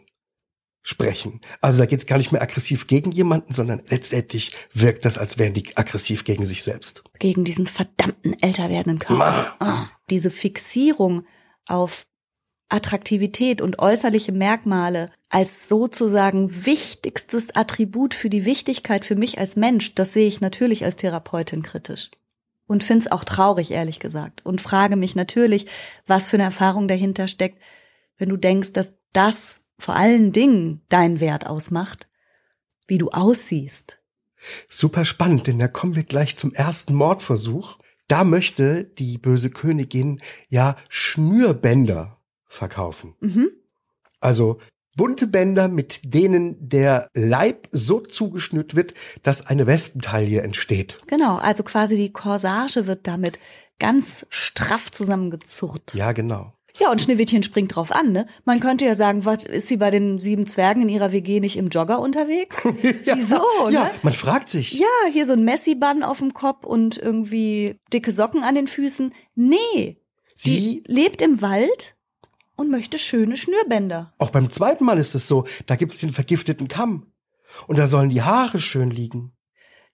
sprechen. 0.83 1.39
Also 1.61 1.79
da 1.79 1.85
geht 1.85 1.99
es 1.99 2.05
gar 2.05 2.17
nicht 2.17 2.33
mehr 2.33 2.41
aggressiv 2.41 2.87
gegen 2.87 3.11
jemanden, 3.13 3.53
sondern 3.53 3.81
letztendlich 3.87 4.53
wirkt 4.73 5.05
das, 5.05 5.17
als 5.17 5.37
wären 5.37 5.53
die 5.53 5.75
aggressiv 5.77 6.25
gegen 6.25 6.45
sich 6.45 6.63
selbst. 6.63 7.03
gegen 7.19 7.45
diesen 7.45 7.65
verdammten 7.67 8.33
älter 8.41 8.69
werdenden 8.69 8.99
Körper. 8.99 9.55
Ah, 9.59 9.87
diese 10.09 10.29
Fixierung 10.29 11.25
auf 11.65 12.07
Attraktivität 12.69 13.61
und 13.61 13.79
äußerliche 13.79 14.31
Merkmale 14.31 15.07
als 15.29 15.69
sozusagen 15.69 16.65
wichtigstes 16.65 17.55
Attribut 17.55 18.13
für 18.13 18.29
die 18.29 18.45
Wichtigkeit 18.45 19.05
für 19.05 19.15
mich 19.15 19.39
als 19.39 19.55
Mensch, 19.55 19.95
das 19.95 20.13
sehe 20.13 20.27
ich 20.27 20.41
natürlich 20.41 20.83
als 20.83 20.95
Therapeutin 20.97 21.63
kritisch. 21.63 22.11
Und 22.65 22.83
finde 22.83 23.05
es 23.05 23.11
auch 23.11 23.23
traurig, 23.23 23.71
ehrlich 23.71 23.99
gesagt. 23.99 24.45
Und 24.45 24.59
frage 24.59 24.97
mich 24.97 25.15
natürlich, 25.15 25.67
was 26.05 26.29
für 26.29 26.35
eine 26.35 26.43
Erfahrung 26.43 26.89
dahinter 26.89 27.29
steckt, 27.29 27.61
wenn 28.17 28.29
du 28.29 28.35
denkst, 28.35 28.73
dass 28.73 28.93
das 29.13 29.65
vor 29.79 29.95
allen 29.95 30.33
Dingen 30.33 30.81
deinen 30.89 31.21
Wert 31.21 31.45
ausmacht, 31.45 32.07
wie 32.87 32.97
du 32.97 33.09
aussiehst. 33.09 33.99
Super 34.67 35.05
spannend, 35.05 35.47
denn 35.47 35.59
da 35.59 35.67
kommen 35.67 35.95
wir 35.95 36.03
gleich 36.03 36.35
zum 36.35 36.53
ersten 36.53 36.93
Mordversuch. 36.93 37.77
Da 38.07 38.23
möchte 38.23 38.83
die 38.83 39.17
böse 39.17 39.49
Königin 39.49 40.21
ja 40.49 40.75
Schnürbänder 40.89 42.16
verkaufen. 42.47 43.15
Mhm. 43.19 43.49
Also 44.19 44.59
bunte 44.95 45.27
Bänder, 45.27 45.67
mit 45.67 46.13
denen 46.13 46.57
der 46.69 47.09
Leib 47.13 47.69
so 47.71 47.99
zugeschnürt 47.99 48.75
wird, 48.75 48.93
dass 49.23 49.45
eine 49.45 49.67
Wespentaille 49.67 50.41
entsteht. 50.41 50.99
Genau, 51.07 51.35
also 51.35 51.63
quasi 51.63 51.95
die 51.95 52.11
Corsage 52.11 52.87
wird 52.87 53.07
damit 53.07 53.39
ganz 53.79 54.25
straff 54.29 54.91
zusammengezurrt. 54.91 55.93
Ja, 55.93 56.11
genau. 56.11 56.53
Ja, 56.79 56.91
und 56.91 57.01
Schneewittchen 57.01 57.41
springt 57.41 57.75
drauf 57.75 57.91
an, 57.91 58.11
ne? 58.11 58.27
Man 58.45 58.59
könnte 58.59 58.85
ja 58.85 58.93
sagen, 58.93 59.25
was 59.25 59.45
ist 59.45 59.67
sie 59.67 59.77
bei 59.77 59.89
den 59.89 60.19
sieben 60.19 60.45
Zwergen 60.45 60.83
in 60.83 60.89
ihrer 60.89 61.11
WG 61.11 61.39
nicht 61.39 61.57
im 61.57 61.69
Jogger 61.69 61.99
unterwegs? 61.99 62.63
ja, 63.05 63.15
Wieso, 63.15 63.41
ne? 63.65 63.73
Ja, 63.73 63.91
man 64.03 64.13
fragt 64.13 64.49
sich. 64.49 64.73
Ja, 64.73 64.85
hier 65.11 65.25
so 65.25 65.33
ein 65.33 65.43
Messi-Bun 65.43 66.03
auf 66.03 66.19
dem 66.19 66.33
Kopf 66.33 66.65
und 66.65 66.97
irgendwie 66.97 67.79
dicke 67.91 68.11
Socken 68.11 68.43
an 68.43 68.53
den 68.53 68.67
Füßen. 68.67 69.13
Nee. 69.33 69.97
Sie, 70.35 70.83
lebt 70.85 71.23
im 71.23 71.41
Wald 71.41 71.96
und 72.57 72.69
möchte 72.69 72.97
schöne 72.97 73.37
Schnürbänder. 73.37 74.13
auch 74.17 74.31
beim 74.31 74.49
zweiten 74.49 74.83
Mal 74.83 74.97
ist 74.97 75.15
es 75.15 75.29
so, 75.29 75.45
da 75.65 75.75
gibt's 75.77 75.99
den 75.99 76.11
vergifteten 76.11 76.67
Kamm. 76.67 77.13
Und 77.67 77.79
da 77.79 77.87
sollen 77.87 78.09
die 78.09 78.21
Haare 78.21 78.59
schön 78.59 78.91
liegen. 78.91 79.31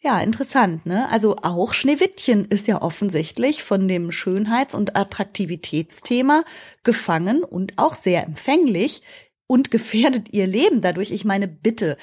Ja, 0.01 0.20
interessant, 0.20 0.86
ne? 0.86 1.09
Also 1.09 1.38
auch 1.43 1.74
Schneewittchen 1.74 2.43
ist 2.45 2.68
ja 2.68 2.82
offensichtlich 2.82 3.64
von 3.64 3.88
dem 3.88 4.11
Schönheits- 4.11 4.76
und 4.76 4.97
Attraktivitätsthema 4.97 6.43
gefangen 6.84 7.43
und 7.43 7.74
auch 7.78 7.93
sehr 7.93 8.26
empfänglich 8.26 9.01
und 9.47 9.72
gefährdet 9.72 10.34
ihr 10.34 10.45
Leben 10.45 10.82
dadurch. 10.82 11.11
Ich 11.11 11.24
meine, 11.24 11.47
bitte. 11.47 11.97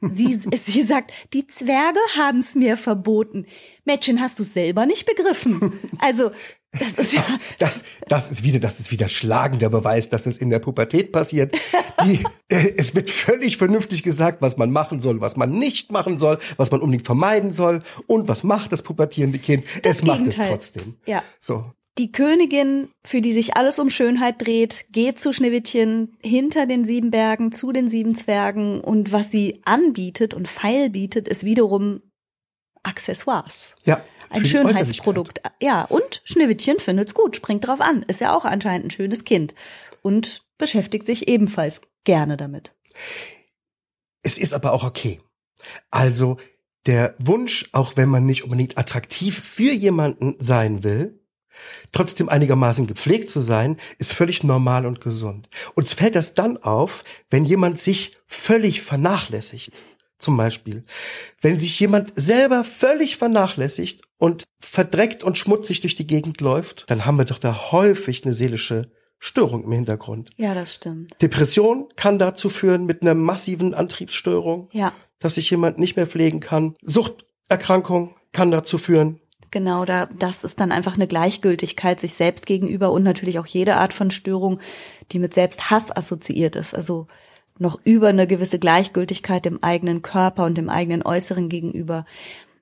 Sie, 0.00 0.34
sie 0.56 0.82
sagt, 0.82 1.12
die 1.32 1.46
Zwerge 1.46 2.00
haben's 2.16 2.56
mir 2.56 2.76
verboten. 2.76 3.46
Mädchen, 3.84 4.20
hast 4.20 4.38
du 4.40 4.42
selber 4.42 4.84
nicht 4.84 5.06
begriffen? 5.06 5.78
Also, 6.00 6.32
das 6.78 6.98
ist 6.98 7.12
ja, 7.14 7.24
Das, 7.58 7.84
das 8.08 8.30
ist 8.30 8.42
wieder, 8.42 8.58
das 8.58 8.80
ist 8.80 8.90
wieder 8.90 9.08
schlagender 9.08 9.70
Beweis, 9.70 10.08
dass 10.08 10.26
es 10.26 10.38
in 10.38 10.50
der 10.50 10.58
Pubertät 10.58 11.12
passiert. 11.12 11.54
Die, 12.04 12.22
äh, 12.48 12.74
es 12.76 12.94
wird 12.94 13.10
völlig 13.10 13.56
vernünftig 13.56 14.02
gesagt, 14.02 14.42
was 14.42 14.56
man 14.56 14.70
machen 14.70 15.00
soll, 15.00 15.20
was 15.20 15.36
man 15.36 15.50
nicht 15.58 15.92
machen 15.92 16.18
soll, 16.18 16.38
was 16.56 16.70
man 16.70 16.80
unbedingt 16.80 17.06
vermeiden 17.06 17.52
soll 17.52 17.82
und 18.06 18.28
was 18.28 18.42
macht 18.42 18.72
das 18.72 18.82
pubertierende 18.82 19.38
Kind. 19.38 19.64
es 19.82 20.02
macht 20.02 20.20
es 20.26 20.34
Gegenteil. 20.34 20.50
trotzdem. 20.50 20.96
ja. 21.06 21.22
So. 21.40 21.64
Die 21.96 22.10
Königin, 22.10 22.88
für 23.06 23.20
die 23.20 23.32
sich 23.32 23.56
alles 23.56 23.78
um 23.78 23.88
Schönheit 23.88 24.44
dreht, 24.44 24.86
geht 24.90 25.20
zu 25.20 25.32
Schneewittchen 25.32 26.16
hinter 26.20 26.66
den 26.66 26.84
sieben 26.84 27.12
Bergen, 27.12 27.52
zu 27.52 27.70
den 27.70 27.88
sieben 27.88 28.16
Zwergen 28.16 28.80
und 28.80 29.12
was 29.12 29.30
sie 29.30 29.60
anbietet 29.64 30.34
und 30.34 30.48
feil 30.48 30.90
bietet, 30.90 31.28
ist 31.28 31.44
wiederum 31.44 32.02
Accessoires. 32.82 33.76
Ja. 33.84 34.02
Ein 34.34 34.46
Schönheitsprodukt. 34.46 35.40
Ja, 35.60 35.84
und 35.84 36.22
Schneewittchen 36.24 36.78
findet's 36.78 37.14
gut, 37.14 37.36
springt 37.36 37.66
drauf 37.66 37.80
an. 37.80 38.02
Ist 38.02 38.20
ja 38.20 38.36
auch 38.36 38.44
anscheinend 38.44 38.86
ein 38.86 38.90
schönes 38.90 39.24
Kind 39.24 39.54
und 40.02 40.42
beschäftigt 40.58 41.06
sich 41.06 41.28
ebenfalls 41.28 41.80
gerne 42.04 42.36
damit. 42.36 42.74
Es 44.22 44.38
ist 44.38 44.54
aber 44.54 44.72
auch 44.72 44.84
okay. 44.84 45.20
Also 45.90 46.38
der 46.86 47.14
Wunsch, 47.18 47.68
auch 47.72 47.96
wenn 47.96 48.08
man 48.08 48.26
nicht 48.26 48.44
unbedingt 48.44 48.76
attraktiv 48.76 49.38
für 49.38 49.72
jemanden 49.72 50.36
sein 50.38 50.84
will, 50.84 51.20
trotzdem 51.92 52.28
einigermaßen 52.28 52.86
gepflegt 52.86 53.30
zu 53.30 53.40
sein, 53.40 53.78
ist 53.98 54.12
völlig 54.12 54.42
normal 54.42 54.86
und 54.86 55.00
gesund. 55.00 55.48
Uns 55.74 55.92
fällt 55.92 56.16
das 56.16 56.34
dann 56.34 56.56
auf, 56.58 57.04
wenn 57.30 57.44
jemand 57.44 57.80
sich 57.80 58.16
völlig 58.26 58.82
vernachlässigt. 58.82 59.72
Zum 60.18 60.36
Beispiel, 60.36 60.84
wenn 61.40 61.58
sich 61.58 61.78
jemand 61.80 62.12
selber 62.16 62.64
völlig 62.64 63.16
vernachlässigt 63.18 64.02
und 64.18 64.44
verdreckt 64.60 65.24
und 65.24 65.38
schmutzig 65.38 65.80
durch 65.80 65.94
die 65.94 66.06
Gegend 66.06 66.40
läuft, 66.40 66.84
dann 66.88 67.04
haben 67.04 67.18
wir 67.18 67.24
doch 67.24 67.38
da 67.38 67.72
häufig 67.72 68.24
eine 68.24 68.32
seelische 68.32 68.90
Störung 69.18 69.64
im 69.64 69.72
Hintergrund. 69.72 70.30
Ja, 70.36 70.54
das 70.54 70.74
stimmt. 70.74 71.14
Depression 71.22 71.88
kann 71.96 72.18
dazu 72.18 72.50
führen 72.50 72.84
mit 72.84 73.02
einer 73.02 73.14
massiven 73.14 73.74
Antriebsstörung, 73.74 74.68
Ja, 74.72 74.92
dass 75.18 75.36
sich 75.36 75.50
jemand 75.50 75.78
nicht 75.78 75.96
mehr 75.96 76.06
pflegen 76.06 76.40
kann. 76.40 76.74
Suchterkrankung 76.82 78.14
kann 78.32 78.50
dazu 78.50 78.76
führen. 78.76 79.20
Genau, 79.50 79.84
da, 79.84 80.06
das 80.06 80.44
ist 80.44 80.60
dann 80.60 80.72
einfach 80.72 80.96
eine 80.96 81.06
Gleichgültigkeit 81.06 82.00
sich 82.00 82.14
selbst 82.14 82.44
gegenüber 82.44 82.90
und 82.90 83.04
natürlich 83.04 83.38
auch 83.38 83.46
jede 83.46 83.76
Art 83.76 83.94
von 83.94 84.10
Störung, 84.10 84.60
die 85.12 85.20
mit 85.20 85.32
Selbsthass 85.32 85.96
assoziiert 85.96 86.56
ist. 86.56 86.74
Also 86.74 87.06
noch 87.58 87.80
über 87.84 88.08
eine 88.08 88.26
gewisse 88.26 88.58
Gleichgültigkeit 88.58 89.44
dem 89.44 89.62
eigenen 89.62 90.02
Körper 90.02 90.44
und 90.44 90.58
dem 90.58 90.68
eigenen 90.68 91.02
Äußeren 91.02 91.48
gegenüber. 91.48 92.04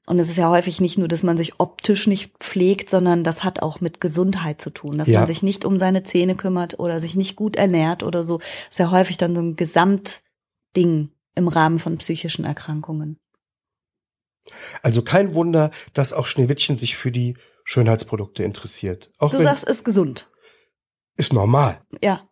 Und 0.06 0.18
es 0.18 0.28
ist 0.30 0.36
ja 0.36 0.50
häufig 0.50 0.80
nicht 0.80 0.98
nur, 0.98 1.06
dass 1.06 1.22
man 1.22 1.36
sich 1.36 1.60
optisch 1.60 2.06
nicht 2.08 2.36
pflegt, 2.38 2.90
sondern 2.90 3.22
das 3.22 3.44
hat 3.44 3.62
auch 3.62 3.80
mit 3.80 4.00
Gesundheit 4.00 4.60
zu 4.60 4.70
tun, 4.70 4.98
dass 4.98 5.08
Ja. 5.08 5.20
man 5.20 5.26
sich 5.28 5.42
nicht 5.42 5.64
um 5.64 5.78
seine 5.78 6.02
Zähne 6.02 6.34
kümmert 6.34 6.78
oder 6.80 6.98
sich 6.98 7.14
nicht 7.14 7.36
gut 7.36 7.54
ernährt 7.56 8.02
oder 8.02 8.24
so. 8.24 8.38
Das 8.38 8.46
ist 8.70 8.78
ja 8.78 8.90
häufig 8.90 9.16
dann 9.16 9.34
so 9.36 9.40
ein 9.42 9.54
Gesamtding 9.56 11.10
im 11.34 11.48
Rahmen 11.48 11.78
von 11.78 11.98
psychischen 11.98 12.44
Erkrankungen. 12.44 13.18
Also 14.82 15.02
kein 15.02 15.34
Wunder, 15.34 15.70
dass 15.94 16.12
auch 16.12 16.26
Schneewittchen 16.26 16.78
sich 16.78 16.96
für 16.96 17.12
die 17.12 17.36
Schönheitsprodukte 17.64 18.42
interessiert. 18.42 19.10
Auch 19.18 19.30
Du 19.30 19.40
sagst, 19.40 19.64
ist 19.64 19.84
gesund. 19.84 20.28
ist 21.16 21.32
normal. 21.32 21.80
Ja. 22.02 22.28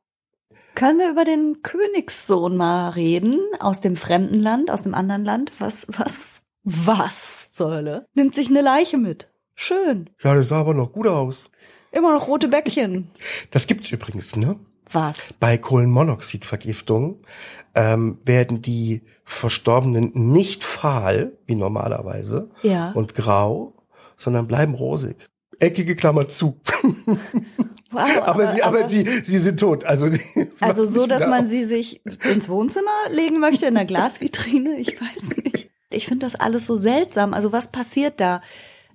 Können 0.75 0.99
wir 0.99 1.11
über 1.11 1.25
den 1.25 1.63
Königssohn 1.63 2.57
mal 2.57 2.91
reden 2.91 3.39
aus 3.61 3.81
dem 3.81 3.97
fremden 3.97 4.41
Land, 4.41 4.71
aus 4.71 4.83
dem 4.83 4.95
anderen 4.95 5.25
Land? 5.25 5.53
Was, 5.61 5.87
was, 5.89 6.43
was 6.65 7.53
zur 7.53 7.71
Hölle? 7.73 8.07
Nimmt 8.15 8.35
sich 8.35 8.49
eine 8.49 8.61
Leiche 8.63 8.99
mit. 8.99 9.29
Schön. 9.55 10.11
Ja, 10.23 10.35
das 10.35 10.49
sah 10.49 10.61
aber 10.61 10.75
noch 10.75 10.93
gut 10.93 11.07
aus. 11.07 11.51
Immer 11.93 12.15
noch 12.15 12.29
rote 12.29 12.49
Bäckchen. 12.49 13.11
Das 13.51 13.67
gibt's 13.67 13.91
übrigens, 13.91 14.37
ne? 14.37 14.57
Was? 14.93 15.19
Bei 15.39 15.57
Kohlenmonoxidvergiftung 15.59 17.23
ähm, 17.75 18.19
werden 18.25 18.63
die 18.63 19.03
Verstorbenen 19.25 20.11
nicht 20.15 20.65
fahl, 20.65 21.39
wie 21.47 21.55
normalerweise, 21.55 22.51
Ja. 22.63 22.91
und 22.93 23.15
grau, 23.15 23.75
sondern 24.17 24.49
bleiben 24.49 24.75
rosig. 24.75 25.29
Eckige 25.59 25.95
Klammer 25.97 26.29
zu. 26.29 26.61
Wow, 27.93 28.23
aber, 28.23 28.53
sie, 28.53 28.63
aber, 28.63 28.89
sie, 28.89 29.05
sie 29.25 29.39
sind 29.41 29.59
tot. 29.59 29.85
Also, 29.85 30.09
sie 30.09 30.21
also 30.61 30.85
so, 30.85 31.09
dass 31.09 31.27
man 31.27 31.43
auf. 31.43 31.49
sie 31.49 31.65
sich 31.65 32.01
ins 32.33 32.49
Wohnzimmer 32.49 32.93
legen 33.11 33.41
möchte, 33.41 33.67
in 33.67 33.75
der 33.75 33.85
Glasvitrine? 33.87 34.77
Ich 34.79 35.01
weiß 35.01 35.37
nicht. 35.43 35.70
Ich 35.91 36.07
finde 36.07 36.27
das 36.27 36.35
alles 36.35 36.67
so 36.67 36.77
seltsam. 36.77 37.35
Also 37.35 37.53
was 37.53 37.73
passiert 37.73 38.21
da? 38.21 38.41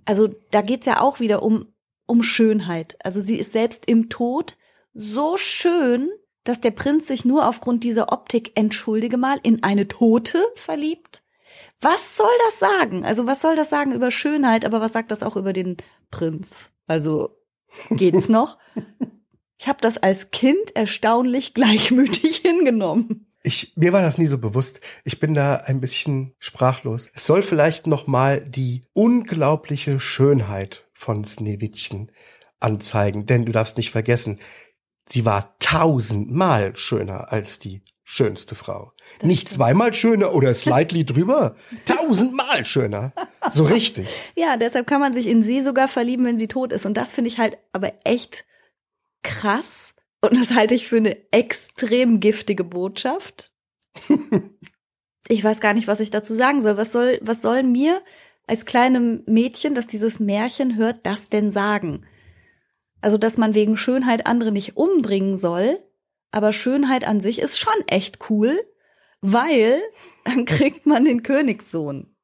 Also 0.06 0.30
da 0.52 0.62
geht's 0.62 0.86
ja 0.86 1.02
auch 1.02 1.20
wieder 1.20 1.43
um, 1.43 1.74
um 2.06 2.24
Schönheit. 2.24 2.98
Also 3.04 3.22
sie 3.22 3.38
ist 3.38 3.52
selbst 3.52 3.88
im 3.88 4.10
Tod 4.10 4.58
so 4.93 5.38
schön, 5.38 6.10
dass 6.46 6.62
der 6.62 6.72
Prinz 6.72 7.08
sich 7.08 7.26
nur 7.26 7.48
aufgrund 7.48 7.84
dieser 7.84 8.12
Optik, 8.14 8.52
entschuldige 8.56 9.18
mal, 9.18 9.39
in 9.43 9.64
eine 9.64 9.88
Tote 9.88 10.43
verliebt? 10.56 11.24
Was 11.82 12.16
soll 12.16 12.32
das 12.46 12.60
sagen? 12.60 13.04
Also 13.04 13.28
was 13.28 13.41
soll 13.41 13.56
das 13.56 13.70
sagen 13.70 13.91
über 13.91 14.12
Schönheit, 14.12 14.64
aber 14.64 14.80
was 14.80 14.93
sagt 14.93 15.12
das 15.12 15.24
auch 15.24 15.36
über 15.36 15.54
den 15.54 15.78
Prinz? 16.12 16.72
Also 16.88 17.38
geht's 17.89 18.30
noch? 18.30 18.58
Ich 19.58 19.70
habe 19.70 19.80
das 19.80 19.98
als 19.98 20.32
Kind 20.32 20.76
erstaunlich 20.76 21.54
gleichmütig 21.54 22.38
hingenommen. 22.43 23.25
Ich, 23.46 23.74
mir 23.76 23.93
war 23.93 24.02
das 24.02 24.18
nie 24.18 24.26
so 24.26 24.39
bewusst. 24.39 24.82
Ich 25.04 25.20
bin 25.20 25.36
da 25.36 25.56
ein 25.58 25.80
bisschen 25.80 26.34
sprachlos. 26.39 27.12
Es 27.14 27.28
soll 27.28 27.43
vielleicht 27.43 27.86
noch 27.86 28.08
mal 28.08 28.43
die 28.43 28.84
unglaubliche 28.93 30.00
Schönheit 30.00 30.88
von 30.93 31.24
Sneewittchen 31.24 32.12
anzeigen, 32.60 33.28
denn 33.28 33.46
du 33.46 33.52
darfst 33.52 33.78
nicht 33.78 33.91
vergessen, 33.91 34.39
sie 35.08 35.26
war 35.26 35.56
tausendmal 35.60 36.76
schöner 36.76 37.32
als 37.32 37.60
die 37.60 37.84
schönste 38.04 38.56
Frau. 38.56 38.93
nicht 39.22 39.41
stimmt. 39.41 39.54
zweimal 39.54 39.93
schöner 39.93 40.34
oder 40.34 40.54
slightly 40.56 41.06
drüber, 41.06 41.56
tausendmal 41.86 42.66
schöner. 42.66 43.14
So 43.52 43.64
richtig. 43.66 44.08
Ja, 44.36 44.58
deshalb 44.58 44.88
kann 44.88 45.02
man 45.02 45.14
sich 45.14 45.28
in 45.28 45.43
sie 45.43 45.62
sogar 45.62 45.88
verlieben, 45.88 46.26
wenn 46.26 46.39
sie 46.39 46.48
tot 46.48 46.74
ist. 46.74 46.86
Und 46.86 46.96
das 46.96 47.12
finde 47.12 47.30
ich 47.30 47.38
halt 47.38 47.58
aber 47.74 47.93
echt 48.04 48.46
krass. 49.24 49.95
Und 50.26 50.40
das 50.40 50.54
halte 50.56 50.76
ich 50.76 50.88
für 50.88 50.98
eine 50.98 51.18
extrem 51.32 52.20
giftige 52.20 52.64
Botschaft. 52.64 53.52
Ich 55.28 55.44
weiß 55.44 55.60
gar 55.60 55.74
nicht, 55.74 55.88
was 55.88 56.00
ich 56.00 56.12
dazu 56.12 56.34
sagen 56.34 56.62
soll. 56.62 56.78
Was 56.78 56.92
soll, 56.92 57.20
was 57.22 57.42
soll 57.42 57.64
mir 57.64 58.02
als 58.46 58.66
kleinem 58.66 59.24
Mädchen, 59.26 59.74
das 59.74 59.88
dieses 59.88 60.20
Märchen 60.20 60.76
hört, 60.76 61.06
das 61.06 61.30
denn 61.30 61.50
sagen? 61.50 62.06
Also, 63.02 63.18
dass 63.18 63.38
man 63.38 63.56
wegen 63.56 63.78
Schönheit 63.78 64.28
andere 64.28 64.52
nicht 64.52 64.78
umbringen 64.78 65.36
soll, 65.36 65.80
aber 66.32 66.54
Schönheit 66.54 67.08
an 67.08 67.22
sich 67.22 67.40
ist 67.40 67.60
schon 67.60 67.74
echt 67.88 68.30
cool, 68.30 68.64
weil 69.22 69.82
dann 70.26 70.46
kriegt 70.46 70.86
man 70.86 71.06
den 71.06 71.24
Königssohn. 71.24 72.16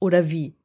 Oder 0.00 0.30
wie? 0.30 0.58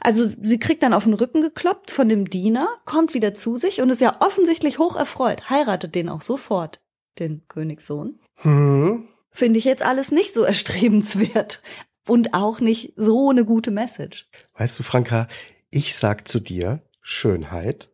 Also 0.00 0.26
sie 0.40 0.58
kriegt 0.58 0.82
dann 0.82 0.94
auf 0.94 1.04
den 1.04 1.14
Rücken 1.14 1.42
gekloppt 1.42 1.90
von 1.90 2.08
dem 2.08 2.30
Diener, 2.30 2.68
kommt 2.84 3.14
wieder 3.14 3.34
zu 3.34 3.56
sich 3.56 3.80
und 3.80 3.90
ist 3.90 4.00
ja 4.00 4.16
offensichtlich 4.20 4.78
hoch 4.78 4.96
erfreut, 4.96 5.50
heiratet 5.50 5.94
den 5.94 6.08
auch 6.08 6.22
sofort, 6.22 6.80
den 7.18 7.42
Königssohn. 7.48 8.18
Hm. 8.36 9.08
Finde 9.30 9.58
ich 9.58 9.64
jetzt 9.64 9.82
alles 9.82 10.12
nicht 10.12 10.34
so 10.34 10.42
erstrebenswert 10.44 11.62
und 12.06 12.34
auch 12.34 12.60
nicht 12.60 12.94
so 12.96 13.30
eine 13.30 13.44
gute 13.44 13.70
Message. 13.70 14.28
Weißt 14.56 14.78
du, 14.78 14.82
Franka, 14.82 15.28
ich 15.70 15.96
sag 15.96 16.28
zu 16.28 16.40
dir 16.40 16.82
Schönheit 17.00 17.90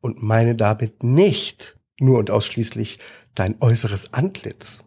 und 0.00 0.22
meine 0.22 0.56
damit 0.56 1.02
nicht 1.02 1.78
nur 1.98 2.18
und 2.18 2.30
ausschließlich 2.30 2.98
dein 3.34 3.60
äußeres 3.60 4.12
Antlitz. 4.12 4.84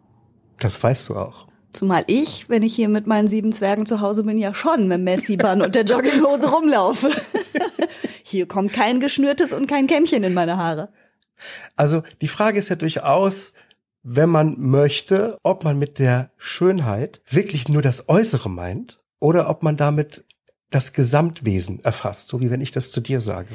Das 0.58 0.82
weißt 0.82 1.08
du 1.08 1.16
auch. 1.16 1.45
Zumal 1.76 2.04
ich, 2.06 2.48
wenn 2.48 2.62
ich 2.62 2.74
hier 2.74 2.88
mit 2.88 3.06
meinen 3.06 3.28
sieben 3.28 3.52
Zwergen 3.52 3.84
zu 3.84 4.00
Hause 4.00 4.24
bin, 4.24 4.38
ja 4.38 4.54
schon 4.54 4.88
mit 4.88 5.02
Messi-Bann 5.02 5.60
und 5.60 5.74
der 5.74 5.84
Jogginghose 5.84 6.48
rumlaufe. 6.50 7.10
hier 8.22 8.46
kommt 8.46 8.72
kein 8.72 8.98
geschnürtes 8.98 9.52
und 9.52 9.66
kein 9.66 9.86
Kämmchen 9.86 10.24
in 10.24 10.32
meine 10.32 10.56
Haare. 10.56 10.88
Also 11.76 12.02
die 12.22 12.28
Frage 12.28 12.58
ist 12.58 12.70
ja 12.70 12.76
durchaus, 12.76 13.52
wenn 14.02 14.30
man 14.30 14.58
möchte, 14.58 15.38
ob 15.42 15.64
man 15.64 15.78
mit 15.78 15.98
der 15.98 16.30
Schönheit 16.38 17.20
wirklich 17.28 17.68
nur 17.68 17.82
das 17.82 18.08
Äußere 18.08 18.48
meint 18.48 19.02
oder 19.20 19.50
ob 19.50 19.62
man 19.62 19.76
damit 19.76 20.24
das 20.70 20.94
Gesamtwesen 20.94 21.84
erfasst, 21.84 22.28
so 22.28 22.40
wie 22.40 22.50
wenn 22.50 22.62
ich 22.62 22.72
das 22.72 22.90
zu 22.90 23.02
dir 23.02 23.20
sage. 23.20 23.48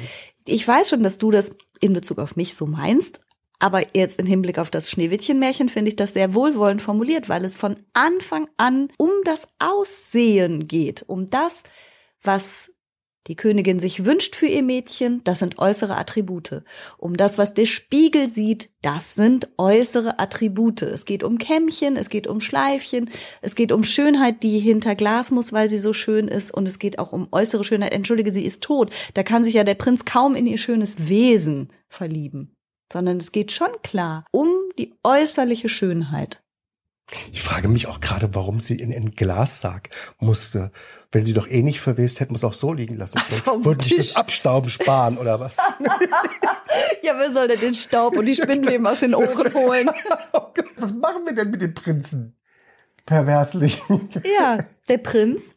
Ich 0.44 0.66
weiß 0.66 0.90
schon, 0.90 1.02
dass 1.02 1.18
du 1.18 1.32
das 1.32 1.56
in 1.80 1.92
Bezug 1.92 2.20
auf 2.20 2.36
mich 2.36 2.54
so 2.54 2.66
meinst, 2.66 3.22
aber 3.62 3.96
jetzt 3.96 4.18
im 4.18 4.26
Hinblick 4.26 4.58
auf 4.58 4.70
das 4.70 4.90
Schneewittchenmärchen 4.90 5.68
finde 5.68 5.90
ich 5.90 5.96
das 5.96 6.14
sehr 6.14 6.34
wohlwollend 6.34 6.82
formuliert, 6.82 7.28
weil 7.28 7.44
es 7.44 7.56
von 7.56 7.76
Anfang 7.92 8.48
an 8.56 8.88
um 8.98 9.10
das 9.24 9.48
Aussehen 9.60 10.66
geht, 10.66 11.04
um 11.06 11.26
das, 11.26 11.62
was 12.22 12.72
die 13.28 13.36
Königin 13.36 13.78
sich 13.78 14.04
wünscht 14.04 14.34
für 14.34 14.46
ihr 14.46 14.64
Mädchen, 14.64 15.22
das 15.22 15.38
sind 15.38 15.58
äußere 15.58 15.96
Attribute. 15.96 16.64
Um 16.98 17.16
das, 17.16 17.38
was 17.38 17.54
der 17.54 17.66
Spiegel 17.66 18.28
sieht, 18.28 18.70
das 18.82 19.14
sind 19.14 19.48
äußere 19.58 20.18
Attribute. 20.18 20.82
Es 20.82 21.04
geht 21.04 21.22
um 21.22 21.38
Kämmchen, 21.38 21.96
es 21.96 22.08
geht 22.08 22.26
um 22.26 22.40
Schleifchen, 22.40 23.10
es 23.40 23.54
geht 23.54 23.70
um 23.70 23.84
Schönheit, 23.84 24.42
die 24.42 24.58
hinter 24.58 24.96
Glas 24.96 25.30
muss, 25.30 25.52
weil 25.52 25.68
sie 25.68 25.78
so 25.78 25.92
schön 25.92 26.26
ist, 26.26 26.52
und 26.52 26.66
es 26.66 26.80
geht 26.80 26.98
auch 26.98 27.12
um 27.12 27.28
äußere 27.30 27.62
Schönheit. 27.62 27.92
Entschuldige, 27.92 28.34
sie 28.34 28.44
ist 28.44 28.64
tot. 28.64 28.92
Da 29.14 29.22
kann 29.22 29.44
sich 29.44 29.54
ja 29.54 29.62
der 29.62 29.76
Prinz 29.76 30.04
kaum 30.04 30.34
in 30.34 30.46
ihr 30.46 30.58
schönes 30.58 31.06
Wesen 31.06 31.70
verlieben. 31.88 32.51
Sondern 32.92 33.16
es 33.16 33.32
geht 33.32 33.52
schon 33.52 33.70
klar 33.82 34.26
um 34.30 34.48
die 34.78 34.94
äußerliche 35.02 35.70
Schönheit. 35.70 36.42
Ich 37.32 37.42
frage 37.42 37.68
mich 37.68 37.86
auch 37.86 38.00
gerade, 38.00 38.34
warum 38.34 38.60
sie 38.60 38.76
in 38.76 38.92
einen 38.92 39.12
Glassarg 39.12 39.90
musste. 40.18 40.72
Wenn 41.10 41.26
sie 41.26 41.34
doch 41.34 41.48
eh 41.48 41.62
nicht 41.62 41.80
verwest, 41.80 42.20
hätten 42.20 42.32
wir 42.32 42.36
es 42.36 42.44
auch 42.44 42.54
so 42.54 42.72
liegen 42.72 42.96
lassen 42.96 43.20
können. 43.44 43.64
Würden 43.64 43.80
sich 43.80 43.96
das 43.96 44.16
Abstauben 44.16 44.70
sparen 44.70 45.18
oder 45.18 45.40
was? 45.40 45.56
ja, 47.02 47.14
wer 47.18 47.32
soll 47.32 47.48
denn 47.48 47.60
den 47.60 47.74
Staub 47.74 48.16
und 48.16 48.26
die 48.26 48.34
Spinnweben 48.42 48.86
aus 48.86 49.00
den 49.00 49.14
Ohren 49.14 49.54
holen? 49.54 49.90
was 50.76 50.92
machen 50.94 51.26
wir 51.26 51.34
denn 51.34 51.50
mit 51.50 51.60
dem 51.60 51.74
Prinzen? 51.74 52.36
Perverslich. 53.04 53.82
ja, 54.38 54.58
der 54.88 54.98
Prinz, 54.98 55.54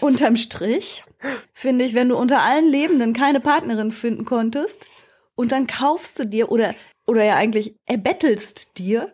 unterm 0.00 0.36
Strich, 0.36 1.04
finde 1.52 1.84
ich, 1.84 1.94
wenn 1.94 2.08
du 2.08 2.16
unter 2.16 2.42
allen 2.42 2.68
Lebenden 2.68 3.12
keine 3.12 3.40
Partnerin 3.40 3.92
finden 3.92 4.24
konntest 4.24 4.86
und 5.34 5.52
dann 5.52 5.66
kaufst 5.66 6.18
du 6.18 6.26
dir 6.26 6.50
oder, 6.50 6.74
oder 7.06 7.24
ja 7.24 7.36
eigentlich 7.36 7.76
erbettelst 7.86 8.78
dir 8.78 9.12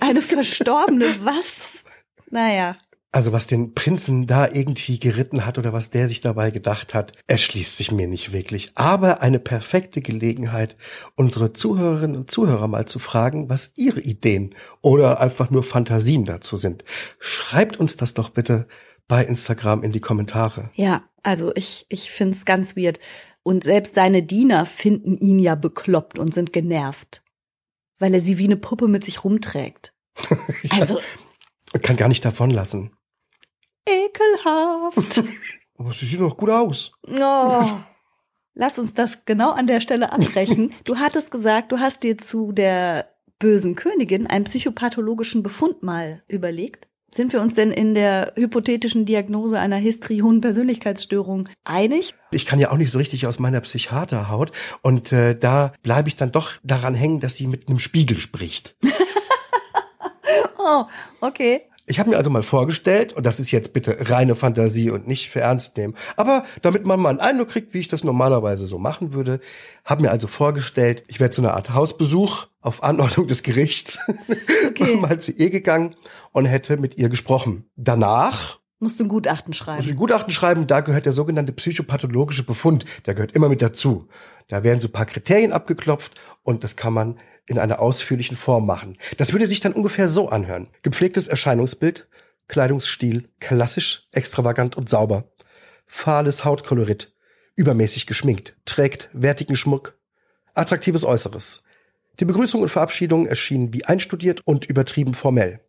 eine 0.00 0.22
verstorbene 0.22 1.06
was? 1.24 1.84
Naja. 2.30 2.76
Also 3.12 3.32
was 3.32 3.48
den 3.48 3.74
Prinzen 3.74 4.28
da 4.28 4.46
irgendwie 4.46 5.00
geritten 5.00 5.44
hat 5.44 5.58
oder 5.58 5.72
was 5.72 5.90
der 5.90 6.06
sich 6.06 6.20
dabei 6.20 6.52
gedacht 6.52 6.94
hat, 6.94 7.12
erschließt 7.26 7.76
sich 7.76 7.90
mir 7.90 8.06
nicht 8.06 8.32
wirklich. 8.32 8.70
Aber 8.76 9.20
eine 9.20 9.40
perfekte 9.40 10.00
Gelegenheit, 10.00 10.76
unsere 11.16 11.52
Zuhörerinnen 11.52 12.16
und 12.16 12.30
Zuhörer 12.30 12.68
mal 12.68 12.86
zu 12.86 13.00
fragen, 13.00 13.48
was 13.48 13.72
ihre 13.74 14.00
Ideen 14.00 14.54
oder 14.80 15.20
einfach 15.20 15.50
nur 15.50 15.64
Fantasien 15.64 16.24
dazu 16.24 16.56
sind. 16.56 16.84
Schreibt 17.18 17.80
uns 17.80 17.96
das 17.96 18.14
doch 18.14 18.30
bitte 18.30 18.68
bei 19.08 19.24
Instagram 19.24 19.82
in 19.82 19.90
die 19.90 20.00
Kommentare. 20.00 20.70
Ja, 20.74 21.02
also 21.24 21.52
ich, 21.56 21.86
ich 21.88 22.12
find's 22.12 22.44
ganz 22.44 22.76
weird. 22.76 23.00
Und 23.42 23.64
selbst 23.64 23.94
seine 23.94 24.22
Diener 24.22 24.66
finden 24.66 25.16
ihn 25.16 25.38
ja 25.38 25.54
bekloppt 25.54 26.18
und 26.18 26.34
sind 26.34 26.52
genervt 26.52 27.22
weil 28.00 28.14
er 28.14 28.20
sie 28.20 28.38
wie 28.38 28.46
eine 28.46 28.56
Puppe 28.56 28.88
mit 28.88 29.04
sich 29.04 29.22
rumträgt. 29.22 29.94
ja, 30.62 30.80
also. 30.80 30.98
Kann 31.82 31.96
gar 31.96 32.08
nicht 32.08 32.24
davonlassen. 32.24 32.96
Ekelhaft. 33.86 35.22
Aber 35.78 35.92
sie 35.92 36.06
sieht 36.06 36.20
noch 36.20 36.36
gut 36.36 36.50
aus. 36.50 36.90
Oh. 37.06 37.62
Lass 38.54 38.78
uns 38.78 38.92
das 38.94 39.24
genau 39.24 39.52
an 39.52 39.68
der 39.68 39.80
Stelle 39.80 40.12
abbrechen. 40.12 40.74
Du 40.84 40.98
hattest 40.98 41.30
gesagt, 41.30 41.70
du 41.70 41.78
hast 41.78 42.02
dir 42.02 42.18
zu 42.18 42.50
der 42.50 43.14
bösen 43.38 43.76
Königin 43.76 44.26
einen 44.26 44.44
psychopathologischen 44.44 45.42
Befund 45.42 45.82
mal 45.82 46.24
überlegt. 46.26 46.88
Sind 47.12 47.32
wir 47.32 47.40
uns 47.40 47.54
denn 47.54 47.72
in 47.72 47.94
der 47.94 48.32
hypothetischen 48.36 49.04
Diagnose 49.04 49.58
einer 49.58 49.76
Histrionen-Persönlichkeitsstörung 49.76 51.48
einig? 51.64 52.14
Ich 52.30 52.46
kann 52.46 52.60
ja 52.60 52.70
auch 52.70 52.76
nicht 52.76 52.92
so 52.92 52.98
richtig 52.98 53.26
aus 53.26 53.40
meiner 53.40 53.60
Psychiaterhaut 53.60 54.52
und 54.82 55.12
äh, 55.12 55.36
da 55.36 55.72
bleibe 55.82 56.08
ich 56.08 56.14
dann 56.14 56.30
doch 56.30 56.52
daran 56.62 56.94
hängen, 56.94 57.18
dass 57.18 57.34
sie 57.34 57.48
mit 57.48 57.68
einem 57.68 57.80
Spiegel 57.80 58.18
spricht. 58.18 58.76
oh, 60.58 60.84
okay. 61.20 61.62
Ich 61.86 61.98
habe 61.98 62.10
mir 62.10 62.16
also 62.16 62.30
mal 62.30 62.42
vorgestellt, 62.42 63.12
und 63.12 63.26
das 63.26 63.40
ist 63.40 63.50
jetzt 63.50 63.72
bitte 63.72 63.96
reine 64.10 64.34
Fantasie 64.34 64.90
und 64.90 65.08
nicht 65.08 65.30
für 65.30 65.40
ernst 65.40 65.76
nehmen, 65.76 65.94
aber 66.16 66.44
damit 66.62 66.86
man 66.86 67.00
mal 67.00 67.10
einen 67.10 67.20
Eindruck 67.20 67.48
kriegt, 67.48 67.74
wie 67.74 67.80
ich 67.80 67.88
das 67.88 68.04
normalerweise 68.04 68.66
so 68.66 68.78
machen 68.78 69.12
würde, 69.12 69.40
habe 69.84 70.02
mir 70.02 70.10
also 70.10 70.28
vorgestellt, 70.28 71.04
ich 71.08 71.20
werde 71.20 71.34
zu 71.34 71.42
einer 71.42 71.54
Art 71.54 71.74
Hausbesuch 71.74 72.46
auf 72.60 72.82
Anordnung 72.82 73.26
des 73.26 73.42
Gerichts 73.42 73.98
okay. 74.68 74.96
mal 74.96 75.20
zu 75.20 75.32
ihr 75.32 75.50
gegangen 75.50 75.96
und 76.32 76.46
hätte 76.46 76.76
mit 76.76 76.98
ihr 76.98 77.08
gesprochen. 77.08 77.64
Danach 77.76 78.60
Musst 78.82 78.98
du 78.98 79.04
ein 79.04 79.08
Gutachten 79.08 79.52
schreiben. 79.52 79.76
Musst 79.76 79.90
du 79.90 79.94
ein 79.94 79.98
Gutachten 79.98 80.30
schreiben, 80.30 80.66
da 80.66 80.80
gehört 80.80 81.04
der 81.04 81.12
sogenannte 81.12 81.52
psychopathologische 81.52 82.44
Befund, 82.44 82.86
der 83.04 83.14
gehört 83.14 83.32
immer 83.32 83.50
mit 83.50 83.60
dazu. 83.60 84.08
Da 84.48 84.64
werden 84.64 84.80
so 84.80 84.88
ein 84.88 84.92
paar 84.92 85.04
Kriterien 85.04 85.52
abgeklopft 85.52 86.18
und 86.42 86.64
das 86.64 86.76
kann 86.76 86.94
man 86.94 87.18
in 87.46 87.58
einer 87.58 87.80
ausführlichen 87.80 88.36
Form 88.36 88.66
machen. 88.66 88.96
Das 89.18 89.32
würde 89.32 89.46
sich 89.46 89.60
dann 89.60 89.72
ungefähr 89.72 90.08
so 90.08 90.28
anhören. 90.28 90.68
Gepflegtes 90.82 91.28
Erscheinungsbild, 91.28 92.08
Kleidungsstil, 92.48 93.28
klassisch, 93.38 94.08
extravagant 94.10 94.76
und 94.76 94.88
sauber. 94.88 95.30
Fahles 95.86 96.44
Hautkolorit, 96.44 97.12
übermäßig 97.54 98.06
geschminkt, 98.06 98.56
trägt 98.64 99.08
wertigen 99.12 99.54
Schmuck, 99.54 99.96
attraktives 100.54 101.04
Äußeres. 101.04 101.62
Die 102.18 102.24
Begrüßung 102.24 102.62
und 102.62 102.68
Verabschiedung 102.68 103.26
erschienen 103.26 103.72
wie 103.72 103.84
einstudiert 103.84 104.40
und 104.44 104.66
übertrieben 104.66 105.14
formell. 105.14 105.60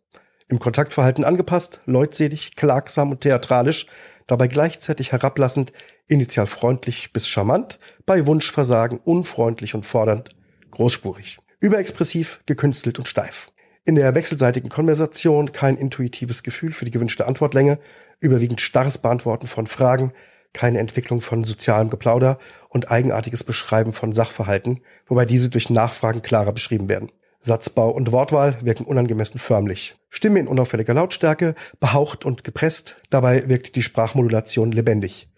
Im 0.48 0.58
Kontaktverhalten 0.58 1.24
angepasst, 1.24 1.80
leutselig, 1.86 2.56
klagsam 2.56 3.12
und 3.12 3.20
theatralisch, 3.20 3.86
dabei 4.26 4.48
gleichzeitig 4.48 5.12
herablassend, 5.12 5.72
initial 6.08 6.46
freundlich 6.46 7.12
bis 7.12 7.28
charmant, 7.28 7.78
bei 8.06 8.26
Wunschversagen 8.26 8.98
unfreundlich 8.98 9.74
und 9.74 9.86
fordernd, 9.86 10.30
großspurig. 10.72 11.38
Überexpressiv, 11.62 12.40
gekünstelt 12.44 12.98
und 12.98 13.06
steif. 13.06 13.52
In 13.84 13.94
der 13.94 14.16
wechselseitigen 14.16 14.68
Konversation 14.68 15.52
kein 15.52 15.76
intuitives 15.76 16.42
Gefühl 16.42 16.72
für 16.72 16.84
die 16.84 16.90
gewünschte 16.90 17.28
Antwortlänge, 17.28 17.78
überwiegend 18.18 18.60
starres 18.60 18.98
Beantworten 18.98 19.46
von 19.46 19.68
Fragen, 19.68 20.12
keine 20.52 20.80
Entwicklung 20.80 21.20
von 21.20 21.44
sozialem 21.44 21.88
Geplauder 21.88 22.40
und 22.68 22.90
eigenartiges 22.90 23.44
Beschreiben 23.44 23.92
von 23.92 24.10
Sachverhalten, 24.10 24.80
wobei 25.06 25.24
diese 25.24 25.50
durch 25.50 25.70
Nachfragen 25.70 26.20
klarer 26.20 26.52
beschrieben 26.52 26.88
werden. 26.88 27.12
Satzbau 27.40 27.90
und 27.90 28.10
Wortwahl 28.10 28.58
wirken 28.62 28.84
unangemessen 28.84 29.38
förmlich. 29.38 29.94
Stimme 30.10 30.40
in 30.40 30.48
unauffälliger 30.48 30.94
Lautstärke, 30.94 31.54
behaucht 31.78 32.24
und 32.24 32.42
gepresst, 32.42 32.96
dabei 33.08 33.48
wirkt 33.48 33.76
die 33.76 33.82
Sprachmodulation 33.82 34.72
lebendig. 34.72 35.28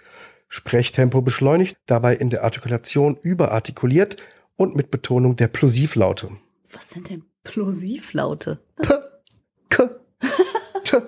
Sprechtempo 0.48 1.20
beschleunigt, 1.20 1.76
dabei 1.84 2.16
in 2.16 2.30
der 2.30 2.44
Artikulation 2.44 3.18
überartikuliert 3.20 4.16
und 4.57 4.76
mit 4.76 4.90
Betonung 4.90 5.36
der 5.36 5.48
Plosivlaute. 5.48 6.30
Was 6.72 6.90
sind 6.90 7.11
denn 7.11 7.24
Plosivlaute? 7.42 8.61
P, 8.76 8.94
K, 9.68 9.90
T. 10.82 10.98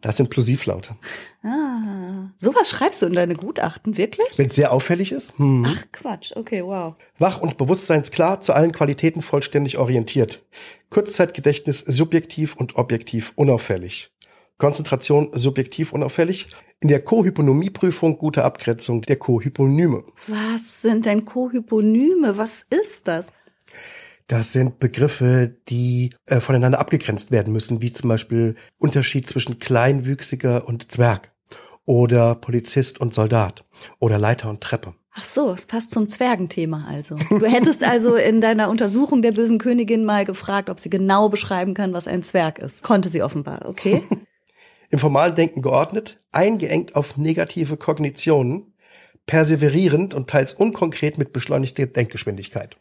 Das 0.00 0.18
sind 0.18 0.28
Plosivlaute. 0.28 0.96
Ah, 1.42 2.30
sowas 2.36 2.68
schreibst 2.68 3.00
du 3.00 3.06
in 3.06 3.14
deine 3.14 3.36
Gutachten, 3.36 3.96
wirklich? 3.96 4.36
Wenn 4.36 4.48
es 4.48 4.54
sehr 4.54 4.70
auffällig 4.70 5.12
ist. 5.12 5.38
Hm. 5.38 5.64
Ach 5.66 5.82
Quatsch, 5.92 6.32
okay, 6.36 6.62
wow. 6.62 6.94
Wach 7.18 7.40
und 7.40 7.56
bewusstseinsklar, 7.56 8.42
zu 8.42 8.52
allen 8.52 8.72
Qualitäten 8.72 9.22
vollständig 9.22 9.78
orientiert. 9.78 10.44
Kurzzeitgedächtnis 10.90 11.80
subjektiv 11.80 12.54
und 12.54 12.76
objektiv 12.76 13.32
unauffällig. 13.36 14.13
Konzentration 14.58 15.30
subjektiv 15.32 15.92
unauffällig. 15.92 16.46
In 16.80 16.88
der 16.88 17.02
Kohyponomieprüfung 17.02 18.18
gute 18.18 18.44
Abgrenzung 18.44 19.02
der 19.02 19.16
Kohyponyme. 19.16 20.04
Was 20.26 20.82
sind 20.82 21.06
denn 21.06 21.24
Kohyponyme? 21.24 22.36
Was 22.36 22.64
ist 22.68 23.08
das? 23.08 23.32
Das 24.26 24.52
sind 24.52 24.78
Begriffe, 24.78 25.56
die 25.68 26.14
äh, 26.26 26.40
voneinander 26.40 26.78
abgegrenzt 26.78 27.30
werden 27.30 27.52
müssen, 27.52 27.82
wie 27.82 27.92
zum 27.92 28.08
Beispiel 28.08 28.56
Unterschied 28.78 29.28
zwischen 29.28 29.58
Kleinwüchsiger 29.58 30.66
und 30.66 30.90
Zwerg 30.90 31.32
oder 31.84 32.34
Polizist 32.34 33.00
und 33.00 33.12
Soldat 33.12 33.64
oder 33.98 34.18
Leiter 34.18 34.48
und 34.48 34.62
Treppe. 34.62 34.94
Ach 35.16 35.24
so, 35.24 35.52
es 35.52 35.66
passt 35.66 35.92
zum 35.92 36.08
Zwergenthema 36.08 36.86
also. 36.88 37.16
Du 37.16 37.46
hättest 37.46 37.84
also 37.84 38.16
in 38.16 38.40
deiner 38.40 38.68
Untersuchung 38.68 39.22
der 39.22 39.32
bösen 39.32 39.58
Königin 39.58 40.04
mal 40.04 40.24
gefragt, 40.24 40.68
ob 40.70 40.80
sie 40.80 40.90
genau 40.90 41.28
beschreiben 41.28 41.74
kann, 41.74 41.92
was 41.92 42.08
ein 42.08 42.22
Zwerg 42.22 42.58
ist. 42.58 42.82
Konnte 42.82 43.08
sie 43.08 43.22
offenbar, 43.22 43.68
okay? 43.68 44.02
Im 44.90 44.98
formalen 44.98 45.34
Denken 45.34 45.62
geordnet, 45.62 46.22
eingeengt 46.32 46.94
auf 46.94 47.16
negative 47.16 47.76
Kognitionen, 47.76 48.74
perseverierend 49.26 50.14
und 50.14 50.28
teils 50.28 50.52
unkonkret 50.52 51.18
mit 51.18 51.32
beschleunigter 51.32 51.86
Denkgeschwindigkeit. 51.86 52.76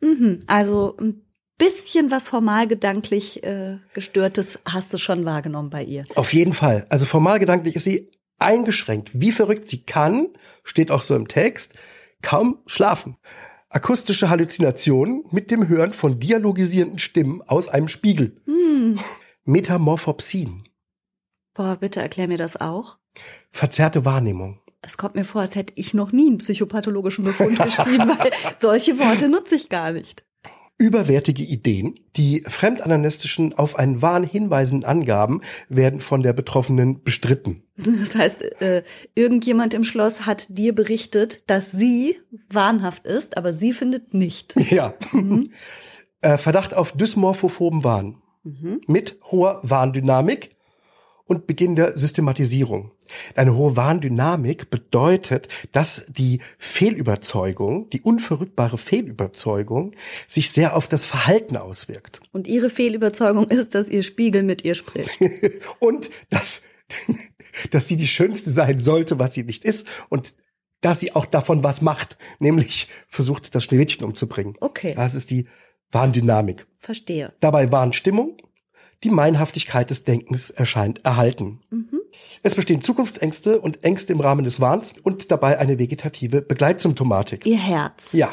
Mhm, 0.00 0.40
also 0.46 0.96
ein 0.98 1.22
bisschen 1.56 2.10
was 2.10 2.28
formalgedanklich 2.28 3.42
äh, 3.42 3.78
gestörtes 3.94 4.58
hast 4.64 4.92
du 4.94 4.98
schon 4.98 5.24
wahrgenommen 5.24 5.70
bei 5.70 5.82
ihr. 5.82 6.04
Auf 6.14 6.32
jeden 6.32 6.52
Fall. 6.52 6.86
Also 6.88 7.06
formalgedanklich 7.06 7.74
ist 7.74 7.84
sie 7.84 8.10
eingeschränkt. 8.38 9.10
Wie 9.20 9.32
verrückt 9.32 9.68
sie 9.68 9.82
kann, 9.82 10.28
steht 10.62 10.90
auch 10.90 11.02
so 11.02 11.16
im 11.16 11.28
Text, 11.28 11.74
kaum 12.22 12.58
schlafen. 12.66 13.16
Akustische 13.70 14.30
Halluzinationen 14.30 15.24
mit 15.30 15.50
dem 15.50 15.68
Hören 15.68 15.92
von 15.92 16.20
dialogisierenden 16.20 16.98
Stimmen 16.98 17.42
aus 17.42 17.68
einem 17.68 17.88
Spiegel. 17.88 18.40
Hm. 18.46 18.98
Metamorphopsien. 19.44 20.67
Boah, 21.58 21.74
bitte 21.74 22.00
erklär 22.00 22.28
mir 22.28 22.38
das 22.38 22.54
auch. 22.54 22.98
Verzerrte 23.50 24.04
Wahrnehmung. 24.04 24.60
Es 24.80 24.96
kommt 24.96 25.16
mir 25.16 25.24
vor, 25.24 25.40
als 25.40 25.56
hätte 25.56 25.72
ich 25.74 25.92
noch 25.92 26.12
nie 26.12 26.28
einen 26.28 26.38
psychopathologischen 26.38 27.24
Befund 27.24 27.58
geschrieben, 27.64 28.10
weil 28.16 28.30
solche 28.60 28.96
Worte 29.00 29.28
nutze 29.28 29.56
ich 29.56 29.68
gar 29.68 29.90
nicht. 29.90 30.24
Überwertige 30.76 31.42
Ideen. 31.42 31.98
Die 32.14 32.44
fremdanamnestischen 32.46 33.58
auf 33.58 33.76
einen 33.76 34.00
Wahn 34.02 34.22
hinweisenden 34.22 34.88
Angaben 34.88 35.40
werden 35.68 35.98
von 35.98 36.22
der 36.22 36.32
Betroffenen 36.32 37.02
bestritten. 37.02 37.64
Das 37.76 38.14
heißt, 38.14 38.62
äh, 38.62 38.84
irgendjemand 39.16 39.74
im 39.74 39.82
Schloss 39.82 40.26
hat 40.26 40.56
dir 40.56 40.76
berichtet, 40.76 41.42
dass 41.50 41.72
sie 41.72 42.20
wahnhaft 42.48 43.04
ist, 43.04 43.36
aber 43.36 43.52
sie 43.52 43.72
findet 43.72 44.14
nicht. 44.14 44.54
Ja. 44.70 44.94
Äh, 46.20 46.38
Verdacht 46.38 46.74
auf 46.74 46.92
dysmorphophoben 46.92 47.82
Wahn. 47.82 48.22
Mit 48.86 49.18
hoher 49.30 49.60
Warndynamik 49.64 50.56
und 51.28 51.46
Beginn 51.46 51.76
der 51.76 51.96
Systematisierung. 51.96 52.90
Eine 53.36 53.54
hohe 53.54 53.76
Warndynamik 53.76 54.70
bedeutet, 54.70 55.48
dass 55.72 56.04
die 56.08 56.40
Fehlüberzeugung, 56.58 57.88
die 57.90 58.00
unverrückbare 58.00 58.78
Fehlüberzeugung, 58.78 59.94
sich 60.26 60.50
sehr 60.50 60.74
auf 60.74 60.88
das 60.88 61.04
Verhalten 61.04 61.56
auswirkt. 61.56 62.20
Und 62.32 62.48
ihre 62.48 62.70
Fehlüberzeugung 62.70 63.48
ist, 63.48 63.74
dass 63.74 63.88
ihr 63.88 64.02
Spiegel 64.02 64.42
mit 64.42 64.64
ihr 64.64 64.74
spricht. 64.74 65.20
und 65.78 66.10
dass, 66.30 66.62
dass 67.70 67.86
sie 67.86 67.96
die 67.96 68.08
Schönste 68.08 68.50
sein 68.50 68.78
sollte, 68.78 69.18
was 69.18 69.34
sie 69.34 69.44
nicht 69.44 69.64
ist 69.64 69.86
und 70.08 70.34
dass 70.80 71.00
sie 71.00 71.14
auch 71.14 71.26
davon 71.26 71.62
was 71.62 71.82
macht, 71.82 72.16
nämlich 72.38 72.88
versucht, 73.08 73.54
das 73.54 73.64
Schneewittchen 73.64 74.04
umzubringen. 74.04 74.56
Okay. 74.60 74.94
Das 74.96 75.14
ist 75.14 75.30
die 75.30 75.46
Warndynamik. 75.90 76.66
Verstehe. 76.78 77.34
Dabei 77.40 77.70
Warnstimmung, 77.70 78.36
die 79.04 79.10
Meinhaftigkeit 79.10 79.90
des 79.90 80.04
Denkens 80.04 80.50
erscheint 80.50 81.04
erhalten. 81.04 81.60
Es 82.42 82.54
bestehen 82.54 82.80
Zukunftsängste 82.80 83.60
und 83.60 83.84
Ängste 83.84 84.12
im 84.12 84.20
Rahmen 84.20 84.44
des 84.44 84.60
Wahns 84.60 84.94
und 85.02 85.30
dabei 85.30 85.58
eine 85.58 85.78
vegetative 85.78 86.42
Begleitsymptomatik. 86.42 87.46
Ihr 87.46 87.58
Herz. 87.58 88.12
Ja. 88.12 88.32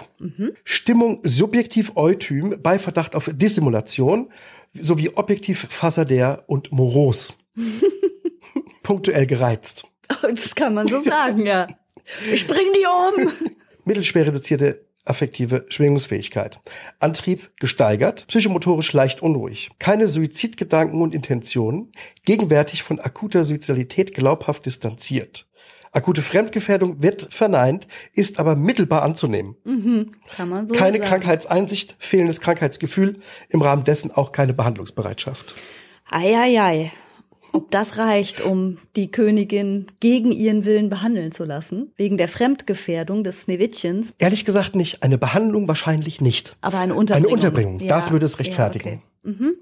Stimmung 0.63 1.19
subjektiv 1.23 1.93
Eutym 1.95 2.57
bei 2.61 2.79
Verdacht 2.79 3.15
auf 3.15 3.29
Dissimulation 3.33 4.31
sowie 4.73 5.09
objektiv 5.15 5.67
Fassadär 5.69 6.43
und 6.47 6.71
moros. 6.71 7.33
Punktuell 8.83 9.25
gereizt. 9.25 9.87
Das 10.21 10.53
kann 10.53 10.75
man 10.75 10.87
so 10.87 11.01
sagen, 11.01 11.45
ja. 11.45 11.67
Ich 12.31 12.45
bring 12.45 12.67
die 12.75 12.85
um. 12.85 13.31
Mittelschwer 13.85 14.27
reduzierte 14.27 14.84
affektive 15.05 15.65
Schwingungsfähigkeit. 15.69 16.59
Antrieb 16.99 17.51
gesteigert, 17.59 18.25
psychomotorisch 18.27 18.91
leicht 18.93 19.21
unruhig. 19.21 19.69
Keine 19.79 20.07
Suizidgedanken 20.07 21.01
und 21.01 21.15
Intentionen, 21.15 21.91
gegenwärtig 22.25 22.83
von 22.83 22.99
akuter 22.99 23.45
Suizidalität 23.45 24.13
glaubhaft 24.13 24.65
distanziert. 24.65 25.47
Akute 25.91 26.21
Fremdgefährdung 26.21 27.01
wird 27.01 27.33
verneint, 27.33 27.87
ist 28.11 28.37
aber 28.37 28.57
mittelbar 28.57 29.03
anzunehmen. 29.03 29.55
Kann 30.35 30.49
man 30.49 30.67
so 30.67 30.73
Keine 30.73 30.97
sagen. 30.97 31.09
Krankheitseinsicht, 31.09 31.95
fehlendes 31.99 32.41
Krankheitsgefühl, 32.41 33.21
im 33.47 33.61
Rahmen 33.61 33.85
dessen 33.85 34.11
auch 34.11 34.33
keine 34.33 34.53
Behandlungsbereitschaft. 34.53 35.55
Eieiei. 36.09 36.91
Ob 37.55 37.71
das 37.71 37.97
reicht, 37.97 38.41
um 38.41 38.77
die 38.97 39.09
Königin 39.09 39.85
gegen 40.01 40.31
ihren 40.33 40.65
Willen 40.65 40.89
behandeln 40.89 41.31
zu 41.31 41.45
lassen, 41.45 41.93
wegen 41.95 42.17
der 42.17 42.27
Fremdgefährdung 42.27 43.23
des 43.23 43.43
Schneewittchens, 43.43 44.13
Ehrlich 44.19 44.43
gesagt 44.43 44.75
nicht. 44.75 45.03
Eine 45.03 45.17
Behandlung 45.17 45.67
wahrscheinlich 45.67 46.19
nicht. 46.19 46.57
aber 46.59 46.79
eine 46.79 46.93
Unterbringung. 46.95 47.27
Eine 47.29 47.33
Unterbringung, 47.33 47.79
Ja, 47.79 47.95
das 47.95 48.11
würde 48.11 48.25
es 48.25 48.33
ja, 48.33 48.37
rechtfertigen. 48.39 49.01
okay. 49.25 49.53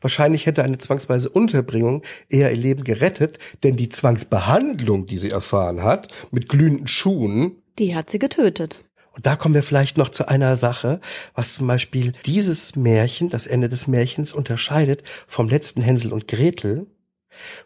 Wahrscheinlich 0.00 0.46
hätte 0.46 0.62
eine 0.64 0.78
zwangsweise 0.78 1.28
Unterbringung 1.28 2.02
eher 2.30 2.50
ihr 2.50 2.56
Leben 2.56 2.84
gerettet, 2.84 3.38
denn 3.62 3.76
die 3.76 3.90
Zwangsbehandlung, 3.90 5.04
die 5.06 5.18
sie 5.18 5.30
erfahren 5.30 5.82
hat, 5.82 6.08
mit 6.30 6.48
glühenden 6.48 6.86
Schuhen, 6.88 7.56
Die 7.78 7.94
hat 7.94 8.08
sie 8.08 8.18
getötet. 8.18 8.82
und 9.14 9.26
da 9.26 9.36
kommen 9.36 9.54
wir 9.54 9.62
vielleicht 9.62 9.98
noch 9.98 10.08
zu 10.08 10.26
einer 10.28 10.56
Sache, 10.56 11.00
was 11.34 11.54
zum 11.56 11.66
Beispiel 11.66 12.14
dieses 12.24 12.74
Märchen, 12.74 13.28
das 13.28 13.46
Ende 13.46 13.68
des 13.68 13.86
Märchens, 13.86 14.32
unterscheidet 14.32 15.02
vom 15.28 15.48
letzten 15.50 15.82
Hänsel 15.82 16.12
und 16.14 16.26
Gretel, 16.28 16.86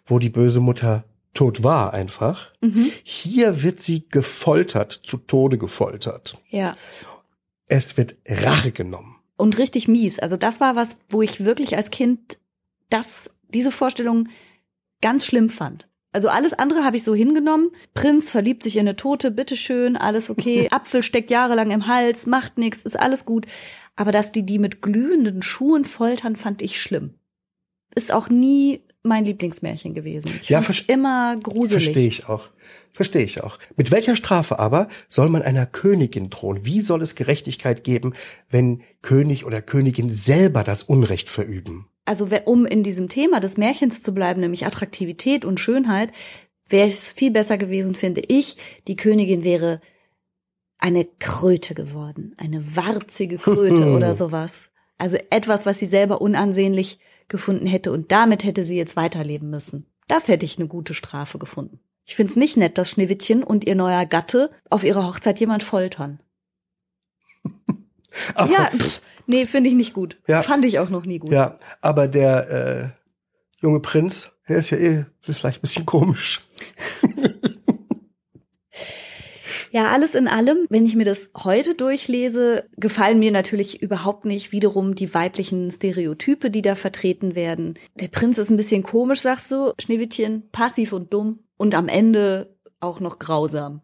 wo 0.07 0.19
die 0.19 0.31
böse 0.31 0.61
Mutter 0.61 1.05
tot 1.35 1.63
war 1.63 1.95
einfach. 1.95 2.51
Hier 3.05 3.63
wird 3.63 3.81
sie 3.81 4.09
gefoltert, 4.09 4.93
zu 4.93 5.19
Tode 5.19 5.59
gefoltert. 5.59 6.37
Ja. 6.49 6.77
Es 7.69 7.97
wird 7.97 8.17
Rache 8.27 8.73
genommen. 8.73 9.17
Und 9.37 9.59
richtig 9.59 9.87
mies. 9.87 10.19
Also 10.19 10.37
das 10.37 10.61
war 10.61 10.75
was, 10.75 10.97
wo 11.09 11.23
ich 11.23 11.45
wirklich 11.45 11.77
als 11.77 11.91
Kind 11.91 12.39
das, 12.91 13.31
diese 13.49 13.71
Vorstellung 13.71 14.29
ganz 15.01 15.27
schlimm 15.27 15.49
fand. 15.49 15.89
Also 16.13 16.29
alles 16.29 16.55
andere 16.55 16.85
habe 16.85 16.97
ich 16.97 17.05
so 17.05 17.15
hingenommen. 17.15 17.71
Prinz 17.95 18.31
verliebt 18.31 18.63
sich 18.63 18.77
in 18.77 18.81
eine 18.81 18.97
Tote, 18.97 19.31
bitteschön, 19.31 19.97
alles 19.97 20.31
okay. 20.31 20.69
Apfel 20.73 21.03
steckt 21.03 21.31
jahrelang 21.31 21.71
im 21.71 21.87
Hals, 21.87 22.27
macht 22.27 22.59
nichts, 22.59 22.83
ist 22.83 22.99
alles 22.99 23.25
gut. 23.25 23.47
Aber 23.95 24.11
dass 24.11 24.33
die 24.33 24.45
die 24.45 24.59
mit 24.59 24.81
glühenden 24.81 25.43
Schuhen 25.43 25.85
foltern, 25.85 26.37
fand 26.37 26.63
ich 26.63 26.81
schlimm. 26.81 27.15
Ist 27.95 28.13
auch 28.13 28.29
nie 28.29 28.83
mein 29.03 29.25
Lieblingsmärchen 29.25 29.95
gewesen. 29.95 30.31
Ich 30.41 30.49
Ja, 30.49 30.63
immer 30.87 31.37
gruselig. 31.43 31.85
Verstehe 31.85 32.09
ich 32.09 32.29
auch. 32.29 32.51
Verstehe 32.93 33.23
ich 33.23 33.43
auch. 33.43 33.59
Mit 33.77 33.91
welcher 33.91 34.17
Strafe 34.17 34.59
aber 34.59 34.89
soll 35.09 35.29
man 35.29 35.43
einer 35.43 35.67
Königin 35.67 36.31
drohen? 36.31 36.67
Wie 36.67 36.81
soll 36.81 37.01
es 37.03 37.15
Gerechtigkeit 37.15 37.85
geben, 37.85 38.15
wenn 38.51 38.83
König 39.03 39.47
oder 39.47 39.63
Königin 39.63 40.11
selber 40.11 40.65
das 40.65 40.83
Unrecht 40.83 41.29
verüben? 41.29 41.87
also 42.09 42.27
um 42.47 42.65
in 42.65 42.83
diesem 42.83 43.11
Thema 43.11 43.39
des 43.39 43.59
Märchens 43.59 44.01
zu 44.01 44.15
bleiben, 44.15 44.41
nämlich 44.41 44.65
Attraktivität 44.65 45.45
und 45.45 45.61
Schönheit, 45.61 46.11
wäre 46.67 46.89
es 46.89 47.13
viel 47.13 47.31
besser 47.31 47.59
gewesen, 47.59 47.95
finde 47.95 48.23
ich, 48.27 48.57
die 48.87 48.97
Königin 48.97 49.45
wäre 49.45 49.83
eine 50.79 51.05
Kröte 51.05 51.75
geworden, 51.75 52.35
eine 52.39 52.75
warzige 52.75 53.37
Kröte 53.37 53.93
oder 53.97 54.15
sowas. 54.15 54.71
Also 54.97 55.19
etwas, 55.29 55.67
was 55.67 55.79
sie 55.79 55.87
selber 55.87 56.23
unansehnlich 56.23 56.99
gefunden 57.29 57.67
hätte 57.67 57.93
und 57.93 58.11
damit 58.13 58.45
hätte 58.45 58.65
sie 58.65 58.77
jetzt 58.77 58.97
weiterleben 58.97 59.51
müssen. 59.51 59.87
Das 60.07 60.29
hätte 60.29 60.47
ich 60.47 60.59
eine 60.59 60.69
gute 60.69 60.95
Strafe 60.95 61.39
gefunden. 61.39 61.81
Ich 62.05 62.17
find's 62.17 62.37
nicht 62.37 62.57
nett, 62.57 62.79
dass 62.79 62.91
Schneewittchen 62.91 63.43
und 63.43 63.67
ihr 63.67 63.75
neuer 63.75 64.07
Gatte 64.07 64.51
auf 64.71 64.83
ihrer 64.83 65.07
Hochzeit 65.07 65.39
jemand 65.41 65.63
foltern. 65.63 66.21
Aber, 68.35 68.51
Ja, 68.51 68.71
pff, 68.71 69.03
nee, 69.27 69.45
finde 69.45 69.69
ich 69.69 69.77
nicht 69.77 69.93
gut. 69.93 70.19
Ja. 70.27 70.43
Fand 70.43 70.65
ich 70.65 70.79
auch 70.79 70.89
noch 70.89 71.05
nie 71.05 71.19
gut. 71.19 71.31
ja, 71.31 71.59
aber 71.83 72.09
der 72.09 72.95
äh, 72.97 73.61
junge 73.61 73.81
Prinz, 73.81 74.31
der 74.49 74.57
ist 74.57 74.71
ja 74.71 74.79
eh 74.79 75.05
vielleicht 75.21 75.59
ein 75.59 75.63
bisschen 75.63 75.85
komisch. 75.87 76.41
Ja, 79.71 79.91
alles 79.91 80.15
in 80.15 80.29
allem, 80.29 80.67
wenn 80.71 80.87
ich 80.87 80.97
mir 80.97 81.05
das 81.05 81.31
heute 81.45 81.75
durchlese, 81.75 82.69
gefallen 82.77 83.19
mir 83.19 83.31
natürlich 83.33 83.83
überhaupt 83.83 84.25
nicht 84.25 84.53
wiederum 84.53 84.95
die 84.95 85.13
weiblichen 85.15 85.71
Stereotype, 85.71 86.51
die 86.51 86.63
da 86.63 86.75
vertreten 86.75 87.35
werden. 87.35 87.75
Der 88.01 88.09
Prinz 88.09 88.39
ist 88.39 88.51
ein 88.51 88.57
bisschen 88.57 88.83
komisch, 88.83 89.21
sagst 89.21 89.51
du, 89.51 89.73
Schneewittchen, 89.81 90.49
passiv 90.53 90.93
und 90.93 91.13
dumm 91.13 91.41
und 91.57 91.75
am 91.75 91.89
Ende 91.89 92.55
auch 92.81 93.01
noch 93.01 93.19
grausam. 93.19 93.83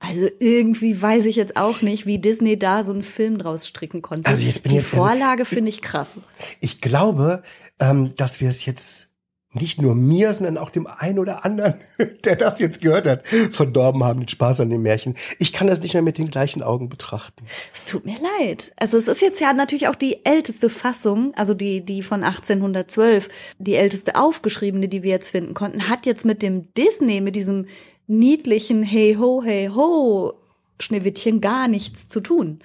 Also 0.00 0.28
irgendwie 0.38 1.00
weiß 1.00 1.24
ich 1.24 1.36
jetzt 1.36 1.56
auch 1.56 1.80
nicht, 1.80 2.04
wie 2.04 2.18
Disney 2.18 2.58
da 2.58 2.84
so 2.84 2.92
einen 2.92 3.02
Film 3.02 3.38
draus 3.38 3.66
stricken 3.66 4.02
konnte. 4.02 4.28
Also 4.30 4.44
jetzt 4.44 4.62
bin 4.62 4.70
die 4.72 4.76
ich 4.78 4.82
jetzt- 4.84 4.92
also- 4.94 5.04
Vorlage 5.06 5.44
finde 5.46 5.70
ich 5.70 5.80
krass. 5.80 6.20
Ich 6.60 6.80
glaube, 6.82 7.42
ähm, 7.80 8.14
dass 8.16 8.40
wir 8.40 8.50
es 8.50 8.66
jetzt 8.66 9.08
nicht 9.54 9.80
nur 9.80 9.94
mir, 9.94 10.32
sondern 10.32 10.58
auch 10.58 10.70
dem 10.70 10.86
einen 10.86 11.18
oder 11.18 11.44
anderen, 11.44 11.74
der 12.24 12.36
das 12.36 12.58
jetzt 12.58 12.80
gehört 12.80 13.06
hat, 13.06 13.26
verdorben 13.26 14.04
haben, 14.04 14.20
den 14.20 14.28
Spaß 14.28 14.60
an 14.60 14.70
dem 14.70 14.82
Märchen. 14.82 15.14
Ich 15.38 15.52
kann 15.52 15.66
das 15.66 15.80
nicht 15.80 15.94
mehr 15.94 16.02
mit 16.02 16.18
den 16.18 16.30
gleichen 16.30 16.62
Augen 16.62 16.88
betrachten. 16.88 17.46
Es 17.72 17.84
tut 17.84 18.04
mir 18.04 18.16
leid. 18.38 18.72
Also 18.76 18.96
es 18.96 19.08
ist 19.08 19.22
jetzt 19.22 19.40
ja 19.40 19.52
natürlich 19.52 19.88
auch 19.88 19.94
die 19.94 20.24
älteste 20.24 20.68
Fassung, 20.68 21.32
also 21.34 21.54
die, 21.54 21.84
die 21.84 22.02
von 22.02 22.24
1812, 22.24 23.28
die 23.58 23.74
älteste 23.74 24.16
aufgeschriebene, 24.16 24.88
die 24.88 25.02
wir 25.02 25.10
jetzt 25.10 25.30
finden 25.30 25.54
konnten, 25.54 25.88
hat 25.88 26.06
jetzt 26.06 26.24
mit 26.24 26.42
dem 26.42 26.72
Disney, 26.74 27.20
mit 27.20 27.36
diesem 27.36 27.66
niedlichen 28.06 28.82
Hey 28.82 29.14
ho, 29.14 29.42
hey 29.42 29.68
ho 29.68 30.34
Schneewittchen 30.80 31.40
gar 31.40 31.68
nichts 31.68 32.08
zu 32.08 32.20
tun. 32.20 32.60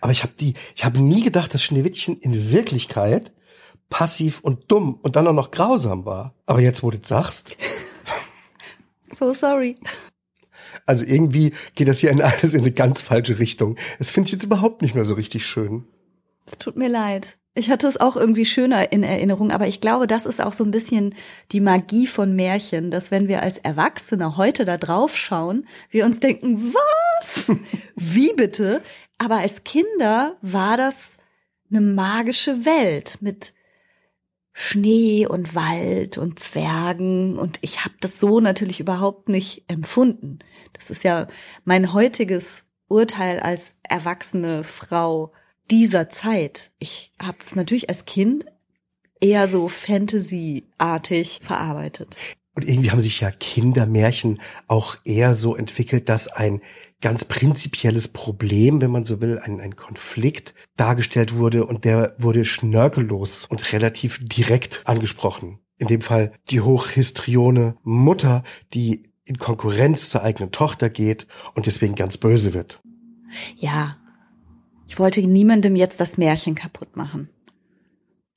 Aber 0.00 0.12
ich 0.12 0.22
habe 0.22 0.32
die, 0.38 0.54
ich 0.74 0.84
habe 0.84 1.00
nie 1.00 1.22
gedacht, 1.22 1.52
dass 1.54 1.62
Schneewittchen 1.62 2.18
in 2.20 2.50
Wirklichkeit 2.50 3.32
passiv 3.88 4.40
und 4.40 4.70
dumm 4.70 4.98
und 5.02 5.16
dann 5.16 5.26
auch 5.26 5.32
noch 5.32 5.50
grausam 5.50 6.04
war. 6.04 6.34
Aber 6.46 6.60
jetzt, 6.60 6.82
wo 6.82 6.90
du 6.90 6.98
das 6.98 7.08
sagst, 7.08 7.56
So 9.10 9.32
sorry. 9.32 9.76
also 10.86 11.04
irgendwie 11.06 11.52
geht 11.74 11.88
das 11.88 11.98
hier 12.00 12.10
in 12.10 12.20
alles 12.22 12.54
in 12.54 12.60
eine 12.60 12.72
ganz 12.72 13.00
falsche 13.00 13.38
Richtung. 13.38 13.76
Es 13.98 14.10
finde 14.10 14.28
ich 14.28 14.32
jetzt 14.32 14.44
überhaupt 14.44 14.82
nicht 14.82 14.94
mehr 14.94 15.04
so 15.04 15.14
richtig 15.14 15.46
schön. 15.46 15.84
Es 16.46 16.58
tut 16.58 16.76
mir 16.76 16.88
leid. 16.88 17.36
Ich 17.58 17.70
hatte 17.70 17.86
es 17.88 17.96
auch 17.98 18.16
irgendwie 18.16 18.44
schöner 18.44 18.92
in 18.92 19.02
Erinnerung, 19.02 19.50
aber 19.50 19.66
ich 19.66 19.80
glaube, 19.80 20.06
das 20.06 20.26
ist 20.26 20.42
auch 20.42 20.52
so 20.52 20.62
ein 20.62 20.70
bisschen 20.72 21.14
die 21.52 21.60
Magie 21.60 22.06
von 22.06 22.36
Märchen, 22.36 22.90
dass 22.90 23.10
wenn 23.10 23.28
wir 23.28 23.42
als 23.42 23.56
Erwachsene 23.56 24.36
heute 24.36 24.66
da 24.66 24.76
drauf 24.76 25.16
schauen, 25.16 25.66
wir 25.90 26.04
uns 26.04 26.20
denken, 26.20 26.74
was? 26.74 27.46
Wie 27.96 28.34
bitte? 28.34 28.82
Aber 29.16 29.36
als 29.36 29.64
Kinder 29.64 30.36
war 30.42 30.76
das 30.76 31.12
eine 31.70 31.80
magische 31.80 32.66
Welt 32.66 33.16
mit 33.22 33.54
Schnee 34.58 35.26
und 35.26 35.54
Wald 35.54 36.16
und 36.16 36.40
Zwergen 36.40 37.38
und 37.38 37.58
ich 37.60 37.84
habe 37.84 37.94
das 38.00 38.18
so 38.18 38.40
natürlich 38.40 38.80
überhaupt 38.80 39.28
nicht 39.28 39.64
empfunden. 39.68 40.38
Das 40.72 40.88
ist 40.88 41.04
ja 41.04 41.28
mein 41.66 41.92
heutiges 41.92 42.64
Urteil 42.88 43.38
als 43.40 43.74
erwachsene 43.82 44.64
Frau 44.64 45.30
dieser 45.70 46.08
Zeit. 46.08 46.70
Ich 46.78 47.12
habe 47.20 47.36
es 47.38 47.54
natürlich 47.54 47.90
als 47.90 48.06
Kind 48.06 48.46
eher 49.20 49.46
so 49.46 49.68
Fantasy-artig 49.68 51.40
verarbeitet. 51.42 52.16
Und 52.56 52.66
irgendwie 52.66 52.90
haben 52.90 53.02
sich 53.02 53.20
ja 53.20 53.30
Kindermärchen 53.30 54.40
auch 54.66 54.96
eher 55.04 55.34
so 55.34 55.54
entwickelt, 55.54 56.08
dass 56.08 56.26
ein 56.26 56.62
ganz 57.02 57.26
prinzipielles 57.26 58.08
Problem, 58.08 58.80
wenn 58.80 58.90
man 58.90 59.04
so 59.04 59.20
will, 59.20 59.38
ein, 59.38 59.60
ein 59.60 59.76
Konflikt 59.76 60.54
dargestellt 60.74 61.36
wurde 61.36 61.66
und 61.66 61.84
der 61.84 62.16
wurde 62.18 62.46
schnörkellos 62.46 63.44
und 63.44 63.74
relativ 63.74 64.20
direkt 64.22 64.82
angesprochen. 64.86 65.58
In 65.76 65.88
dem 65.88 66.00
Fall 66.00 66.32
die 66.48 66.62
hochhistrione 66.62 67.76
Mutter, 67.82 68.42
die 68.72 69.12
in 69.24 69.36
Konkurrenz 69.36 70.08
zur 70.08 70.22
eigenen 70.22 70.50
Tochter 70.50 70.88
geht 70.88 71.26
und 71.54 71.66
deswegen 71.66 71.94
ganz 71.94 72.16
böse 72.16 72.54
wird. 72.54 72.80
Ja, 73.56 73.98
ich 74.88 74.98
wollte 74.98 75.20
niemandem 75.20 75.76
jetzt 75.76 76.00
das 76.00 76.16
Märchen 76.16 76.54
kaputt 76.54 76.96
machen. 76.96 77.28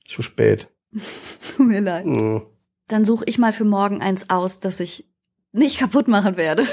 Zu 0.04 0.20
spät. 0.20 0.68
Tut 1.56 1.66
mir 1.66 1.80
leid. 1.80 2.04
Mhm. 2.04 2.42
Dann 2.90 3.04
suche 3.04 3.24
ich 3.26 3.38
mal 3.38 3.52
für 3.52 3.64
morgen 3.64 4.02
eins 4.02 4.30
aus, 4.30 4.58
das 4.58 4.80
ich 4.80 5.04
nicht 5.52 5.78
kaputt 5.78 6.08
machen 6.08 6.36
werde. 6.36 6.66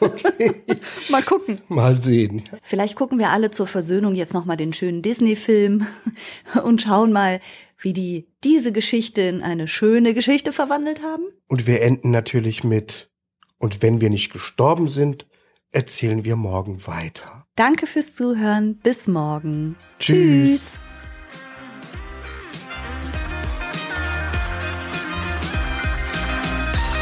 Okay. 0.00 0.62
mal 1.10 1.24
gucken. 1.24 1.60
Mal 1.68 1.98
sehen. 1.98 2.44
Vielleicht 2.62 2.94
gucken 2.94 3.18
wir 3.18 3.30
alle 3.30 3.50
zur 3.50 3.66
Versöhnung 3.66 4.14
jetzt 4.14 4.32
noch 4.32 4.44
mal 4.44 4.56
den 4.56 4.72
schönen 4.72 5.02
Disney-Film 5.02 5.86
und 6.64 6.82
schauen 6.82 7.12
mal, 7.12 7.40
wie 7.80 7.92
die 7.92 8.28
diese 8.44 8.70
Geschichte 8.70 9.22
in 9.22 9.42
eine 9.42 9.66
schöne 9.66 10.14
Geschichte 10.14 10.52
verwandelt 10.52 11.02
haben. 11.02 11.24
Und 11.48 11.66
wir 11.66 11.82
enden 11.82 12.12
natürlich 12.12 12.62
mit 12.62 13.10
und 13.58 13.82
wenn 13.82 14.00
wir 14.00 14.08
nicht 14.08 14.32
gestorben 14.32 14.88
sind, 14.88 15.26
erzählen 15.72 16.24
wir 16.24 16.36
morgen 16.36 16.86
weiter. 16.86 17.46
Danke 17.56 17.88
fürs 17.88 18.14
Zuhören. 18.14 18.76
Bis 18.76 19.08
morgen. 19.08 19.74
Tschüss. 19.98 20.48
Tschüss. 20.48 20.80